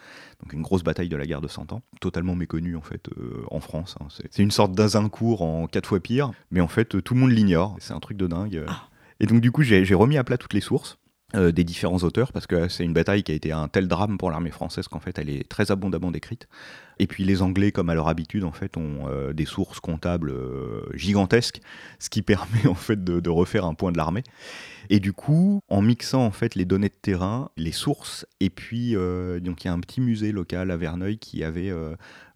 donc 0.42 0.52
une 0.52 0.62
grosse 0.62 0.82
bataille 0.82 1.08
de 1.08 1.16
la 1.16 1.26
guerre 1.26 1.40
de 1.40 1.48
Cent 1.48 1.72
Ans, 1.72 1.82
totalement 2.00 2.34
méconnue 2.34 2.76
en 2.76 2.82
fait 2.82 3.08
euh, 3.16 3.44
en 3.50 3.60
France. 3.60 3.96
hein. 4.00 4.06
C'est 4.30 4.42
une 4.42 4.50
sorte 4.50 4.72
d'Azincourt 4.72 5.42
en 5.42 5.66
quatre 5.66 5.86
fois 5.86 6.00
pire, 6.00 6.32
mais 6.50 6.60
en 6.60 6.68
fait 6.68 6.94
euh, 6.96 7.02
tout 7.02 7.14
le 7.14 7.20
monde 7.20 7.30
l'ignore. 7.32 7.76
C'est 7.78 7.94
un 7.94 8.00
truc 8.00 8.16
de 8.16 8.26
dingue. 8.26 8.56
euh. 8.56 8.66
Et 9.20 9.26
donc 9.26 9.40
du 9.40 9.50
coup 9.52 9.62
j'ai 9.62 9.94
remis 9.94 10.18
à 10.18 10.24
plat 10.24 10.36
toutes 10.36 10.52
les 10.52 10.60
sources. 10.60 10.98
Euh, 11.34 11.50
des 11.50 11.64
différents 11.64 11.98
auteurs, 11.98 12.32
parce 12.32 12.46
que 12.46 12.68
c'est 12.68 12.84
une 12.84 12.92
bataille 12.92 13.24
qui 13.24 13.32
a 13.32 13.34
été 13.34 13.50
un 13.50 13.66
tel 13.66 13.88
drame 13.88 14.16
pour 14.16 14.30
l'armée 14.30 14.52
française 14.52 14.86
qu'en 14.86 15.00
fait 15.00 15.18
elle 15.18 15.28
est 15.28 15.48
très 15.48 15.72
abondamment 15.72 16.12
décrite. 16.12 16.46
Et 17.00 17.08
puis 17.08 17.24
les 17.24 17.42
Anglais, 17.42 17.72
comme 17.72 17.90
à 17.90 17.94
leur 17.94 18.06
habitude, 18.06 18.44
en 18.44 18.52
fait, 18.52 18.76
ont 18.76 19.08
euh, 19.08 19.32
des 19.32 19.44
sources 19.44 19.80
comptables 19.80 20.30
euh, 20.30 20.82
gigantesques, 20.94 21.60
ce 21.98 22.10
qui 22.10 22.22
permet 22.22 22.66
en 22.68 22.74
fait 22.74 23.02
de, 23.02 23.18
de 23.18 23.30
refaire 23.30 23.64
un 23.64 23.74
point 23.74 23.90
de 23.90 23.96
l'armée. 23.96 24.22
Et 24.88 25.00
du 25.00 25.12
coup, 25.12 25.60
en 25.68 25.82
mixant 25.82 26.24
en 26.24 26.30
fait 26.30 26.54
les 26.54 26.64
données 26.64 26.90
de 26.90 26.94
terrain, 27.02 27.50
les 27.56 27.72
sources, 27.72 28.24
et 28.38 28.50
puis 28.50 28.94
donc 28.94 29.64
il 29.64 29.66
y 29.66 29.68
a 29.68 29.72
un 29.72 29.80
petit 29.80 30.00
musée 30.00 30.30
local 30.30 30.70
à 30.70 30.76
Verneuil 30.76 31.18
qui 31.18 31.42
avait 31.42 31.72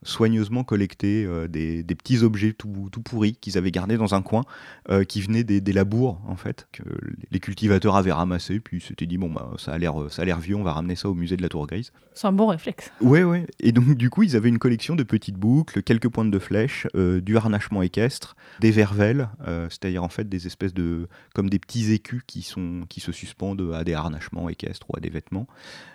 soigneusement 0.03 0.65
collecté 0.65 1.25
euh, 1.25 1.47
des, 1.47 1.83
des, 1.83 1.95
petits 1.95 2.23
objets 2.23 2.53
tout, 2.53 2.89
tout 2.91 3.03
pourris 3.03 3.35
qu'ils 3.35 3.59
avaient 3.59 3.71
gardés 3.71 3.97
dans 3.97 4.15
un 4.15 4.23
coin, 4.23 4.45
euh, 4.89 5.05
qui 5.05 5.21
venaient 5.21 5.45
des, 5.45 5.61
des, 5.61 5.73
labours 5.73 6.21
en 6.27 6.37
fait, 6.37 6.69
que 6.73 6.83
les 7.31 7.41
cultivateurs 7.41 7.97
avaient 7.97 8.13
ramassé, 8.13 8.61
puis 8.61 8.81
s'étaient 8.81 9.07
dit 9.07 9.19
bon 9.19 9.31
bah 9.31 9.51
ça 9.59 9.73
a 9.73 9.79
l'air 9.79 9.95
ça 10.11 10.23
a 10.23 10.25
l'air 10.25 10.41
vieux, 10.41 10.57
on 10.57 10.63
va 10.63 10.73
ramener 10.73 10.97
ça 10.97 11.09
au 11.09 11.15
musée 11.15 11.37
de 11.37 11.43
la 11.43 11.49
Tour 11.49 11.67
Grise. 11.67 11.93
C'est 12.15 12.27
un 12.27 12.33
bon 12.33 12.47
réflexe. 12.47 12.91
Ouais 13.01 13.25
ouais. 13.25 13.47
Et 13.61 13.73
donc 13.73 13.95
du 13.95 14.11
coup 14.11 14.23
ils 14.23 14.37
avaient 14.37 14.49
une 14.49 14.59
collection 14.59 14.97
de 14.97 15.03
petites 15.03 15.37
boucles, 15.37 15.83
quelques 15.83 16.09
pointes 16.09 16.31
de 16.31 16.39
flèches, 16.39 16.87
euh, 16.95 17.21
du 17.21 17.37
harnachement 17.37 17.83
équestre, 17.83 18.37
des 18.61 18.71
vervelles, 18.71 19.29
euh, 19.47 19.69
c'est-à-dire 19.69 20.03
en 20.03 20.09
fait 20.09 20.29
des 20.29 20.47
espèces 20.47 20.75
de 20.75 21.09
comme 21.35 21.51
des 21.51 21.59
petits 21.59 21.93
écus 21.93 22.23
qui 22.27 22.43
sont 22.43 22.85
qui 22.89 23.01
se 23.01 23.13
suspendent 23.13 23.73
à 23.75 23.85
des 23.85 23.95
harnachements 23.95 24.49
équestres 24.49 24.87
ou 24.91 24.97
à 24.97 25.01
des 25.01 25.11
vêtements. 25.11 25.47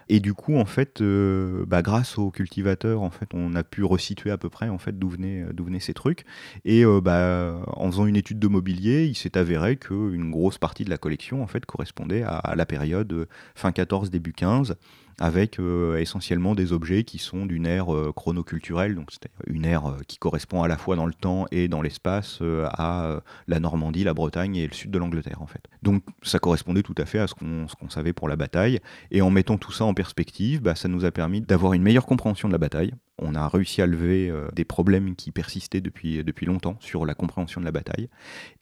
Et 0.08 0.20
du 0.20 0.34
coup, 0.34 0.58
en 0.58 0.66
fait, 0.66 1.02
euh, 1.02 1.66
bah, 1.68 1.82
grâce 1.82 2.18
aux 2.18 2.30
cultivateurs, 2.30 3.02
en 3.02 3.10
fait, 3.10 3.30
on 3.34 3.56
a 3.56 3.64
pu 3.64 3.84
resituer 3.84 4.32
à 4.32 4.38
peu 4.38 4.50
près 4.50 4.70
en 4.70 4.78
fait 4.78 4.98
d'où 4.98 5.10
venaient, 5.10 5.46
venaient 5.58 5.80
ces 5.80 5.94
trucs. 5.94 6.26
Et 6.64 6.86
euh, 6.86 7.02
bah, 7.02 7.60
en 7.68 7.90
faisant 7.90 8.06
une 8.06 8.16
étude 8.16 8.40
de 8.40 8.48
mobilier, 8.48 9.06
il 9.06 9.16
s'est 9.16 9.38
avéré 9.38 9.78
qu'une 9.78 10.30
grosse 10.30 10.58
partie 10.58 10.86
de 10.86 10.90
la 10.90 10.98
collection 10.98 11.42
en 11.42 11.48
fait 11.48 11.66
correspondait 11.66 12.24
à, 12.24 12.36
à 12.36 12.56
la 12.56 12.66
période 12.66 13.12
euh, 13.14 13.26
fin 13.56 13.72
14 13.72 14.12
début 14.12 14.34
15 14.34 14.76
avec 15.20 15.60
euh, 15.60 15.98
essentiellement 15.98 16.56
des 16.56 16.74
objets 16.74 17.04
qui 17.04 17.18
sont 17.18 17.46
d'une 17.46 17.66
ère 17.66 17.94
euh, 17.94 18.12
chronoculturelle, 18.14 18.96
donc 18.96 19.10
c'est 19.12 19.30
une 19.48 19.66
ère 19.66 19.90
euh, 19.90 19.98
qui 20.08 20.18
correspond 20.18 20.64
à 20.64 20.68
la 20.68 20.78
fois 20.78 20.96
dans 20.96 21.06
le 21.06 21.14
temps 21.14 21.46
et 21.52 21.68
dans 21.68 21.82
l'espace 21.82 22.42
à 22.66 23.22
la 23.48 23.60
Normandie, 23.60 24.04
la 24.04 24.14
Bretagne 24.14 24.56
et 24.56 24.68
le 24.68 24.74
sud 24.74 24.92
de 24.92 24.98
l'Angleterre 24.98 25.42
en 25.42 25.48
fait. 25.48 25.64
Donc 25.84 26.04
ça 26.22 26.40
correspondait 26.40 26.84
tout 26.84 26.96
à 26.98 27.06
fait 27.06 27.20
à 27.20 27.28
ce 27.28 27.34
qu'on 27.34 27.90
savait 27.90 28.14
pour 28.14 28.28
la 28.28 28.36
bataille, 28.36 28.80
et 29.12 29.22
en 29.22 29.30
mettant 29.30 29.58
tout 29.58 29.72
ça 29.72 29.86
en 29.86 29.94
perspective, 29.94 30.62
bah, 30.62 30.76
ça 30.76 30.88
nous 30.88 31.06
a 31.06 31.12
permis 31.12 31.42
d'avoir 31.42 31.74
une 31.74 31.84
meilleure 31.84 32.06
compréhension 32.06 32.48
de 32.48 32.54
la 32.54 32.58
bataille, 32.58 32.94
on 33.18 33.36
a 33.36 33.48
réussi 33.48 33.82
à 33.82 33.86
lever 33.86 34.30
euh, 34.30 34.50
des 34.54 34.66
problèmes 34.66 35.16
qui 35.16 35.32
persistaient 35.32 35.82
depuis, 35.82 36.24
depuis 36.24 36.46
longtemps 36.46 36.78
sur 36.82 37.06
la 37.06 37.14
compréhension 37.14 37.62
de 37.62 37.66
la 37.66 37.72
bataille. 37.72 38.10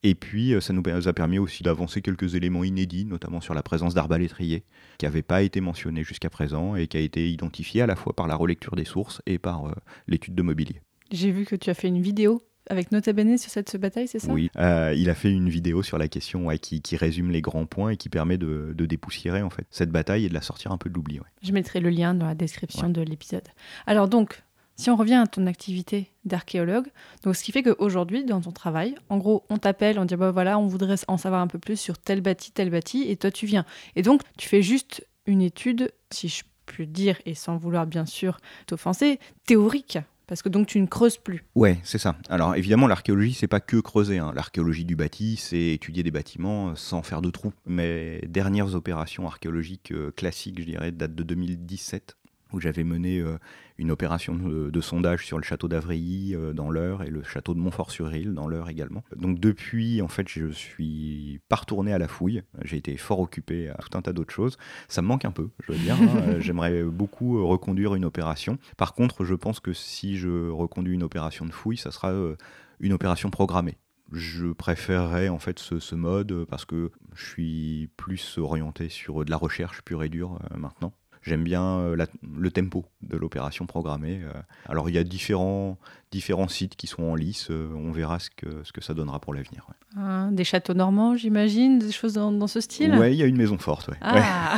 Et 0.04 0.16
puis, 0.16 0.54
euh, 0.54 0.62
ça 0.62 0.74
nous 0.74 0.84
a 1.08 1.13
permis 1.13 1.39
aussi 1.39 1.63
d'avancer 1.63 2.02
quelques 2.02 2.36
éléments 2.36 2.63
inédits, 2.63 3.06
notamment 3.06 3.42
sur 3.42 3.54
la 3.54 3.63
présence 3.63 3.94
d'arbalétriers, 3.94 4.63
qui 4.98 5.06
n'avaient 5.06 5.24
pas 5.24 5.42
été 5.42 5.62
mentionnés 5.62 6.04
jusqu'à 6.04 6.30
présent 6.30 6.76
et 6.76 6.88
qui 6.88 6.98
a 6.98 7.00
été 7.00 7.30
identifié 7.32 7.82
à 7.82 7.88
la 7.88 7.96
fois 7.96 8.13
par 8.13 8.28
la 8.28 8.36
relecture 8.36 8.76
des 8.76 8.86
sources 8.86 9.22
et 9.26 9.39
par 9.39 9.66
euh, 9.66 9.74
l'étude 10.08 10.36
de 10.36 10.42
mobilier. 10.44 10.82
J'ai 11.12 11.32
vu 11.32 11.46
que 11.46 11.56
tu 11.56 11.70
as 11.70 11.74
fait 11.74 11.88
une 11.88 12.02
vidéo 12.02 12.42
avec 12.69 12.91
Nota 12.91 13.13
Bene 13.13 13.38
sur 13.38 13.52
cette 13.52 13.76
bataille, 13.78 14.08
c'est 14.08 14.19
ça? 14.19 14.32
Oui, 14.32 14.49
euh, 14.58 14.93
il 14.97 15.10
a 15.10 15.15
fait 15.15 15.32
une 15.32 15.49
vidéo 15.49 15.84
sur 15.84 15.97
la 15.97 16.08
question 16.08 16.47
ouais, 16.47 16.58
qui, 16.58 16.82
qui, 16.82 16.95
résume 16.95 17.32
les 17.32 17.41
grands 17.41 17.65
points 17.65 17.91
et 17.91 17.97
qui 17.97 18.10
permet 18.10 18.38
de, 18.38 18.73
de, 18.76 18.86
dépoussiérer 18.86 19.41
en 19.41 19.49
fait 19.49 19.65
cette 19.69 19.89
bataille 19.89 20.26
et 20.26 20.30
de 20.30 20.34
la 20.34 20.41
sortir 20.41 20.71
un 20.71 20.78
peu 20.78 20.89
de 20.89 20.95
l'oubli. 20.95 21.19
Ouais. 21.19 21.26
Je 21.41 21.52
mettrai 21.52 21.80
le 21.80 21.89
lien 21.89 22.13
dans 22.13 22.28
la 22.28 22.36
description 22.36 22.88
ouais. 22.88 22.93
de 22.93 23.02
l'épisode. 23.02 23.47
Alors 23.86 24.08
donc, 24.08 24.43
si 24.76 24.89
on 24.89 24.95
revient 24.95 25.15
à 25.15 25.28
ton 25.28 25.45
activité 25.45 26.12
d'archéologue, 26.26 26.88
donc 27.23 27.36
ce 27.36 27.43
qui 27.43 27.52
fait 27.52 27.63
qu'aujourd'hui, 27.63 28.26
dans 28.26 28.41
ton 28.41 28.52
travail, 28.52 28.95
en 29.10 29.17
gros, 29.17 29.45
on 29.49 29.58
t'appelle, 29.58 29.99
on 29.99 30.06
dit 30.06 30.15
bah 30.15 30.32
voilà, 30.32 30.58
on 30.58 30.67
voudrait 30.67 30.95
en 31.08 31.17
savoir 31.17 31.41
un 31.41 31.47
peu 31.47 31.60
plus 31.60 31.80
sur 31.80 31.97
tel 31.97 32.21
bâti, 32.21 32.52
tel 32.52 32.69
bâti, 32.69 33.06
et 33.08 33.15
toi 33.15 33.32
tu 33.32 33.45
viens. 33.45 33.65
Et 33.95 34.02
donc, 34.02 34.21
tu 34.38 34.49
fais 34.49 34.62
juste 34.62 35.06
une 35.26 35.41
étude, 35.41 35.91
si 36.12 36.28
je 36.28 36.43
puis 36.65 36.88
dire, 36.88 37.17
et 37.26 37.36
sans 37.36 37.58
vouloir 37.58 37.86
bien 37.86 38.06
sûr 38.06 38.39
t'offenser, 38.65 39.19
théorique. 39.45 39.99
Parce 40.28 40.42
que 40.42 40.50
donc 40.50 40.68
tu 40.68 40.80
ne 40.80 40.88
creuses 40.88 41.18
plus. 41.18 41.44
Ouais, 41.56 41.80
c'est 41.84 41.98
ça. 41.98 42.16
Alors 42.30 42.56
évidemment, 42.56 42.88
l'archéologie, 42.88 43.34
c'est 43.34 43.48
pas 43.48 43.60
que 43.60 43.78
creuser. 43.78 44.20
Hein. 44.20 44.32
L'archéologie 44.36 44.86
du 44.86 44.96
bâti, 44.96 45.38
c'est 45.38 45.74
étudier 45.74 46.04
des 46.04 46.12
bâtiments 46.12 46.76
sans 46.76 47.02
faire 47.02 47.22
de 47.22 47.30
trous. 47.30 47.54
Mes 47.66 48.20
dernières 48.28 48.76
opérations 48.76 49.28
archéologiques 49.28 49.92
euh, 49.92 50.12
classiques, 50.12 50.60
je 50.60 50.66
dirais, 50.66 50.92
datent 50.92 51.16
de 51.16 51.24
2017 51.24 52.18
où 52.54 52.60
j'avais 52.60 52.84
mené 52.84 53.20
euh, 53.20 53.38
une 53.78 53.92
opération 53.92 54.36
de, 54.36 54.70
de, 54.70 54.82
sondage 54.82 55.26
sur 55.26 55.38
le 55.38 55.44
château 55.44 55.68
d'Avrilly 55.68 56.36
euh, 56.36 56.54
dans 56.54 56.70
l'Eure 56.70 57.04
et 57.04 57.10
le 57.10 57.24
château 57.24 57.54
de 57.54 57.60
Montfort-sur-Île 57.60 58.34
dans 58.34 58.48
l'Eure 58.48 58.70
également. 58.70 59.04
Donc 59.16 59.39
depuis, 59.39 60.02
en 60.02 60.08
fait, 60.08 60.28
je 60.30 60.48
suis 60.48 61.39
pas 61.50 61.58
retourné 61.58 61.94
à 61.94 61.98
la 61.98 62.08
fouille. 62.08 62.44
J'ai 62.63 62.78
été 62.78 62.96
fort 62.98 63.20
occupé 63.20 63.70
à 63.70 63.76
tout 63.76 63.98
un 63.98 64.02
tas 64.02 64.13
d'autres 64.13 64.34
choses. 64.34 64.58
Ça 64.88 65.02
me 65.02 65.08
manque 65.08 65.26
un 65.26 65.32
peu, 65.32 65.50
je 65.66 65.74
veux 65.74 65.78
dire. 65.78 65.96
Hein. 65.96 66.36
J'aimerais 66.39 66.84
beaucoup 66.84 67.46
reconduire 67.48 67.96
une 67.96 68.06
opération. 68.06 68.58
Par 68.78 68.94
contre, 68.94 69.26
je 69.26 69.36
pense 69.36 69.60
que 69.60 69.74
si 69.74 70.18
je 70.18 70.50
reconduis 70.50 70.94
une 70.94 71.04
opération 71.04 71.46
de 71.46 71.52
fouille, 71.52 71.78
ça 71.78 71.92
sera 71.92 72.12
euh, 72.12 72.36
une 72.80 72.94
opération 72.94 73.30
programmée 73.30 73.78
je 74.12 74.48
préférerais 74.48 75.30
en 75.30 75.39
fait 75.39 75.58
ce, 75.58 75.80
ce, 75.80 75.96
mode 75.96 76.46
parce 76.46 76.66
que 76.66 76.92
je 77.16 77.26
suis 77.26 77.89
plus 77.98 78.38
orienté 78.38 78.89
sur 78.89 79.26
de 79.26 79.32
la 79.32 79.38
recherche 79.38 79.82
pure 79.82 80.04
et 80.04 80.10
dure 80.10 80.39
euh, 80.52 80.58
maintenant 80.58 80.94
j'aime 81.24 81.44
bien 81.44 81.80
euh, 81.80 81.96
la, 81.96 82.08
le 82.38 82.52
tempo 82.52 82.86
de 83.02 83.18
l'opération 83.18 83.66
programmée. 83.66 84.22
Euh. 84.24 84.34
Alors 84.68 84.90
il 84.90 84.96
y 84.96 84.98
a 84.98 85.04
différents, 85.04 85.78
différents 86.12 86.48
sites 86.48 86.76
qui 86.76 86.88
sont 86.88 87.04
en 87.04 87.16
lice, 87.16 87.50
euh, 87.50 87.74
on 87.76 87.92
verra 87.92 88.20
ce 88.20 88.30
que, 88.30 88.64
ce 88.64 88.72
que 88.72 88.82
ça 88.82 88.94
donnera 88.94 89.20
pour 89.20 89.34
l'avenir. 89.34 89.66
Ouais. 89.70 89.76
Ah, 89.98 90.30
des 90.32 90.44
châteaux 90.44 90.74
normands, 90.74 91.16
j'imagine, 91.16 91.80
des 91.80 91.92
choses 91.92 92.14
dans, 92.14 92.32
dans 92.32 92.48
ce 92.48 92.62
style? 92.62 92.96
Oui, 92.98 93.12
il 93.14 93.18
y 93.18 93.24
a 93.24 93.28
une 93.28 93.38
maison 93.38 93.58
forte. 93.58 93.88
Ouais. 93.88 93.98
Ah. 94.02 94.58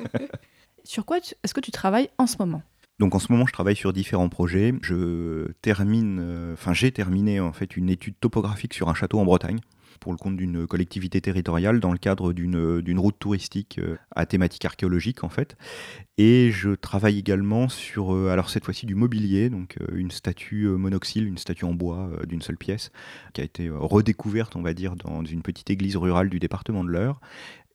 Ouais. 0.00 0.28
sur 0.84 1.04
quoi 1.04 1.18
est-ce 1.18 1.54
que 1.54 1.60
tu 1.60 1.70
travailles 1.70 2.10
en 2.18 2.26
ce 2.26 2.36
moment? 2.38 2.62
Donc 2.98 3.14
en 3.14 3.18
ce 3.18 3.30
moment, 3.30 3.46
je 3.46 3.52
travaille 3.52 3.76
sur 3.76 3.92
différents 3.92 4.28
projets. 4.28 4.72
Je 4.80 5.52
termine, 5.60 6.18
enfin 6.54 6.70
euh, 6.70 6.74
j'ai 6.74 6.92
terminé 6.92 7.40
en 7.40 7.52
fait 7.52 7.76
une 7.76 7.90
étude 7.90 8.14
topographique 8.18 8.72
sur 8.72 8.88
un 8.88 8.94
château 8.94 9.18
en 9.18 9.24
Bretagne 9.24 9.58
pour 9.98 10.12
le 10.12 10.18
compte 10.18 10.36
d'une 10.36 10.66
collectivité 10.66 11.20
territoriale 11.20 11.80
dans 11.80 11.92
le 11.92 11.98
cadre 11.98 12.32
d'une 12.32 12.98
route 12.98 13.18
touristique 13.18 13.78
euh, 13.78 13.96
à 14.14 14.26
thématique 14.26 14.64
archéologique 14.64 15.24
en 15.24 15.28
fait. 15.28 15.56
Et 16.18 16.50
je 16.50 16.70
travaille 16.70 17.18
également 17.18 17.68
sur, 17.68 18.14
euh, 18.14 18.30
alors 18.30 18.48
cette 18.48 18.64
fois-ci 18.64 18.86
du 18.86 18.94
mobilier, 18.94 19.50
donc 19.50 19.76
euh, 19.80 19.86
une 19.96 20.10
statue 20.10 20.66
monoxyle, 20.68 21.26
une 21.26 21.38
statue 21.38 21.64
en 21.64 21.74
bois 21.74 22.10
d'une 22.26 22.42
seule 22.42 22.56
pièce, 22.56 22.90
qui 23.34 23.40
a 23.40 23.44
été 23.44 23.68
redécouverte, 23.68 24.56
on 24.56 24.62
va 24.62 24.74
dire, 24.74 24.96
dans 24.96 25.24
une 25.24 25.42
petite 25.42 25.70
église 25.70 25.96
rurale 25.96 26.30
du 26.30 26.38
département 26.38 26.84
de 26.84 26.90
l'Eure 26.90 27.20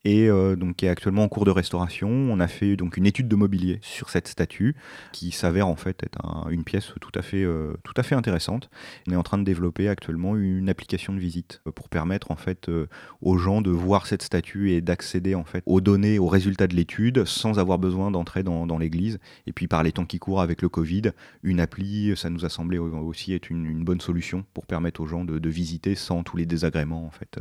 et 0.04 0.30
euh, 0.30 0.56
donc 0.56 0.78
qui 0.78 0.86
est 0.86 0.90
actuellement 0.90 1.24
en 1.24 1.28
cours 1.28 1.46
de 1.46 1.52
restauration. 1.52 2.10
On 2.10 2.40
a 2.40 2.48
fait 2.48 2.76
donc 2.76 2.98
une 2.98 3.06
étude 3.06 3.28
de 3.28 3.36
mobilier 3.36 3.80
sur 3.82 4.10
cette 4.10 4.28
statue 4.28 4.76
qui 5.12 5.32
s'avère 5.32 5.68
en 5.68 5.76
fait 5.76 6.04
être 6.04 6.18
un, 6.26 6.50
une 6.50 6.64
pièce 6.64 6.94
tout 7.00 7.12
à 7.16 7.22
fait 7.22 7.44
euh, 7.44 7.74
tout 7.84 7.94
à 7.98 8.04
fait 8.04 8.16
intéressante. 8.16 8.70
On 9.08 9.12
est 9.12 9.16
en 9.16 9.24
train 9.24 9.38
de 9.38 9.44
développer 9.44 9.90
actuellement 9.90 10.36
une 10.36 10.70
application 10.70 11.14
de 11.14 11.20
visite 11.20 11.62
pour 11.76 11.90
permettre 11.90 12.32
en 12.32 12.36
fait 12.36 12.70
euh, 12.70 12.88
aux 13.22 13.38
gens 13.38 13.62
de 13.62 13.70
voir 13.70 14.08
cette 14.08 14.24
statue 14.24 14.72
et 14.72 14.82
d'accéder 14.82 15.36
en 15.36 15.44
fait 15.44 15.64
aux 15.66 15.82
données, 15.82 16.20
aux 16.20 16.28
résultats 16.28 16.68
de 16.68 16.76
l'étude 16.76 17.26
sans 17.26 17.60
avoir 17.60 17.78
besoin 17.78 18.12
d'entrer 18.12 18.44
dans, 18.44 18.72
l'église. 18.82 19.20
Et 19.48 19.54
puis 19.54 19.68
par 19.68 19.84
les 19.84 19.92
temps 19.92 20.06
qui 20.06 20.18
courent 20.18 20.42
avec 20.42 20.62
le 20.62 20.70
Covid, 20.70 21.12
une 21.44 21.60
appli, 21.60 22.16
ça 22.16 22.30
nous 22.30 22.46
a 22.46 22.50
semblé 22.50 22.78
aussi 22.78 23.34
être 23.34 23.50
une, 23.50 23.66
une 23.66 23.84
bonne 23.84 24.02
solution 24.02 24.46
pour 24.54 24.66
permettre 24.66 25.02
aux 25.02 25.08
gens 25.08 25.26
de, 25.26 25.38
de, 25.40 25.50
visiter 25.50 25.94
sans 25.94 26.24
tous 26.24 26.38
les 26.38 26.46
désagréments 26.46 27.06
en 27.06 27.12
fait 27.12 27.38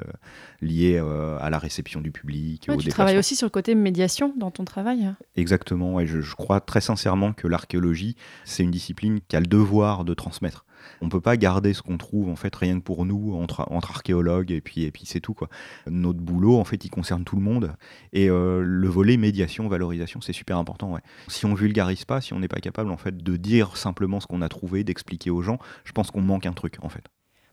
liés 0.60 0.98
à 0.98 1.48
la 1.50 1.58
réception 1.58 2.00
du 2.00 2.10
public 2.10 2.49
Ouais, 2.68 2.76
tu 2.76 2.88
travailles 2.88 3.18
aussi 3.18 3.36
sur 3.36 3.46
le 3.46 3.50
côté 3.50 3.74
médiation 3.74 4.34
dans 4.36 4.50
ton 4.50 4.64
travail. 4.64 5.12
Exactement, 5.36 6.00
et 6.00 6.06
je, 6.06 6.20
je 6.20 6.34
crois 6.34 6.60
très 6.60 6.80
sincèrement 6.80 7.32
que 7.32 7.48
l'archéologie, 7.48 8.16
c'est 8.44 8.62
une 8.62 8.70
discipline 8.70 9.20
qui 9.28 9.36
a 9.36 9.40
le 9.40 9.46
devoir 9.46 10.04
de 10.04 10.14
transmettre. 10.14 10.64
On 11.00 11.06
ne 11.06 11.10
peut 11.10 11.20
pas 11.20 11.36
garder 11.36 11.72
ce 11.72 11.82
qu'on 11.82 11.98
trouve 11.98 12.28
en 12.28 12.36
fait 12.36 12.54
rien 12.54 12.78
que 12.78 12.84
pour 12.84 13.04
nous 13.04 13.34
entre, 13.34 13.66
entre 13.70 13.90
archéologues 13.90 14.50
et 14.50 14.60
puis, 14.60 14.84
et 14.84 14.90
puis 14.90 15.04
c'est 15.06 15.20
tout 15.20 15.34
quoi. 15.34 15.48
Notre 15.86 16.20
boulot 16.20 16.58
en 16.58 16.64
fait 16.64 16.84
il 16.84 16.90
concerne 16.90 17.24
tout 17.24 17.36
le 17.36 17.42
monde 17.42 17.72
et 18.12 18.28
euh, 18.28 18.62
le 18.62 18.88
volet 18.88 19.16
médiation 19.16 19.68
valorisation 19.68 20.20
c'est 20.20 20.32
super 20.32 20.58
important. 20.58 20.92
Ouais. 20.92 21.00
Si 21.28 21.46
on 21.46 21.54
vulgarise 21.54 22.04
pas, 22.04 22.20
si 22.20 22.32
on 22.32 22.40
n'est 22.40 22.48
pas 22.48 22.60
capable 22.60 22.90
en 22.90 22.96
fait 22.96 23.16
de 23.16 23.36
dire 23.36 23.76
simplement 23.76 24.20
ce 24.20 24.26
qu'on 24.26 24.42
a 24.42 24.48
trouvé, 24.48 24.84
d'expliquer 24.84 25.30
aux 25.30 25.42
gens, 25.42 25.58
je 25.84 25.92
pense 25.92 26.10
qu'on 26.10 26.22
manque 26.22 26.46
un 26.46 26.52
truc 26.52 26.76
en 26.82 26.88
fait. 26.88 27.04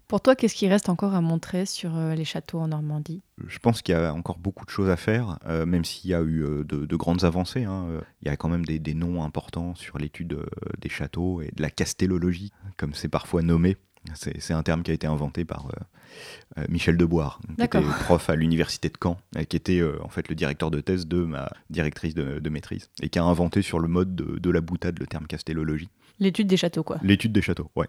Pour 0.08 0.22
toi, 0.22 0.36
qu'est-ce 0.36 0.56
qui 0.56 0.70
reste 0.70 0.88
encore 0.88 1.13
à 1.15 1.22
montrer 1.22 1.65
sur 1.65 1.98
euh, 1.98 2.15
les 2.15 2.24
châteaux 2.24 2.60
en 2.60 2.70
Normandie? 2.70 3.22
Je 3.46 3.60
pense 3.60 3.82
qu'il 3.82 3.93
y 3.93 3.98
a 3.98 4.13
encore 4.13 4.38
beaucoup 4.38 4.65
de 4.65 4.70
choses 4.70 4.89
à 4.89 4.96
faire, 4.96 5.38
euh, 5.46 5.65
même 5.65 5.84
s'il 5.84 6.10
y 6.10 6.13
a 6.13 6.22
eu 6.22 6.43
euh, 6.43 6.63
de, 6.63 6.86
de, 6.86 6.96
grandes 6.96 7.26
avancées. 7.26 7.65
Hein. 7.65 8.02
Il 8.22 8.30
y 8.30 8.32
a 8.32 8.38
quand 8.38 8.48
même 8.48 8.65
des, 8.65 8.80
des 8.80 8.93
noms 8.93 9.22
importants 9.24 9.76
sur 9.76 9.98
l'étude 9.98 10.34
euh, 10.34 10.46
des 10.80 10.88
châteaux 10.89 11.41
et 11.41 11.52
de 11.54 11.62
la 11.62 11.70
castellologie, 11.70 12.54
comme 12.78 12.93
c'est 12.93 13.10
parfois 13.10 13.41
nommé. 13.41 13.76
C'est 14.15 14.54
un 14.54 14.63
terme 14.63 14.84
qui 14.84 14.91
a 14.91 14.93
été 14.93 15.08
inventé 15.08 15.43
par, 15.43 15.67
euh, 16.58 16.63
Michel 16.70 16.98
Deboire, 16.98 17.39
qui 17.58 17.63
était 17.63 17.82
prof 18.06 18.30
à 18.30 18.36
l'université 18.36 18.89
de 18.89 18.98
Caen, 19.02 19.17
euh, 19.36 19.43
qui 19.43 19.56
était 19.58 19.80
euh, 19.80 19.98
en 20.04 20.10
fait 20.10 20.30
le 20.30 20.36
directeur 20.36 20.72
de 20.72 20.80
thèse 20.80 21.08
de 21.08 21.24
ma 21.24 21.52
directrice 21.70 22.13
de, 22.13 22.39
de 22.39 22.50
maîtrise, 22.50 22.89
et 23.02 23.10
qui 23.10 23.20
a 23.20 23.24
inventé 23.24 23.62
sur 23.62 23.80
le 23.80 23.88
mode 23.88 24.15
de, 24.15 24.39
de 24.39 24.50
la 24.50 24.62
boutade 24.62 25.00
le 25.00 25.08
terme 25.08 25.28
castellologie. 25.28 25.89
L'étude 26.20 26.48
des 26.48 26.58
châteaux, 26.58 26.84
quoi. 26.84 26.98
L'étude 27.04 27.32
des 27.32 27.42
châteaux, 27.42 27.70
ouais. 27.76 27.88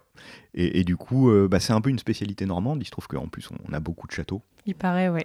Et, 0.54 0.80
et 0.80 0.84
du 0.84 0.96
coup, 0.96 1.30
euh, 1.30 1.48
bah, 1.48 1.60
c'est 1.60 1.72
un 1.72 1.80
peu 1.80 1.88
une 1.88 1.98
spécialité 1.98 2.44
normande. 2.44 2.82
Il 2.82 2.84
se 2.84 2.90
trouve 2.90 3.06
qu'en 3.06 3.28
plus, 3.28 3.48
on 3.68 3.72
a 3.72 3.80
beaucoup 3.80 4.06
de 4.06 4.12
châteaux. 4.12 4.42
Il 4.66 4.74
paraît, 4.74 5.08
ouais. 5.08 5.24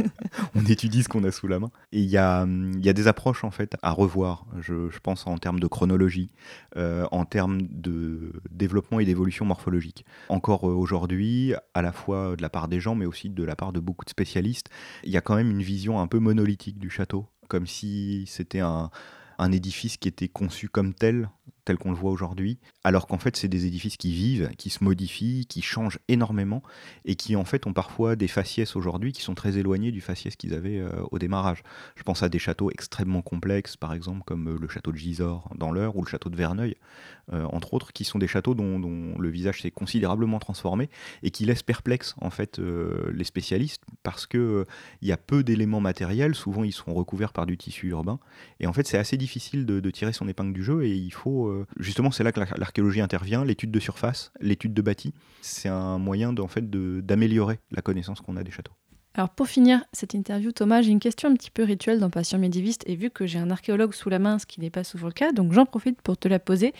on 0.54 0.64
étudie 0.64 1.02
ce 1.02 1.10
qu'on 1.10 1.22
a 1.24 1.30
sous 1.30 1.46
la 1.46 1.58
main. 1.58 1.70
Et 1.92 2.00
il 2.00 2.08
y 2.08 2.16
a, 2.16 2.46
il 2.46 2.84
y 2.84 2.88
a 2.88 2.94
des 2.94 3.06
approches 3.06 3.44
en 3.44 3.50
fait 3.50 3.76
à 3.82 3.90
revoir, 3.90 4.46
je, 4.60 4.88
je 4.88 4.98
pense 4.98 5.26
en 5.26 5.36
termes 5.36 5.60
de 5.60 5.66
chronologie, 5.66 6.30
euh, 6.76 7.06
en 7.12 7.26
termes 7.26 7.60
de 7.68 8.32
développement 8.50 8.98
et 8.98 9.04
d'évolution 9.04 9.44
morphologique. 9.44 10.06
Encore 10.30 10.66
euh, 10.66 10.72
aujourd'hui, 10.72 11.52
à 11.74 11.82
la 11.82 11.92
fois 11.92 12.34
de 12.34 12.40
la 12.40 12.48
part 12.48 12.68
des 12.68 12.80
gens, 12.80 12.94
mais 12.94 13.04
aussi 13.04 13.28
de 13.28 13.44
la 13.44 13.56
part 13.56 13.74
de 13.74 13.80
beaucoup 13.80 14.06
de 14.06 14.10
spécialistes, 14.10 14.70
il 15.04 15.10
y 15.10 15.18
a 15.18 15.20
quand 15.20 15.36
même 15.36 15.50
une 15.50 15.62
vision 15.62 16.00
un 16.00 16.06
peu 16.06 16.18
monolithique 16.18 16.78
du 16.78 16.88
château, 16.88 17.26
comme 17.48 17.66
si 17.66 18.24
c'était 18.26 18.60
un, 18.60 18.90
un 19.38 19.52
édifice 19.52 19.96
qui 19.96 20.08
était 20.08 20.28
conçu 20.28 20.68
comme 20.68 20.94
tel, 20.94 21.28
tel 21.68 21.76
qu'on 21.76 21.90
le 21.90 21.96
voit 21.96 22.10
aujourd'hui, 22.10 22.58
alors 22.82 23.06
qu'en 23.06 23.18
fait 23.18 23.36
c'est 23.36 23.46
des 23.46 23.66
édifices 23.66 23.98
qui 23.98 24.12
vivent, 24.12 24.50
qui 24.56 24.70
se 24.70 24.82
modifient, 24.82 25.44
qui 25.46 25.60
changent 25.60 25.98
énormément 26.08 26.62
et 27.04 27.14
qui 27.14 27.36
en 27.36 27.44
fait 27.44 27.66
ont 27.66 27.74
parfois 27.74 28.16
des 28.16 28.26
faciès 28.26 28.74
aujourd'hui 28.74 29.12
qui 29.12 29.20
sont 29.20 29.34
très 29.34 29.58
éloignés 29.58 29.92
du 29.92 30.00
faciès 30.00 30.34
qu'ils 30.34 30.54
avaient 30.54 30.78
euh, 30.78 31.02
au 31.10 31.18
démarrage. 31.18 31.62
Je 31.94 32.02
pense 32.04 32.22
à 32.22 32.30
des 32.30 32.38
châteaux 32.38 32.70
extrêmement 32.70 33.20
complexes, 33.20 33.76
par 33.76 33.92
exemple 33.92 34.22
comme 34.24 34.56
le 34.58 34.68
château 34.68 34.92
de 34.92 34.96
Gisors 34.96 35.50
dans 35.56 35.70
l'Eure 35.70 35.94
ou 35.96 36.02
le 36.02 36.08
château 36.08 36.30
de 36.30 36.36
Verneuil, 36.36 36.76
entre 37.32 37.74
autres, 37.74 37.92
qui 37.92 38.04
sont 38.04 38.18
des 38.18 38.28
châteaux 38.28 38.54
dont, 38.54 38.78
le 39.18 39.28
visage 39.28 39.62
s'est 39.62 39.70
considérablement 39.70 40.38
transformé 40.38 40.88
et 41.22 41.30
qui 41.30 41.44
laissent 41.44 41.62
perplexes 41.62 42.14
en 42.20 42.30
fait 42.30 42.58
euh, 42.58 43.10
les 43.12 43.24
spécialistes 43.24 43.82
parce 44.02 44.26
que 44.26 44.38
euh, 44.38 44.64
il 45.02 45.08
y 45.08 45.12
a 45.12 45.16
peu 45.16 45.42
d'éléments 45.42 45.80
matériels, 45.80 46.34
souvent 46.34 46.64
ils 46.64 46.72
sont 46.72 46.94
recouverts 46.94 47.32
par 47.32 47.46
du 47.46 47.56
tissu 47.56 47.88
urbain 47.88 48.18
et 48.60 48.66
en 48.66 48.72
fait 48.72 48.86
c'est 48.86 48.98
assez 48.98 49.16
difficile 49.16 49.66
de, 49.66 49.88
tirer 49.90 50.12
son 50.12 50.28
épingle 50.28 50.52
du 50.52 50.62
jeu 50.62 50.84
et 50.84 50.94
il 50.94 51.12
faut 51.12 51.48
euh, 51.48 51.66
justement 51.78 52.10
c'est 52.10 52.22
là 52.22 52.30
que 52.32 52.40
l'ar- 52.40 52.58
l'archéologie 52.58 53.00
intervient, 53.00 53.44
l'étude 53.44 53.70
de 53.70 53.80
surface, 53.80 54.32
l'étude 54.40 54.74
de 54.74 54.82
bâti, 54.82 55.14
c'est 55.40 55.68
un 55.68 55.98
moyen 55.98 56.36
en 56.36 56.48
fait 56.48 56.68
d'améliorer 56.70 57.58
la 57.70 57.82
connaissance 57.82 58.20
qu'on 58.20 58.36
a 58.36 58.42
des 58.42 58.50
châteaux. 58.50 58.74
Alors 59.14 59.30
pour 59.30 59.48
finir 59.48 59.84
cette 59.92 60.14
interview, 60.14 60.52
Thomas, 60.52 60.82
j'ai 60.82 60.90
une 60.90 61.00
question 61.00 61.28
un 61.28 61.34
petit 61.34 61.50
peu 61.50 61.64
rituelle 61.64 61.98
dans 61.98 62.10
Passion 62.10 62.38
médiéviste 62.38 62.84
et 62.86 62.94
vu 62.94 63.10
que 63.10 63.26
j'ai 63.26 63.38
un 63.38 63.50
archéologue 63.50 63.92
sous 63.92 64.10
la 64.10 64.18
main, 64.18 64.38
ce 64.38 64.46
qui 64.46 64.60
n'est 64.60 64.70
pas 64.70 64.84
souvent 64.84 65.08
le 65.08 65.12
cas, 65.12 65.32
donc 65.32 65.52
j'en 65.52 65.66
profite 65.66 66.00
pour 66.02 66.16
te 66.16 66.28
la 66.28 66.38
poser. 66.38 66.72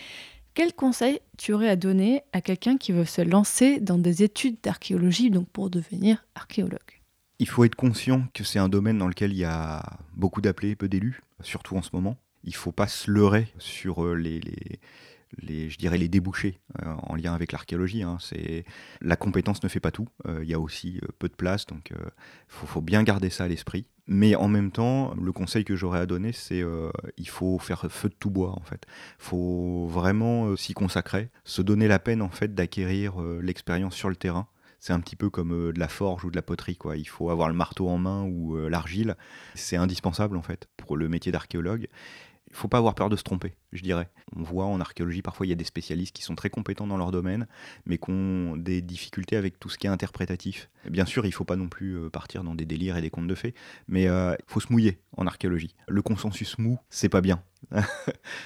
Quel 0.53 0.73
conseil 0.73 1.19
tu 1.37 1.53
aurais 1.53 1.69
à 1.69 1.75
donner 1.75 2.23
à 2.33 2.41
quelqu'un 2.41 2.77
qui 2.77 2.91
veut 2.91 3.05
se 3.05 3.21
lancer 3.21 3.79
dans 3.79 3.97
des 3.97 4.23
études 4.23 4.57
d'archéologie, 4.61 5.29
donc 5.29 5.47
pour 5.49 5.69
devenir 5.69 6.25
archéologue? 6.35 6.79
Il 7.39 7.47
faut 7.47 7.63
être 7.63 7.75
conscient 7.75 8.27
que 8.33 8.43
c'est 8.43 8.59
un 8.59 8.67
domaine 8.67 8.97
dans 8.97 9.07
lequel 9.07 9.31
il 9.31 9.37
y 9.37 9.45
a 9.45 9.81
beaucoup 10.15 10.41
d'appelés, 10.41 10.75
peu 10.75 10.89
d'élus, 10.89 11.21
surtout 11.41 11.77
en 11.77 11.81
ce 11.81 11.91
moment. 11.93 12.17
Il 12.43 12.55
faut 12.55 12.71
pas 12.71 12.87
se 12.87 13.09
leurrer 13.09 13.47
sur 13.57 14.03
euh, 14.03 14.15
les, 14.15 14.39
les, 14.39 14.79
les- 15.37 15.69
je 15.69 15.77
dirais 15.77 15.97
les 15.97 16.07
débouchés 16.07 16.59
euh, 16.83 16.93
en 17.03 17.15
lien 17.15 17.33
avec 17.33 17.51
l'archéologie. 17.51 18.03
hein. 18.03 18.17
C'est 18.19 18.65
la 19.01 19.15
compétence 19.15 19.61
ne 19.63 19.69
fait 19.69 19.79
pas 19.79 19.91
tout. 19.91 20.07
Euh, 20.27 20.39
Il 20.43 20.49
y 20.49 20.53
a 20.53 20.59
aussi 20.59 20.99
euh, 21.03 21.07
peu 21.19 21.27
de 21.29 21.35
place, 21.35 21.65
donc 21.65 21.91
il 21.91 21.97
faut, 22.47 22.67
faut 22.67 22.81
bien 22.81 23.03
garder 23.03 23.29
ça 23.29 23.45
à 23.45 23.47
l'esprit. 23.47 23.85
Mais 24.07 24.35
en 24.35 24.47
même 24.47 24.71
temps, 24.71 25.13
le 25.21 25.31
conseil 25.31 25.63
que 25.65 25.75
j'aurais 25.75 25.99
à 25.99 26.07
donner, 26.07 26.31
c'est 26.31 26.63
il 27.17 27.29
faut 27.29 27.59
faire 27.59 27.85
feu 27.91 28.09
de 28.09 28.15
tout 28.19 28.31
bois 28.31 28.53
en 28.57 28.63
fait. 28.63 28.87
faut 29.19 29.85
vraiment 29.87 30.55
s'y 30.55 30.73
consacrer, 30.73 31.29
se 31.43 31.61
donner 31.61 31.87
la 31.87 31.99
peine 31.99 32.23
en 32.23 32.29
fait 32.29 32.55
d'acquérir 32.55 33.19
l'expérience 33.41 33.93
sur 33.95 34.09
le 34.09 34.15
terrain. 34.15 34.47
C'est 34.79 34.93
un 34.93 34.99
petit 35.01 35.17
peu 35.17 35.29
comme 35.29 35.73
de 35.73 35.79
la 35.79 35.89
forge 35.89 36.23
ou 36.25 36.31
de 36.31 36.35
la 36.37 36.41
poterie, 36.41 36.77
quoi. 36.77 36.95
Il 36.95 37.03
faut 37.07 37.29
avoir 37.29 37.49
le 37.49 37.53
marteau 37.53 37.89
en 37.89 37.97
main 37.97 38.23
ou 38.23 38.57
l'argile. 38.69 39.15
C'est 39.53 39.75
indispensable, 39.75 40.37
en 40.37 40.41
fait, 40.41 40.69
pour 40.77 40.95
le 40.95 41.09
métier 41.09 41.31
d'archéologue. 41.33 41.87
Il 42.49 42.55
faut 42.55 42.67
pas 42.67 42.77
avoir 42.77 42.95
peur 42.95 43.09
de 43.09 43.15
se 43.15 43.23
tromper, 43.23 43.53
je 43.73 43.81
dirais. 43.83 44.09
On 44.35 44.41
voit 44.41 44.65
en 44.65 44.79
archéologie, 44.79 45.21
parfois, 45.21 45.45
il 45.45 45.49
y 45.49 45.53
a 45.53 45.55
des 45.55 45.63
spécialistes 45.63 46.15
qui 46.15 46.23
sont 46.23 46.35
très 46.35 46.49
compétents 46.49 46.87
dans 46.87 46.97
leur 46.97 47.11
domaine, 47.11 47.47
mais 47.85 47.97
qui 47.97 48.09
ont 48.09 48.57
des 48.57 48.81
difficultés 48.81 49.35
avec 49.35 49.59
tout 49.59 49.69
ce 49.69 49.77
qui 49.77 49.87
est 49.87 49.89
interprétatif. 49.89 50.69
Bien 50.89 51.05
sûr, 51.05 51.25
il 51.25 51.31
faut 51.31 51.45
pas 51.45 51.55
non 51.55 51.69
plus 51.69 51.97
euh, 51.97 52.09
partir 52.09 52.43
dans 52.43 52.55
des 52.55 52.65
délires 52.65 52.97
et 52.97 53.01
des 53.01 53.09
contes 53.09 53.27
de 53.27 53.35
fées, 53.35 53.53
mais 53.87 54.07
euh, 54.07 54.35
il 54.39 54.51
faut 54.51 54.59
se 54.59 54.71
mouiller 54.71 54.99
en 55.17 55.27
archéologie. 55.27 55.75
Le 55.87 56.01
consensus 56.01 56.57
mou, 56.57 56.79
c'est 56.89 57.09
pas 57.09 57.21
bien. 57.21 57.41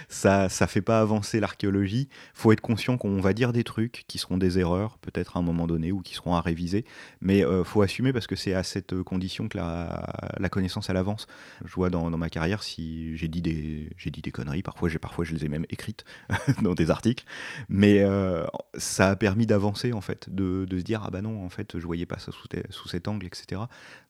ça 0.09 0.49
ça 0.49 0.67
fait 0.67 0.81
pas 0.81 0.99
avancer 1.01 1.39
l'archéologie. 1.39 2.09
faut 2.33 2.51
être 2.51 2.61
conscient 2.61 2.97
qu'on 2.97 3.19
va 3.19 3.33
dire 3.33 3.53
des 3.53 3.63
trucs 3.63 4.05
qui 4.07 4.17
seront 4.17 4.37
des 4.37 4.59
erreurs, 4.59 4.97
peut-être 4.99 5.37
à 5.37 5.39
un 5.39 5.43
moment 5.43 5.67
donné, 5.67 5.91
ou 5.91 6.01
qui 6.01 6.15
seront 6.15 6.35
à 6.35 6.41
réviser, 6.41 6.85
mais 7.21 7.45
euh, 7.45 7.63
faut 7.63 7.81
assumer 7.81 8.13
parce 8.13 8.27
que 8.27 8.35
c'est 8.35 8.53
à 8.53 8.63
cette 8.63 9.01
condition 9.03 9.47
que 9.47 9.57
la, 9.57 10.13
la 10.39 10.49
connaissance 10.49 10.89
avance. 10.97 11.27
Je 11.63 11.73
vois 11.73 11.89
dans, 11.89 12.09
ma 12.17 12.29
carrière 12.29 12.63
si 12.63 13.15
j'ai 13.17 13.27
dit 13.27 13.41
des 13.41 13.89
dit 14.05 14.21
des 14.21 14.31
conneries, 14.31 14.63
parfois 14.63 14.89
j'ai 14.89 14.99
parfois 14.99 15.25
je 15.25 15.33
les 15.33 15.45
ai 15.45 15.49
même 15.49 15.65
écrites 15.69 16.05
dans 16.61 16.73
des 16.73 16.91
articles, 16.91 17.25
mais 17.69 18.01
euh, 18.01 18.45
ça 18.75 19.09
a 19.09 19.15
permis 19.15 19.45
d'avancer 19.45 19.93
en 19.93 20.01
fait, 20.01 20.33
de, 20.33 20.65
de 20.65 20.77
se 20.77 20.83
dire 20.83 21.01
ah 21.05 21.09
bah 21.11 21.21
non 21.21 21.43
en 21.43 21.49
fait 21.49 21.79
je 21.79 21.85
voyais 21.85 22.05
pas 22.05 22.19
ça 22.19 22.31
sous, 22.31 22.47
sous 22.69 22.87
cet 22.87 23.07
angle, 23.07 23.25
etc. 23.25 23.61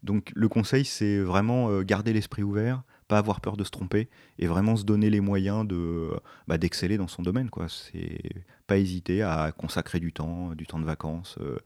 Donc 0.04 0.32
le 0.36 0.48
conseil 0.50 0.86
c'est 0.86 1.20
vraiment 1.20 1.70
euh, 1.70 1.84
garder 1.84 2.14
l'esprit 2.14 2.44
ouvert, 2.44 2.84
avoir 3.18 3.42
peur 3.42 3.58
de 3.58 3.64
se 3.64 3.72
tromper 3.72 4.10
et 4.40 4.48
vraiment 4.48 4.76
se 4.76 4.84
donner 4.84 5.10
les 5.10 5.22
moyens 5.22 5.68
de 5.68 6.10
bah, 6.48 6.58
d'exceller 6.58 6.98
dans 6.98 7.08
son 7.08 7.22
domaine 7.24 7.50
quoi. 7.50 7.68
C'est 7.70 8.20
pas 8.68 8.78
hésiter 8.78 9.22
à 9.22 9.52
consacrer 9.56 10.00
du 10.00 10.14
temps, 10.14 10.54
du 10.56 10.66
temps 10.68 10.80
de 10.80 10.86
vacances. 10.86 11.38
euh, 11.42 11.58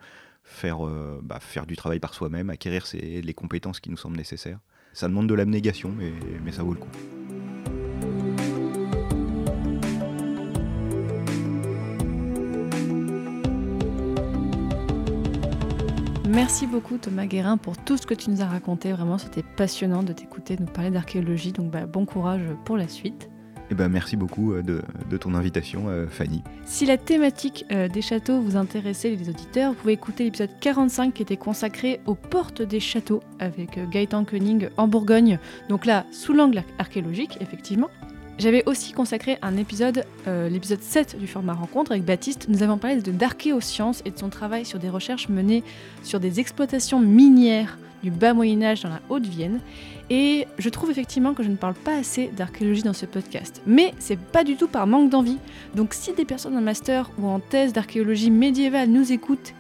Faire, 0.50 0.88
euh, 0.88 1.20
bah, 1.22 1.42
faire 1.42 1.66
du 1.66 1.76
travail 1.76 2.00
par 2.00 2.14
soi-même, 2.14 2.50
acquérir 2.50 2.86
les 2.94 3.34
compétences 3.34 3.82
qui 3.82 3.90
nous 3.90 3.98
semblent 3.98 4.16
nécessaires. 4.16 4.60
Ça 4.94 5.10
demande 5.10 5.28
de 5.28 5.34
l'abnégation, 5.34 5.94
mais 6.46 6.52
ça 6.54 6.64
vaut 6.64 6.72
le 6.72 6.80
coup. 6.80 6.88
Merci 16.30 16.68
beaucoup 16.68 16.98
Thomas 16.98 17.26
Guérin 17.26 17.58
pour 17.58 17.78
tout 17.78 17.96
ce 17.98 18.06
que 18.06 18.14
tu 18.14 18.30
nous 18.30 18.42
as 18.42 18.46
raconté. 18.48 18.92
Vraiment, 18.92 19.18
c'était 19.18 19.44
passionnant 19.44 20.04
de 20.04 20.12
t'écouter 20.14 20.58
nous 20.60 20.66
parler 20.66 20.92
d'archéologie. 20.92 21.52
Donc 21.54 21.72
bah, 21.72 21.86
bon 21.86 22.06
courage 22.06 22.42
pour 22.66 22.78
la 22.78 22.88
suite. 22.88 23.30
Et 23.70 23.76
ben, 23.76 23.90
merci 23.90 24.16
beaucoup 24.16 24.54
euh, 24.54 24.62
de, 24.62 24.82
de 25.10 25.18
ton 25.18 25.34
invitation, 25.34 25.90
euh, 25.90 26.08
Fanny. 26.08 26.42
Si 26.66 26.86
la 26.86 26.98
thématique 26.98 27.66
euh, 27.72 27.90
des 27.90 28.02
châteaux 28.02 28.40
vous 28.40 28.56
intéressait, 28.56 29.10
les 29.10 29.30
auditeurs, 29.30 29.72
vous 29.74 29.78
pouvez 29.80 29.94
écouter 29.94 30.24
l'épisode 30.24 30.52
45 30.62 31.14
qui 31.14 31.22
était 31.22 31.36
consacré 31.36 32.00
aux 32.06 32.16
portes 32.16 32.62
des 32.62 32.80
châteaux 32.80 33.20
avec 33.40 33.78
Gaëtan 33.90 34.24
Koenig 34.24 34.70
en 34.78 34.88
Bourgogne. 34.88 35.38
Donc 35.68 35.86
là, 35.86 36.06
sous 36.12 36.32
l'angle 36.34 36.60
ar- 36.60 36.64
archéologique, 36.80 37.38
effectivement. 37.42 37.90
J'avais 38.38 38.64
aussi 38.68 38.94
consacré 38.94 39.40
un 39.42 39.58
épisode, 39.58 40.04
euh, 40.28 40.48
l'épisode 40.48 40.84
7 40.84 41.18
du 41.18 41.26
format 41.26 41.54
rencontre 41.54 41.92
avec 41.92 42.06
Baptiste. 42.06 42.46
Nous 42.50 42.62
avons 42.62 42.78
parlé 42.78 43.02
d'archéosciences 43.02 44.04
et 44.06 44.12
de 44.12 44.18
son 44.20 44.30
travail 44.30 44.64
sur 44.64 44.78
des 44.78 44.90
recherches 44.90 45.28
menées 45.28 45.64
sur 46.04 46.20
des 46.20 46.40
exploitations 46.40 47.00
minières 47.00 47.80
du 48.04 48.12
bas 48.12 48.36
Moyen-Âge 48.36 48.84
dans 48.84 48.90
la 48.90 49.02
Haute-Vienne. 49.10 49.60
Et 50.12 50.46
je 50.60 50.70
trouve 50.70 50.92
effectivement 50.92 51.34
que 51.34 51.42
je 51.42 51.50
ne 51.50 51.56
parle 51.56 51.74
pas 51.74 51.98
assez 51.98 52.28
d'archéologie 52.28 52.84
dans 52.84 52.94
ce 52.94 53.08
podcast. 53.08 53.64
Mais 53.66 53.96
c'est 53.98 54.20
pas 54.20 54.44
du 54.44 54.56
tout 54.56 54.68
par 54.68 54.86
manque 54.86 55.10
d'envie. 55.10 55.40
Donc 55.74 55.96
si 55.96 56.14
des 56.14 56.26
personnes 56.26 56.56
en 56.56 56.62
master 56.62 57.10
ou 57.18 57.26
en 57.26 57.40
thèse 57.40 57.74
d'archéologie 57.74 58.30
médiévale 58.30 58.90
nous 58.90 59.12
écoutent 59.12 59.56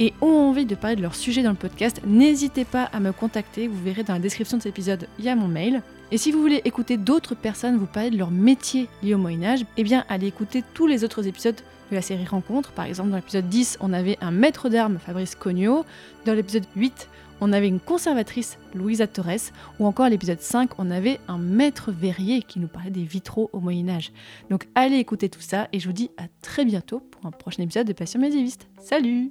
et 0.00 0.14
ont 0.22 0.48
envie 0.48 0.64
de 0.64 0.74
parler 0.74 0.96
de 0.96 1.02
leur 1.02 1.14
sujet 1.14 1.42
dans 1.42 1.50
le 1.50 1.56
podcast, 1.56 2.00
n'hésitez 2.06 2.64
pas 2.64 2.84
à 2.84 2.98
me 2.98 3.12
contacter. 3.12 3.68
Vous 3.68 3.84
verrez 3.84 4.04
dans 4.04 4.14
la 4.14 4.20
description 4.20 4.56
de 4.56 4.62
cet 4.62 4.72
épisode, 4.72 5.06
il 5.18 5.26
y 5.26 5.28
a 5.28 5.36
mon 5.36 5.48
mail. 5.48 5.82
Et 6.12 6.18
si 6.18 6.30
vous 6.30 6.42
voulez 6.42 6.60
écouter 6.66 6.98
d'autres 6.98 7.34
personnes 7.34 7.78
vous 7.78 7.86
parler 7.86 8.10
de 8.10 8.18
leur 8.18 8.30
métier 8.30 8.86
lié 9.02 9.14
au 9.14 9.18
Moyen-Âge, 9.18 9.64
eh 9.78 9.82
bien 9.82 10.04
allez 10.10 10.26
écouter 10.26 10.62
tous 10.74 10.86
les 10.86 11.04
autres 11.04 11.26
épisodes 11.26 11.56
de 11.90 11.96
la 11.96 12.02
série 12.02 12.26
Rencontres. 12.26 12.72
Par 12.72 12.84
exemple, 12.84 13.08
dans 13.08 13.16
l'épisode 13.16 13.48
10, 13.48 13.78
on 13.80 13.94
avait 13.94 14.18
un 14.20 14.30
maître 14.30 14.68
d'armes, 14.68 14.98
Fabrice 14.98 15.34
Cognot. 15.34 15.86
Dans 16.26 16.34
l'épisode 16.34 16.66
8, 16.76 17.08
on 17.40 17.50
avait 17.54 17.66
une 17.66 17.80
conservatrice, 17.80 18.58
Louisa 18.74 19.06
Torres. 19.06 19.52
Ou 19.80 19.86
encore 19.86 20.04
à 20.04 20.10
l'épisode 20.10 20.42
5, 20.42 20.72
on 20.78 20.90
avait 20.90 21.18
un 21.28 21.38
maître 21.38 21.90
verrier 21.90 22.42
qui 22.42 22.60
nous 22.60 22.68
parlait 22.68 22.90
des 22.90 23.04
vitraux 23.04 23.48
au 23.54 23.60
Moyen-Âge. 23.60 24.12
Donc 24.50 24.68
allez 24.74 24.96
écouter 24.96 25.30
tout 25.30 25.40
ça 25.40 25.68
et 25.72 25.80
je 25.80 25.86
vous 25.86 25.94
dis 25.94 26.10
à 26.18 26.24
très 26.42 26.66
bientôt 26.66 27.00
pour 27.00 27.24
un 27.24 27.30
prochain 27.30 27.62
épisode 27.62 27.86
de 27.86 27.94
Passion 27.94 28.20
médiéviste. 28.20 28.68
Salut 28.78 29.30